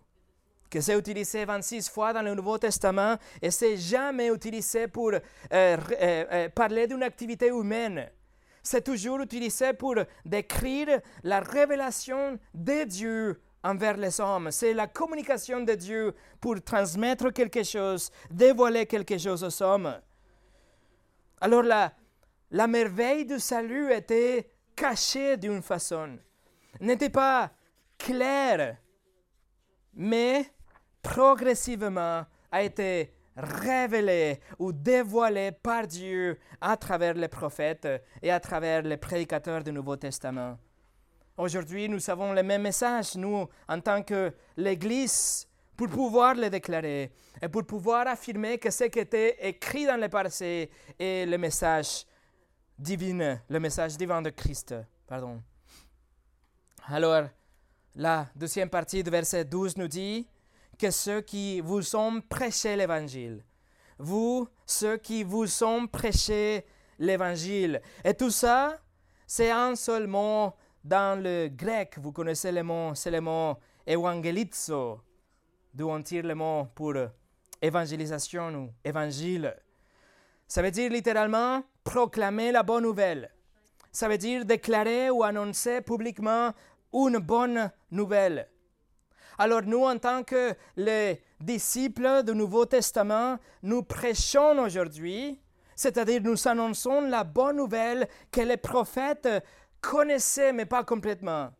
que 0.70 0.80
c'est 0.80 0.96
utilisé 0.96 1.44
26 1.44 1.88
fois 1.88 2.12
dans 2.12 2.22
le 2.22 2.32
Nouveau 2.32 2.58
Testament 2.58 3.16
et 3.42 3.50
c'est 3.50 3.76
jamais 3.76 4.28
utilisé 4.28 4.86
pour 4.86 5.10
euh, 5.12 5.18
euh, 5.52 5.76
euh, 6.00 6.48
parler 6.48 6.86
d'une 6.86 7.02
activité 7.02 7.48
humaine 7.48 8.08
c'est 8.62 8.84
toujours 8.84 9.18
utilisé 9.18 9.72
pour 9.72 9.96
décrire 10.24 11.00
la 11.24 11.40
révélation 11.40 12.38
de 12.54 12.84
Dieu 12.84 13.42
envers 13.64 13.96
les 13.96 14.20
hommes. 14.20 14.52
C'est 14.52 14.72
la 14.72 14.86
communication 14.86 15.62
de 15.62 15.72
Dieu 15.74 16.14
pour 16.40 16.62
transmettre 16.62 17.32
quelque 17.32 17.64
chose, 17.64 18.12
dévoiler 18.30 18.86
quelque 18.86 19.18
chose 19.18 19.42
aux 19.42 19.62
hommes. 19.64 19.92
Alors 21.40 21.64
la, 21.64 21.92
la 22.52 22.68
merveille 22.68 23.26
du 23.26 23.40
salut 23.40 23.92
était 23.92 24.48
cachée 24.76 25.36
d'une 25.36 25.60
façon, 25.60 26.18
n'était 26.80 27.10
pas 27.10 27.50
claire, 28.02 28.78
mais 29.94 30.46
progressivement 31.00 32.24
a 32.50 32.62
été 32.62 33.14
révélé 33.36 34.40
ou 34.58 34.72
dévoilé 34.72 35.52
par 35.52 35.86
Dieu 35.86 36.38
à 36.60 36.76
travers 36.76 37.14
les 37.14 37.28
prophètes 37.28 37.88
et 38.20 38.30
à 38.30 38.40
travers 38.40 38.82
les 38.82 38.96
prédicateurs 38.96 39.62
du 39.62 39.72
Nouveau 39.72 39.96
Testament. 39.96 40.58
Aujourd'hui, 41.36 41.88
nous 41.88 42.10
avons 42.10 42.32
le 42.32 42.42
même 42.42 42.62
message, 42.62 43.14
nous, 43.14 43.48
en 43.68 43.80
tant 43.80 44.02
que 44.02 44.32
l'Église, 44.56 45.48
pour 45.76 45.88
pouvoir 45.88 46.34
le 46.34 46.50
déclarer 46.50 47.12
et 47.40 47.48
pour 47.48 47.64
pouvoir 47.64 48.06
affirmer 48.06 48.58
que 48.58 48.70
ce 48.70 48.84
qui 48.84 48.98
était 48.98 49.36
écrit 49.48 49.86
dans 49.86 49.98
le 49.98 50.08
passé 50.08 50.70
est 50.98 51.24
le 51.26 51.38
message 51.38 52.04
divin, 52.78 53.40
le 53.48 53.60
message 53.60 53.96
divin 53.96 54.20
de 54.20 54.30
Christ. 54.30 54.74
Pardon. 55.06 55.40
Alors, 56.88 57.28
la 57.94 58.26
deuxième 58.34 58.70
partie 58.70 59.02
du 59.02 59.10
verset 59.10 59.44
12 59.44 59.76
nous 59.76 59.88
dit, 59.88 60.26
que 60.78 60.90
ceux 60.90 61.20
qui 61.20 61.60
vous 61.60 61.94
ont 61.94 62.20
prêché 62.20 62.76
l'évangile. 62.76 63.44
Vous, 63.98 64.48
ceux 64.66 64.96
qui 64.96 65.22
vous 65.22 65.62
ont 65.62 65.86
prêché 65.86 66.64
l'évangile. 66.98 67.80
Et 68.04 68.14
tout 68.14 68.30
ça, 68.30 68.78
c'est 69.26 69.50
un 69.50 69.76
seul 69.76 70.06
mot 70.06 70.52
dans 70.82 71.22
le 71.22 71.48
grec. 71.48 71.98
Vous 71.98 72.12
connaissez 72.12 72.50
le 72.50 72.62
mot, 72.62 72.94
c'est 72.94 73.10
le 73.10 73.20
mot 73.20 73.56
evangelizo, 73.86 75.00
d'où 75.72 75.88
on 75.88 76.02
tire 76.02 76.24
le 76.24 76.34
mot 76.34 76.66
pour 76.74 76.94
évangélisation 77.60 78.54
ou 78.54 78.70
évangile. 78.84 79.54
Ça 80.48 80.62
veut 80.62 80.70
dire 80.70 80.90
littéralement 80.90 81.62
proclamer 81.84 82.52
la 82.52 82.62
bonne 82.62 82.82
nouvelle. 82.82 83.30
Ça 83.90 84.08
veut 84.08 84.18
dire 84.18 84.44
déclarer 84.44 85.10
ou 85.10 85.22
annoncer 85.22 85.80
publiquement 85.80 86.52
une 86.92 87.18
bonne 87.18 87.70
nouvelle. 87.90 88.48
Alors 89.38 89.62
nous, 89.62 89.84
en 89.84 89.98
tant 89.98 90.22
que 90.22 90.54
les 90.76 91.22
disciples 91.40 92.22
du 92.22 92.34
Nouveau 92.34 92.66
Testament, 92.66 93.38
nous 93.62 93.82
prêchons 93.82 94.58
aujourd'hui, 94.58 95.40
c'est-à-dire 95.74 96.20
nous 96.22 96.46
annonçons 96.46 97.00
la 97.02 97.24
bonne 97.24 97.56
nouvelle 97.56 98.08
que 98.30 98.42
les 98.42 98.56
prophètes 98.56 99.28
connaissaient, 99.80 100.52
mais 100.52 100.66
pas 100.66 100.84
complètement. 100.84 101.50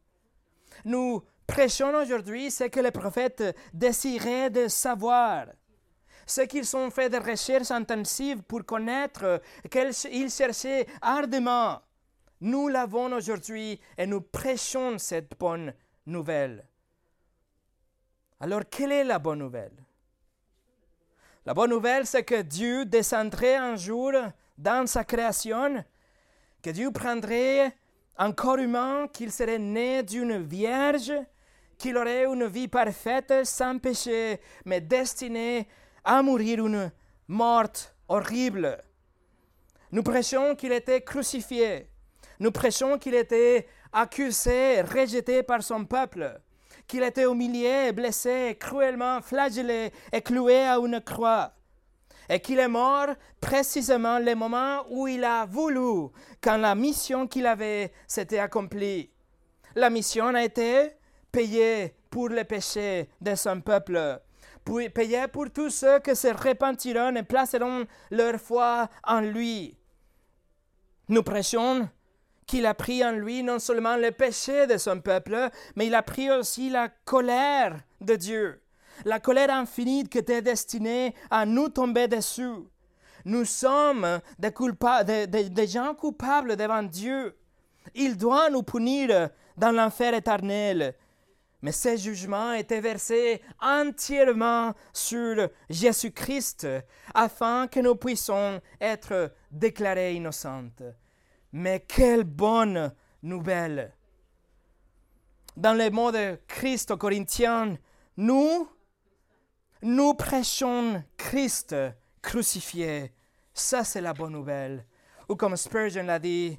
Nous 0.85 1.22
prêchons 1.47 1.95
aujourd'hui 1.95 2.51
ce 2.51 2.64
que 2.64 2.80
les 2.80 2.91
prophètes 2.91 3.57
désiraient 3.72 4.51
de 4.51 4.68
savoir 4.68 5.47
ce 6.26 6.43
qu'ils 6.43 6.76
ont 6.76 6.91
fait 6.91 7.11
de 7.11 7.18
recherches 7.18 7.70
intensives 7.70 8.43
pour 8.43 8.64
connaître, 8.64 9.41
qu'ils 9.70 10.30
cherchaient 10.30 10.87
ardemment. 11.01 11.80
Nous 12.43 12.66
l'avons 12.66 13.12
aujourd'hui 13.12 13.80
et 13.97 14.05
nous 14.05 14.20
prêchons 14.20 14.99
cette 14.99 15.38
bonne 15.38 15.72
nouvelle. 16.07 16.66
Alors, 18.40 18.62
quelle 18.68 18.90
est 18.90 19.05
la 19.05 19.20
bonne 19.20 19.38
nouvelle? 19.38 19.76
La 21.47 21.55
bonne 21.55 21.70
nouvelle, 21.70 22.05
c'est 22.05 22.24
que 22.24 22.43
Dieu 22.43 22.84
descendrait 22.84 23.55
un 23.55 23.76
jour 23.76 24.11
dans 24.59 24.88
sa 24.88 25.05
création, 25.05 25.84
que 26.61 26.70
Dieu 26.70 26.90
prendrait 26.90 27.76
un 28.18 28.32
corps 28.32 28.59
humain, 28.59 29.07
qu'il 29.12 29.30
serait 29.30 29.61
né 29.61 30.03
d'une 30.03 30.43
vierge, 30.43 31.12
qu'il 31.78 31.97
aurait 31.97 32.24
une 32.24 32.47
vie 32.47 32.66
parfaite, 32.66 33.47
sans 33.47 33.78
péché, 33.78 34.40
mais 34.64 34.80
destinée 34.80 35.68
à 36.03 36.20
mourir 36.22 36.66
une 36.66 36.90
mort 37.28 37.70
horrible. 38.09 38.82
Nous 39.93 40.03
prêchons 40.03 40.57
qu'il 40.57 40.72
était 40.72 41.03
crucifié. 41.03 41.91
Nous 42.43 42.51
prêchons 42.51 42.99
qu'il 42.99 43.14
était 43.14 43.68
accusé, 43.93 44.82
rejeté 44.82 45.45
par 45.45 45.62
son 45.62 45.84
peuple, 45.84 46.40
qu'il 46.88 47.05
était 47.05 47.22
humilié, 47.22 47.93
blessé, 47.93 48.57
cruellement 48.59 49.22
flagellé 49.22 49.93
et 50.12 50.22
cloué 50.22 50.64
à 50.64 50.78
une 50.78 51.01
croix, 51.01 51.53
et 52.28 52.40
qu'il 52.40 52.59
est 52.59 52.66
mort 52.66 53.14
précisément 53.40 54.18
le 54.18 54.34
moment 54.34 54.84
où 54.90 55.07
il 55.07 55.22
a 55.22 55.47
voulu, 55.47 56.11
quand 56.40 56.57
la 56.57 56.74
mission 56.74 57.28
qu'il 57.28 57.47
avait 57.47 57.93
s'était 58.09 58.40
accomplie. 58.40 59.12
La 59.76 59.88
mission 59.88 60.34
a 60.34 60.43
été 60.43 60.97
payée 61.30 61.95
pour 62.11 62.28
les 62.28 62.43
péchés 62.43 63.09
de 63.20 63.36
son 63.36 63.61
peuple 63.61 64.20
payer 64.93 65.28
pour 65.28 65.49
tous 65.53 65.70
ceux 65.70 66.01
qui 66.01 66.16
se 66.16 66.26
repentiront 66.26 67.14
et 67.14 67.22
placeront 67.22 67.86
leur 68.11 68.40
foi 68.40 68.88
en 69.05 69.20
lui. 69.20 69.76
Nous 71.09 71.22
prêchons 71.22 71.88
qu'il 72.47 72.66
a 72.66 72.74
pris 72.74 73.05
en 73.05 73.12
lui 73.12 73.43
non 73.43 73.59
seulement 73.59 73.97
le 73.97 74.11
péché 74.11 74.66
de 74.66 74.76
son 74.76 75.01
peuple, 75.01 75.51
mais 75.76 75.86
il 75.86 75.95
a 75.95 76.03
pris 76.03 76.30
aussi 76.30 76.70
la 76.70 76.88
colère 77.05 77.78
de 78.01 78.16
Dieu, 78.16 78.62
la 79.05 79.20
colère 79.20 79.51
infinie 79.51 80.05
qui 80.05 80.18
était 80.18 80.43
destinée 80.43 81.14
à 81.30 81.47
nous 81.47 81.68
tomber 81.68 82.09
dessus. 82.09 82.57
Nous 83.24 83.45
sommes 83.45 84.20
des, 84.38 85.66
gens 85.66 85.95
coupables 85.95 86.57
devant 86.57 86.82
Dieu. 86.82 87.36
Il 87.95 88.16
doit 88.16 88.51
nous 88.51 88.62
punir 88.62 89.30
dans 89.57 89.70
l'enfer 89.70 90.14
éternel 90.14 90.95
mais 91.62 91.72
ces 91.72 91.97
jugements 91.97 92.53
étaient 92.53 92.80
versés 92.80 93.40
entièrement 93.61 94.74
sur 94.93 95.49
Jésus-Christ 95.70 96.66
afin 97.14 97.68
que 97.68 97.80
nous 97.80 97.95
puissions 97.95 98.61
être 98.80 99.32
déclarés 99.51 100.14
innocentes. 100.14 100.82
Mais 101.53 101.80
quelle 101.80 102.24
bonne 102.24 102.94
nouvelle! 103.22 103.94
Dans 105.57 105.74
les 105.74 105.90
mots 105.90 106.12
de 106.12 106.38
Christ 106.46 106.90
aux 106.90 106.96
Corinthiens, 106.96 107.76
nous, 108.16 108.68
nous 109.82 110.14
prêchons 110.14 111.05
Christ 111.16 111.76
crucifié. 112.22 113.12
Ça, 113.53 113.84
c'est 113.84 114.00
la 114.00 114.14
bonne 114.14 114.32
nouvelle. 114.32 114.86
Ou 115.28 115.36
comme 115.36 115.57
Spurgeon 115.57 116.05
l'a 116.05 116.18
dit, 116.18 116.59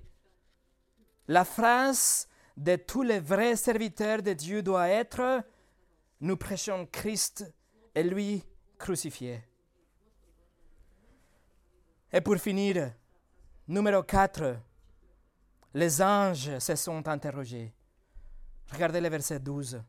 la 1.27 1.43
phrase 1.43 2.27
de 2.55 2.75
tous 2.75 3.01
les 3.01 3.19
vrais 3.19 3.55
serviteurs 3.55 4.21
de 4.21 4.33
Dieu 4.33 4.61
doit 4.61 4.89
être 4.89 5.43
nous 6.23 6.37
prêchons 6.37 6.87
Christ 6.89 7.53
et 7.93 8.01
lui 8.01 8.41
crucifié. 8.77 9.43
Et 12.13 12.21
pour 12.21 12.37
finir, 12.37 12.93
numéro 13.67 14.01
4, 14.03 14.55
les 15.73 16.01
anges 16.01 16.59
se 16.59 16.75
sont 16.75 17.07
interrogés. 17.07 17.73
Regardez 18.71 19.01
le 19.01 19.09
verset 19.09 19.39
12. 19.39 19.81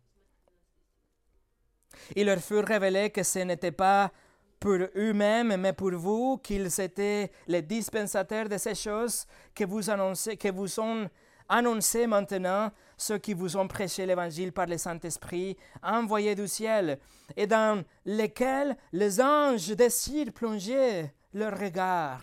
Il 2.16 2.26
leur 2.26 2.38
fut 2.38 2.58
révélé 2.58 3.10
que 3.10 3.22
ce 3.22 3.40
n'était 3.40 3.72
pas 3.72 4.10
pour 4.58 4.78
eux-mêmes, 4.96 5.56
mais 5.56 5.72
pour 5.72 5.92
vous, 5.92 6.38
qu'ils 6.38 6.80
étaient 6.80 7.30
les 7.46 7.62
dispensateurs 7.62 8.48
de 8.48 8.58
ces 8.58 8.74
choses 8.74 9.26
que 9.54 9.64
vous 9.64 9.90
annoncez, 9.90 10.36
que 10.36 10.48
vous 10.48 10.68
sont 10.68 11.08
Annoncez 11.48 12.06
maintenant 12.06 12.72
ceux 12.96 13.18
qui 13.18 13.34
vous 13.34 13.56
ont 13.56 13.68
prêché 13.68 14.06
l'évangile 14.06 14.52
par 14.52 14.66
le 14.66 14.78
Saint-Esprit, 14.78 15.56
envoyé 15.82 16.34
du 16.34 16.48
ciel, 16.48 16.98
et 17.36 17.46
dans 17.46 17.84
lesquels 18.06 18.76
les 18.92 19.20
anges 19.20 19.68
désirent 19.68 20.32
plonger 20.32 21.12
leur 21.34 21.58
regard. 21.58 22.22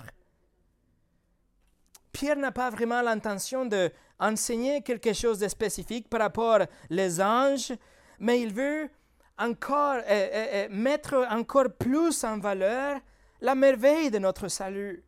Pierre 2.22 2.38
n'a 2.38 2.52
pas 2.52 2.70
vraiment 2.70 3.02
l'intention 3.02 3.66
d'enseigner 3.66 4.84
quelque 4.84 5.12
chose 5.12 5.40
de 5.40 5.48
spécifique 5.48 6.08
par 6.08 6.20
rapport 6.20 6.60
aux 6.92 7.20
anges, 7.20 7.74
mais 8.20 8.42
il 8.42 8.54
veut 8.54 8.92
encore 9.40 9.96
euh, 9.96 10.04
euh, 10.08 10.48
euh, 10.54 10.68
mettre 10.70 11.26
encore 11.32 11.74
plus 11.80 12.24
en 12.24 12.38
valeur 12.38 13.00
la 13.42 13.56
merveille 13.56 14.12
de 14.12 14.20
notre 14.20 14.50
salut. 14.50 15.04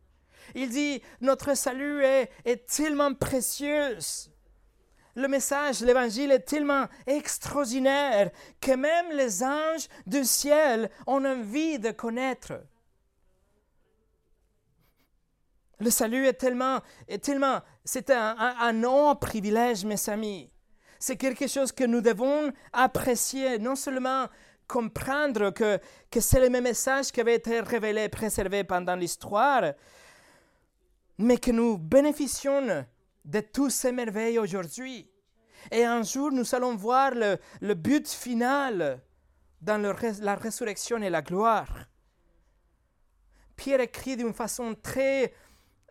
Il 0.56 0.70
dit, 0.70 1.00
notre 1.20 1.56
salut 1.56 2.02
est, 2.02 2.66
tellement 2.66 3.14
précieux. 3.14 3.96
Le 5.14 5.28
message, 5.28 5.82
l'évangile 5.82 6.32
est 6.32 6.40
tellement 6.40 6.86
extraordinaire 7.06 8.32
que 8.60 8.72
même 8.72 9.12
les 9.12 9.40
anges 9.44 9.86
du 10.04 10.24
ciel 10.24 10.90
ont 11.06 11.24
envie 11.24 11.78
de 11.78 11.92
connaître. 11.92 12.54
Le 15.84 15.90
salut 15.90 16.26
est 16.26 16.32
tellement, 16.32 16.80
tellement, 17.20 17.60
c'est 17.84 18.08
un, 18.08 18.34
un, 18.38 19.14
privilège, 19.16 19.84
mes 19.84 20.08
amis. 20.08 20.50
C'est 20.98 21.18
quelque 21.18 21.46
chose 21.46 21.72
que 21.72 21.84
nous 21.84 22.00
devons 22.00 22.50
apprécier, 22.72 23.58
non 23.58 23.76
seulement 23.76 24.28
comprendre 24.66 25.50
que, 25.50 25.78
que 26.10 26.20
c'est 26.20 26.40
le 26.40 26.48
même 26.48 26.64
message 26.64 27.12
qui 27.12 27.20
avait 27.20 27.34
été 27.34 27.60
révélé, 27.60 28.08
préservé 28.08 28.64
pendant 28.64 28.96
l'histoire, 28.96 29.74
mais 31.18 31.36
que 31.36 31.50
nous 31.50 31.76
bénéficions 31.76 32.86
de 33.26 33.40
toutes 33.40 33.72
ces 33.72 33.92
merveilles 33.92 34.38
aujourd'hui. 34.38 35.10
Et 35.70 35.84
un 35.84 36.02
jour, 36.02 36.32
nous 36.32 36.54
allons 36.54 36.76
voir 36.76 37.10
le, 37.14 37.74
but 37.74 38.08
final 38.08 39.02
dans 39.60 39.82
la 39.82 40.34
résurrection 40.34 40.96
et 41.02 41.10
la 41.10 41.20
gloire. 41.20 41.68
Pierre 43.56 43.80
écrit 43.80 44.16
d'une 44.16 44.34
façon 44.34 44.74
très, 44.74 45.32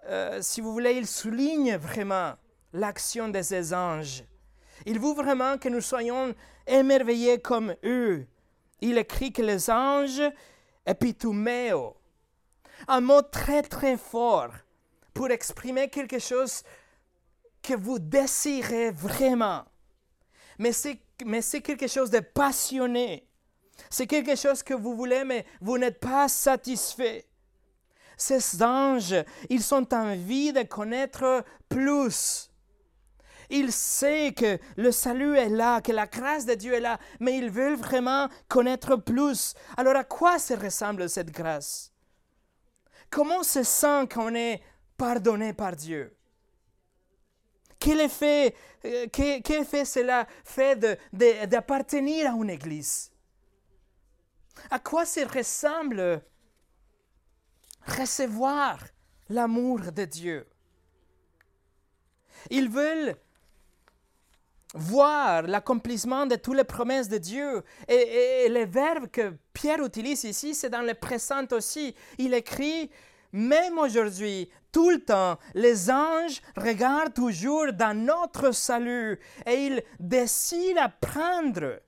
euh, 0.07 0.41
si 0.41 0.61
vous 0.61 0.71
voulez, 0.71 0.93
il 0.93 1.07
souligne 1.07 1.75
vraiment 1.77 2.33
l'action 2.73 3.29
de 3.29 3.41
ces 3.41 3.73
anges. 3.73 4.23
Il 4.85 4.99
veut 4.99 5.13
vraiment 5.13 5.57
que 5.57 5.69
nous 5.69 5.81
soyons 5.81 6.33
émerveillés 6.67 7.39
comme 7.39 7.75
eux. 7.83 8.25
Il 8.81 8.97
écrit 8.97 9.31
que 9.31 9.41
les 9.41 9.69
anges, 9.69 10.21
epitumeo, 10.85 11.95
un 12.87 13.01
mot 13.01 13.21
très 13.21 13.61
très 13.61 13.97
fort 13.97 14.51
pour 15.13 15.29
exprimer 15.29 15.89
quelque 15.89 16.19
chose 16.19 16.63
que 17.61 17.75
vous 17.75 17.99
désirez 17.99 18.91
vraiment. 18.91 19.63
Mais 20.57 20.71
c'est 20.73 21.61
quelque 21.61 21.87
chose 21.87 22.09
de 22.09 22.19
passionné. 22.19 23.25
C'est 23.89 24.07
quelque 24.07 24.35
chose 24.35 24.63
que 24.63 24.73
vous 24.73 24.95
voulez, 24.95 25.23
mais 25.23 25.45
vous 25.61 25.77
n'êtes 25.77 25.99
pas 25.99 26.27
satisfait. 26.27 27.25
Ces 28.17 28.61
anges, 28.61 29.15
ils 29.49 29.73
ont 29.73 29.87
envie 29.91 30.53
de 30.53 30.63
connaître 30.63 31.43
plus. 31.69 32.49
Ils 33.49 33.71
savent 33.71 34.33
que 34.33 34.57
le 34.77 34.91
salut 34.91 35.37
est 35.37 35.49
là, 35.49 35.81
que 35.81 35.91
la 35.91 36.07
grâce 36.07 36.45
de 36.45 36.53
Dieu 36.53 36.73
est 36.73 36.79
là, 36.79 36.99
mais 37.19 37.37
ils 37.37 37.49
veulent 37.49 37.75
vraiment 37.75 38.29
connaître 38.47 38.95
plus. 38.95 39.53
Alors 39.77 39.95
à 39.95 40.03
quoi 40.03 40.39
se 40.39 40.53
ressemble 40.53 41.09
cette 41.09 41.31
grâce? 41.31 41.91
Comment 43.09 43.43
se 43.43 43.63
sent 43.63 44.07
qu'on 44.11 44.33
est 44.33 44.61
pardonné 44.97 45.53
par 45.53 45.75
Dieu? 45.75 46.17
Quel 47.79 47.99
effet, 47.99 48.55
euh, 48.85 49.07
quel, 49.11 49.61
effet 49.61 49.85
cela 49.85 50.25
fait 50.45 50.79
d'appartenir 51.47 52.31
à 52.31 52.35
une 52.35 52.49
église? 52.49 53.11
À 54.71 54.79
quoi 54.79 55.05
ça 55.05 55.27
ressemble 55.27 56.23
recevoir 57.85 58.79
l'amour 59.29 59.91
de 59.91 60.05
Dieu? 60.05 60.45
Ils 62.49 62.69
veulent 62.69 63.15
voir 64.73 65.43
l'accomplissement 65.43 66.25
de 66.25 66.35
toutes 66.35 66.57
les 66.57 66.63
promesses 66.63 67.07
de 67.07 67.17
Dieu. 67.17 67.63
Et, 67.87 68.47
le 68.49 68.65
verbe 68.65 69.07
que 69.07 69.33
Pierre 69.53 69.83
utilise 69.83 70.23
ici, 70.23 70.55
c'est 70.55 70.69
dans 70.69 70.81
le 70.81 70.93
présent 70.93 71.45
aussi. 71.51 71.95
Il 72.17 72.33
écrit, 72.33 72.89
même 73.31 73.77
aujourd'hui, 73.77 74.49
tout 74.71 74.89
le 74.89 74.99
temps, 74.99 75.37
les 75.53 75.91
anges 75.91 76.41
regardent 76.57 77.13
toujours 77.13 77.71
dans 77.73 77.95
notre 77.95 78.51
salut 78.51 79.19
et 79.45 79.67
ils 79.67 79.83
décident 79.99 80.81
à 80.81 80.89
prendre. 80.89 81.79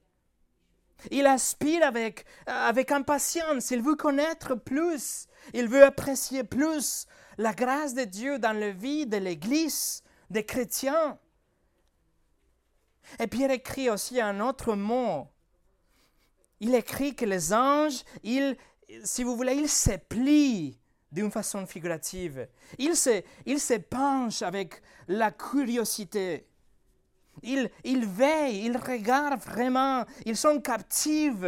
Il 1.11 1.27
aspire 1.27 1.83
avec, 1.83 2.25
avec 2.45 2.91
impatience, 2.91 3.71
il 3.71 3.81
veut 3.81 3.95
connaître 3.95 4.55
plus, 4.55 5.27
il 5.53 5.67
veut 5.67 5.83
apprécier 5.83 6.43
plus 6.43 7.05
la 7.37 7.53
grâce 7.53 7.93
de 7.93 8.03
Dieu 8.03 8.39
dans 8.39 8.57
la 8.57 8.71
vie 8.71 9.05
de 9.05 9.17
l'Église, 9.17 10.03
des 10.29 10.45
chrétiens. 10.45 11.17
Et 13.19 13.27
Pierre 13.27 13.51
écrit 13.51 13.89
aussi 13.89 14.19
un 14.19 14.39
autre 14.39 14.75
mot. 14.75 15.27
Il 16.59 16.73
écrit 16.73 17.15
que 17.15 17.25
les 17.25 17.53
anges, 17.53 18.03
ils, 18.23 18.57
si 19.03 19.23
vous 19.23 19.35
voulez, 19.35 19.53
ils 19.55 19.69
se 19.69 19.97
plient 19.97 20.79
d'une 21.11 21.31
façon 21.31 21.65
figurative. 21.65 22.47
Ils 22.77 22.95
se, 22.95 23.21
ils 23.45 23.59
se 23.59 23.75
penchent 23.75 24.41
avec 24.41 24.81
la 25.07 25.31
curiosité. 25.31 26.47
Ils, 27.43 27.69
ils 27.83 28.05
veillent, 28.05 28.65
ils 28.65 28.77
regardent 28.77 29.41
vraiment, 29.41 30.05
ils 30.25 30.37
sont 30.37 30.59
captifs 30.61 31.45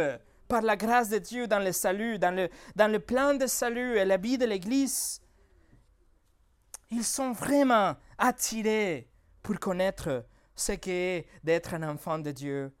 par 0.48 0.62
la 0.62 0.76
grâce 0.76 1.10
de 1.10 1.18
Dieu 1.18 1.46
dans 1.46 1.58
le 1.58 1.72
salut, 1.72 2.18
dans 2.18 2.34
le, 2.34 2.48
dans 2.74 2.90
le 2.90 2.98
plan 2.98 3.34
de 3.34 3.46
salut 3.46 3.98
et 3.98 4.04
la 4.04 4.16
vie 4.16 4.38
de 4.38 4.46
l'Église. 4.46 5.20
Ils 6.90 7.04
sont 7.04 7.32
vraiment 7.32 7.96
attirés 8.16 9.10
pour 9.42 9.60
connaître 9.60 10.24
ce 10.54 10.72
qu'est 10.72 11.26
d'être 11.44 11.74
un 11.74 11.82
enfant 11.82 12.18
de 12.18 12.30
Dieu. 12.30 12.72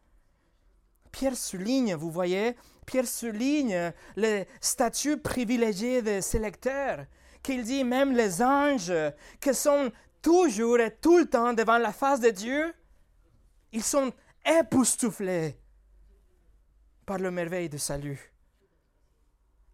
Pierre 1.12 1.36
souligne, 1.36 1.94
vous 1.94 2.10
voyez, 2.10 2.56
Pierre 2.86 3.06
souligne 3.06 3.92
le 4.16 4.44
statut 4.60 5.18
privilégié 5.18 6.00
de 6.02 6.20
ses 6.20 6.38
lecteurs, 6.38 7.04
qu'il 7.42 7.62
dit 7.62 7.84
même 7.84 8.14
les 8.16 8.42
anges 8.42 8.92
qui 9.40 9.54
sont 9.54 9.92
toujours 10.22 10.80
et 10.80 10.96
tout 10.96 11.18
le 11.18 11.26
temps 11.26 11.52
devant 11.52 11.78
la 11.78 11.92
face 11.92 12.20
de 12.20 12.30
Dieu, 12.30 12.74
ils 13.72 13.84
sont 13.84 14.10
époustouflés 14.44 15.58
par 17.08 17.16
le 17.16 17.30
merveille 17.30 17.70
du 17.70 17.78
salut. 17.78 18.20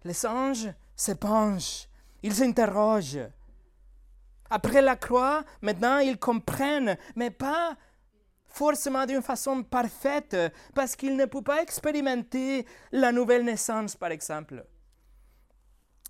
Les 0.05 0.25
anges 0.25 0.73
se 0.95 1.11
penchent, 1.11 1.89
ils 2.23 2.33
s'interrogent. 2.33 3.29
Après 4.51 4.81
la 4.81 4.95
croix, 4.95 5.43
maintenant 5.61 5.99
ils 5.99 6.17
comprennent, 6.17 6.97
mais 7.17 7.33
pas 7.33 7.77
forcément 8.47 9.05
d'une 9.05 9.21
façon 9.21 9.65
parfaite, 9.65 10.37
parce 10.77 10.95
qu'ils 10.95 11.17
ne 11.17 11.25
peuvent 11.25 11.43
pas 11.43 11.61
expérimenter 11.61 12.67
la 12.93 13.11
nouvelle 13.11 13.45
naissance, 13.45 13.97
par 13.97 14.13
exemple. 14.13 14.65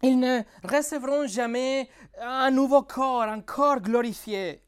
Ils 0.02 0.20
ne 0.20 0.42
recevront 0.62 1.26
jamais 1.26 1.88
un 2.20 2.50
nouveau 2.50 2.82
corps, 2.82 3.22
un 3.22 3.40
corps 3.40 3.80
glorifié. 3.80 4.62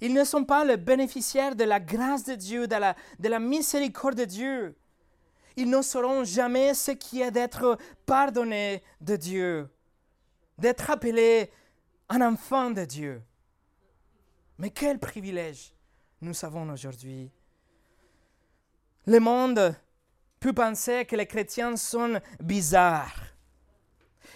Ils 0.00 0.14
ne 0.14 0.22
sont 0.22 0.44
pas 0.44 0.64
les 0.64 0.76
bénéficiaires 0.76 1.56
de 1.56 1.64
la 1.64 1.80
grâce 1.80 2.22
de 2.22 2.36
Dieu, 2.36 2.68
de 2.68 2.76
la, 2.76 2.94
de 3.18 3.28
la 3.28 3.40
miséricorde 3.40 4.14
de 4.14 4.26
Dieu. 4.26 4.76
Ils 5.56 5.70
ne 5.70 5.82
sauront 5.82 6.24
jamais 6.24 6.74
ce 6.74 6.90
qui 6.90 7.22
est 7.22 7.30
d'être 7.30 7.78
pardonné 8.04 8.82
de 9.00 9.16
Dieu, 9.16 9.68
d'être 10.58 10.90
appelé 10.90 11.50
un 12.08 12.20
enfant 12.20 12.70
de 12.70 12.84
Dieu. 12.84 13.22
Mais 14.58 14.70
quel 14.70 14.98
privilège 14.98 15.72
nous 16.20 16.34
savons 16.34 16.68
aujourd'hui. 16.70 17.30
Le 19.06 19.20
monde 19.20 19.74
peut 20.40 20.52
penser 20.52 21.04
que 21.04 21.16
les 21.16 21.26
chrétiens 21.26 21.76
sont 21.76 22.20
bizarres. 22.40 23.22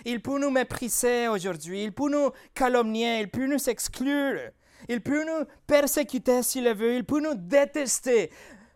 Il 0.05 0.23
peut 0.23 0.39
nous 0.39 0.51
mépriser 0.51 1.29
aujourd'hui, 1.29 1.85
il 1.85 1.93
peut 1.93 2.11
nous 2.11 2.31
calomnier, 2.55 3.21
il 3.21 3.31
peut 3.31 3.47
nous 3.47 3.69
exclure, 3.69 4.41
il 4.89 5.03
peut 5.03 5.25
nous 5.25 5.47
persécuter 5.67 6.43
s'il 6.43 6.73
veut, 6.75 6.97
il 6.97 7.05
peut 7.05 7.21
nous 7.21 7.35
détester. 7.35 8.31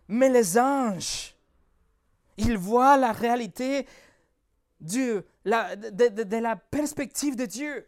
Mais 0.07 0.29
les 0.29 0.57
anges, 0.57 1.34
ils 2.37 2.57
voient 2.57 2.97
la 2.97 3.11
réalité 3.11 3.87
de, 4.79 5.25
la 5.43 6.55
perspective 6.55 7.35
de 7.35 7.45
Dieu. 7.45 7.87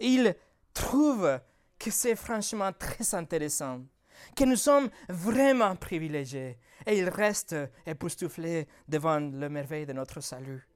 Ils 0.00 0.34
trouvent 0.72 1.40
que 1.78 1.90
c'est 1.90 2.16
franchement 2.16 2.72
très 2.72 3.14
intéressant, 3.14 3.80
que 4.34 4.44
nous 4.44 4.56
sommes 4.56 4.90
vraiment 5.08 5.76
privilégiés 5.76 6.58
et 6.86 6.98
ils 6.98 7.08
restent 7.08 7.56
époustouflés 7.86 8.66
devant 8.88 9.20
le 9.20 9.48
merveille 9.48 9.86
de 9.86 9.92
notre 9.92 10.20
salut. 10.20 10.66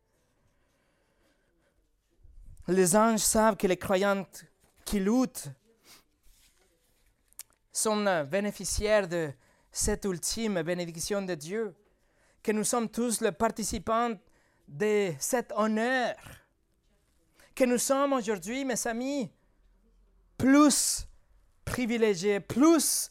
Les 2.68 2.94
anges 2.94 3.20
savent 3.20 3.56
que 3.56 3.66
les 3.66 3.76
croyantes 3.76 4.44
qui 4.84 5.00
luttent 5.00 5.48
sont 7.72 8.24
bénéficiaires 8.24 9.08
de 9.08 9.32
cette 9.72 10.04
ultime 10.04 10.62
bénédiction 10.62 11.22
de 11.22 11.34
Dieu, 11.34 11.74
que 12.42 12.52
nous 12.52 12.64
sommes 12.64 12.88
tous 12.88 13.20
les 13.20 13.32
participants 13.32 14.12
de 14.66 15.12
cet 15.18 15.52
honneur, 15.56 16.14
que 17.54 17.64
nous 17.64 17.78
sommes 17.78 18.14
aujourd'hui, 18.14 18.64
mes 18.64 18.86
amis, 18.86 19.30
plus 20.38 21.06
privilégié, 21.64 22.40
plus 22.40 23.10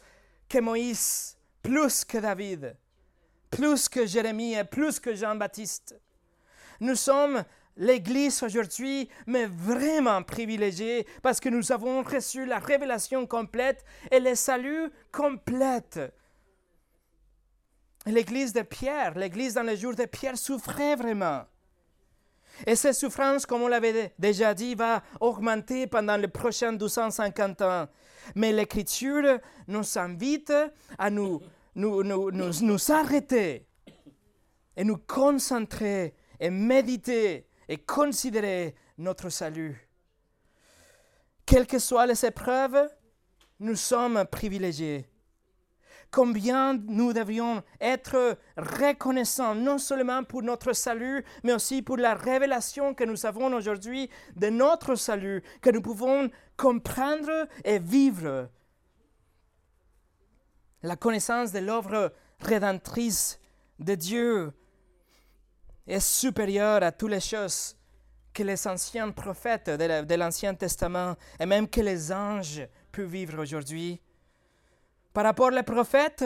que 0.50 0.60
Moïse, 0.60 1.38
plus 1.62 2.04
que 2.04 2.18
David, 2.18 2.76
plus 3.50 3.88
que 3.88 4.06
Jérémie 4.06 4.56
et 4.56 4.64
plus 4.64 5.00
que 5.00 5.16
Jean-Baptiste. 5.16 6.00
Nous 6.80 6.96
sommes 6.96 7.44
l'Église 7.78 8.44
aujourd'hui, 8.44 9.10
mais 9.28 9.46
vraiment 9.46 10.24
privilégiée 10.24 11.08
parce 11.22 11.40
que 11.40 11.50
nous 11.50 11.72
avons 11.72 12.04
reçu 12.04 12.46
la 12.46 12.60
révélation 12.60 13.26
complète 13.26 13.86
et 14.12 14.20
le 14.20 14.36
salut 14.36 14.92
complète. 15.12 16.00
L'Église 18.06 18.54
de 18.54 18.62
Pierre, 18.62 19.18
l'Église 19.18 19.54
dans 19.54 19.64
les 19.64 19.78
jours 19.78 19.96
de 19.96 20.06
Pierre 20.06 20.38
souffrait 20.38 20.96
vraiment. 20.96 21.44
Et 22.66 22.76
cette 22.76 22.96
souffrance, 22.96 23.46
comme 23.46 23.62
on 23.62 23.68
l'avait 23.68 24.14
déjà 24.18 24.54
dit, 24.54 24.76
va 24.76 25.04
augmenter 25.20 25.88
pendant 25.88 26.18
les 26.18 26.28
prochains 26.28 26.74
250 26.74 27.62
ans. 27.62 27.88
Mais 28.36 28.52
l'Écriture 28.52 29.40
nous 29.68 29.98
invite 29.98 30.54
à 30.98 31.10
nous, 31.10 31.42
nous, 31.76 32.92
arrêter 32.92 33.68
et 34.76 34.84
nous 34.84 34.98
concentrer 34.98 36.14
et 36.40 36.50
méditer 36.50 37.48
et 37.68 37.78
considérer 37.78 38.76
notre 38.98 39.30
salut. 39.30 39.88
Quelles 41.46 41.68
que 41.68 41.80
soient 41.80 42.06
les 42.06 42.26
épreuves, 42.26 42.90
nous 43.60 43.76
sommes 43.76 44.26
privilégiés 44.26 45.11
combien 46.12 46.78
nous 46.88 47.14
devrions 47.14 47.64
être 47.80 48.38
reconnaissants, 48.58 49.56
non 49.56 49.78
seulement 49.78 50.24
pour 50.24 50.44
notre 50.44 50.74
salut, 50.74 51.24
mais 51.44 51.54
aussi 51.54 51.82
pour 51.82 51.98
la 51.98 52.14
révélation 52.14 52.94
que 52.94 53.06
nous 53.06 53.26
avons 53.26 53.52
aujourd'hui 53.54 54.10
de 54.36 54.50
notre 54.50 54.96
salut, 54.96 55.42
que 55.62 55.70
nous 55.70 55.82
pouvons 55.82 56.30
comprendre 56.58 57.48
et 57.64 57.80
vivre. 57.80 58.50
La 60.84 60.96
connaissance 60.96 61.52
de 61.52 61.60
l'œuvre 61.60 62.14
rédemptrice 62.40 63.40
de 63.80 63.96
Dieu 63.96 64.52
est 65.88 66.00
supérieure 66.00 66.84
à 66.84 66.92
toutes 66.92 67.12
les 67.12 67.20
choses 67.20 67.76
que 68.34 68.44
les 68.44 68.68
anciens 68.68 69.12
prophètes 69.12 69.70
de 69.70 70.16
l'Ancien 70.16 70.56
Testament 70.56 71.16
et 71.40 71.46
même 71.46 71.68
que 71.68 71.82
les 71.82 72.12
anges 72.12 72.68
peuvent 72.92 73.10
vivre 73.10 73.42
aujourd'hui. 73.42 74.02
Par 75.14 75.26
rapport 75.26 75.52
aux 75.52 75.64
prophètes, 75.64 76.26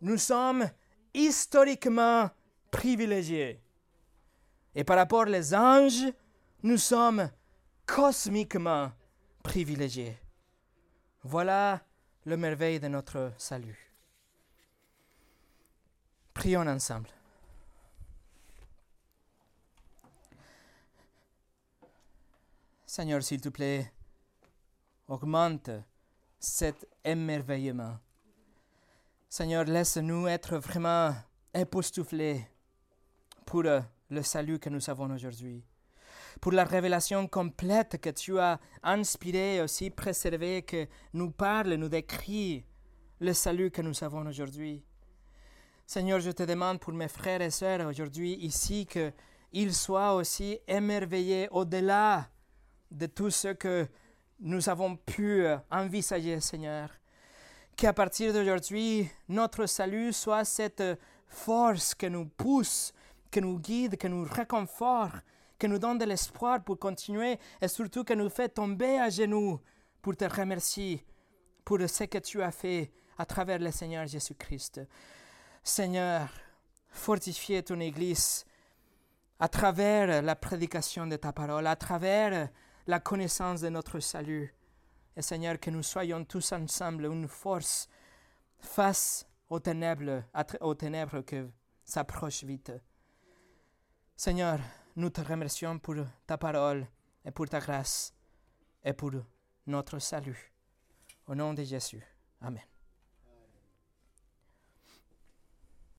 nous 0.00 0.16
sommes 0.16 0.70
historiquement 1.12 2.30
privilégiés. 2.70 3.60
Et 4.74 4.84
par 4.84 4.96
rapport 4.96 5.26
aux 5.26 5.54
anges, 5.54 6.12
nous 6.62 6.76
sommes 6.76 7.30
cosmiquement 7.84 8.92
privilégiés. 9.42 10.18
Voilà 11.22 11.80
le 12.24 12.36
merveille 12.36 12.78
de 12.78 12.88
notre 12.88 13.32
salut. 13.36 13.92
Prions 16.32 16.66
ensemble. 16.66 17.08
Seigneur, 22.86 23.22
s'il 23.22 23.40
te 23.40 23.48
plaît, 23.48 23.92
augmente 25.08 25.70
cet 26.40 26.88
émerveillement. 27.04 27.98
Seigneur, 29.28 29.64
laisse-nous 29.64 30.26
être 30.26 30.56
vraiment 30.56 31.14
époustouflés 31.54 32.46
pour 33.44 33.64
euh, 33.66 33.80
le 34.08 34.22
salut 34.22 34.58
que 34.58 34.70
nous 34.70 34.88
avons 34.88 35.12
aujourd'hui, 35.14 35.62
pour 36.40 36.52
la 36.52 36.64
révélation 36.64 37.28
complète 37.28 38.00
que 38.00 38.10
tu 38.10 38.38
as 38.38 38.58
inspirée, 38.82 39.60
aussi 39.60 39.90
préservée, 39.90 40.62
que 40.62 40.88
nous 41.12 41.30
parle, 41.30 41.74
nous 41.74 41.88
décrit 41.88 42.64
le 43.20 43.34
salut 43.34 43.70
que 43.70 43.82
nous 43.82 44.02
avons 44.02 44.26
aujourd'hui. 44.26 44.82
Seigneur, 45.86 46.20
je 46.20 46.30
te 46.30 46.44
demande 46.44 46.80
pour 46.80 46.94
mes 46.94 47.08
frères 47.08 47.42
et 47.42 47.50
sœurs 47.50 47.86
aujourd'hui 47.86 48.34
ici 48.36 48.86
qu'ils 48.86 49.74
soient 49.74 50.14
aussi 50.14 50.58
émerveillés 50.66 51.48
au-delà 51.50 52.30
de 52.90 53.06
tout 53.06 53.30
ce 53.30 53.48
que 53.48 53.86
nous 54.40 54.68
avons 54.68 54.96
pu 54.96 55.44
euh, 55.44 55.58
envisager, 55.70 56.40
Seigneur. 56.40 56.90
Qu'à 57.76 57.92
partir 57.92 58.32
d'aujourd'hui, 58.32 59.08
notre 59.28 59.66
salut 59.66 60.12
soit 60.12 60.44
cette 60.44 60.82
force 61.28 61.94
que 61.94 62.06
nous 62.06 62.26
pousse, 62.26 62.92
que 63.30 63.40
nous 63.40 63.58
guide, 63.58 63.96
que 63.96 64.08
nous 64.08 64.24
réconforte, 64.24 65.24
que 65.58 65.66
nous 65.66 65.78
donne 65.78 65.98
de 65.98 66.04
l'espoir 66.04 66.62
pour 66.64 66.78
continuer 66.78 67.38
et 67.60 67.68
surtout 67.68 68.02
que 68.02 68.14
nous 68.14 68.30
fait 68.30 68.48
tomber 68.48 68.98
à 68.98 69.10
genoux 69.10 69.60
pour 70.02 70.16
te 70.16 70.24
remercier 70.24 71.04
pour 71.64 71.78
ce 71.86 72.04
que 72.04 72.18
tu 72.18 72.42
as 72.42 72.50
fait 72.50 72.90
à 73.18 73.26
travers 73.26 73.58
le 73.58 73.70
Seigneur 73.70 74.06
Jésus-Christ. 74.06 74.80
Seigneur, 75.62 76.28
fortifie 76.88 77.62
ton 77.62 77.78
Église 77.80 78.44
à 79.38 79.48
travers 79.48 80.22
la 80.22 80.34
prédication 80.34 81.06
de 81.06 81.16
ta 81.16 81.32
parole, 81.32 81.66
à 81.66 81.76
travers 81.76 82.48
la 82.90 82.98
connaissance 82.98 83.60
de 83.60 83.68
notre 83.68 84.00
salut. 84.00 84.52
Et 85.16 85.22
Seigneur, 85.22 85.60
que 85.60 85.70
nous 85.70 85.82
soyons 85.82 86.24
tous 86.24 86.52
ensemble 86.52 87.04
une 87.04 87.28
force 87.28 87.88
face 88.58 89.24
aux 89.48 89.60
ténèbres, 89.60 90.24
qui 91.24 91.36
s'approchent 91.84 92.44
vite. 92.44 92.72
Seigneur, 94.16 94.58
nous 94.96 95.10
te 95.10 95.20
remercions 95.20 95.78
pour 95.78 95.96
ta 96.26 96.36
parole 96.36 96.84
et 97.24 97.30
pour 97.30 97.48
ta 97.48 97.60
grâce 97.60 98.12
et 98.84 98.92
pour 98.92 99.12
notre 99.66 100.00
salut. 100.00 100.52
Au 101.28 101.34
nom 101.36 101.54
de 101.54 101.62
Jésus. 101.62 102.04
Amen. 102.40 102.62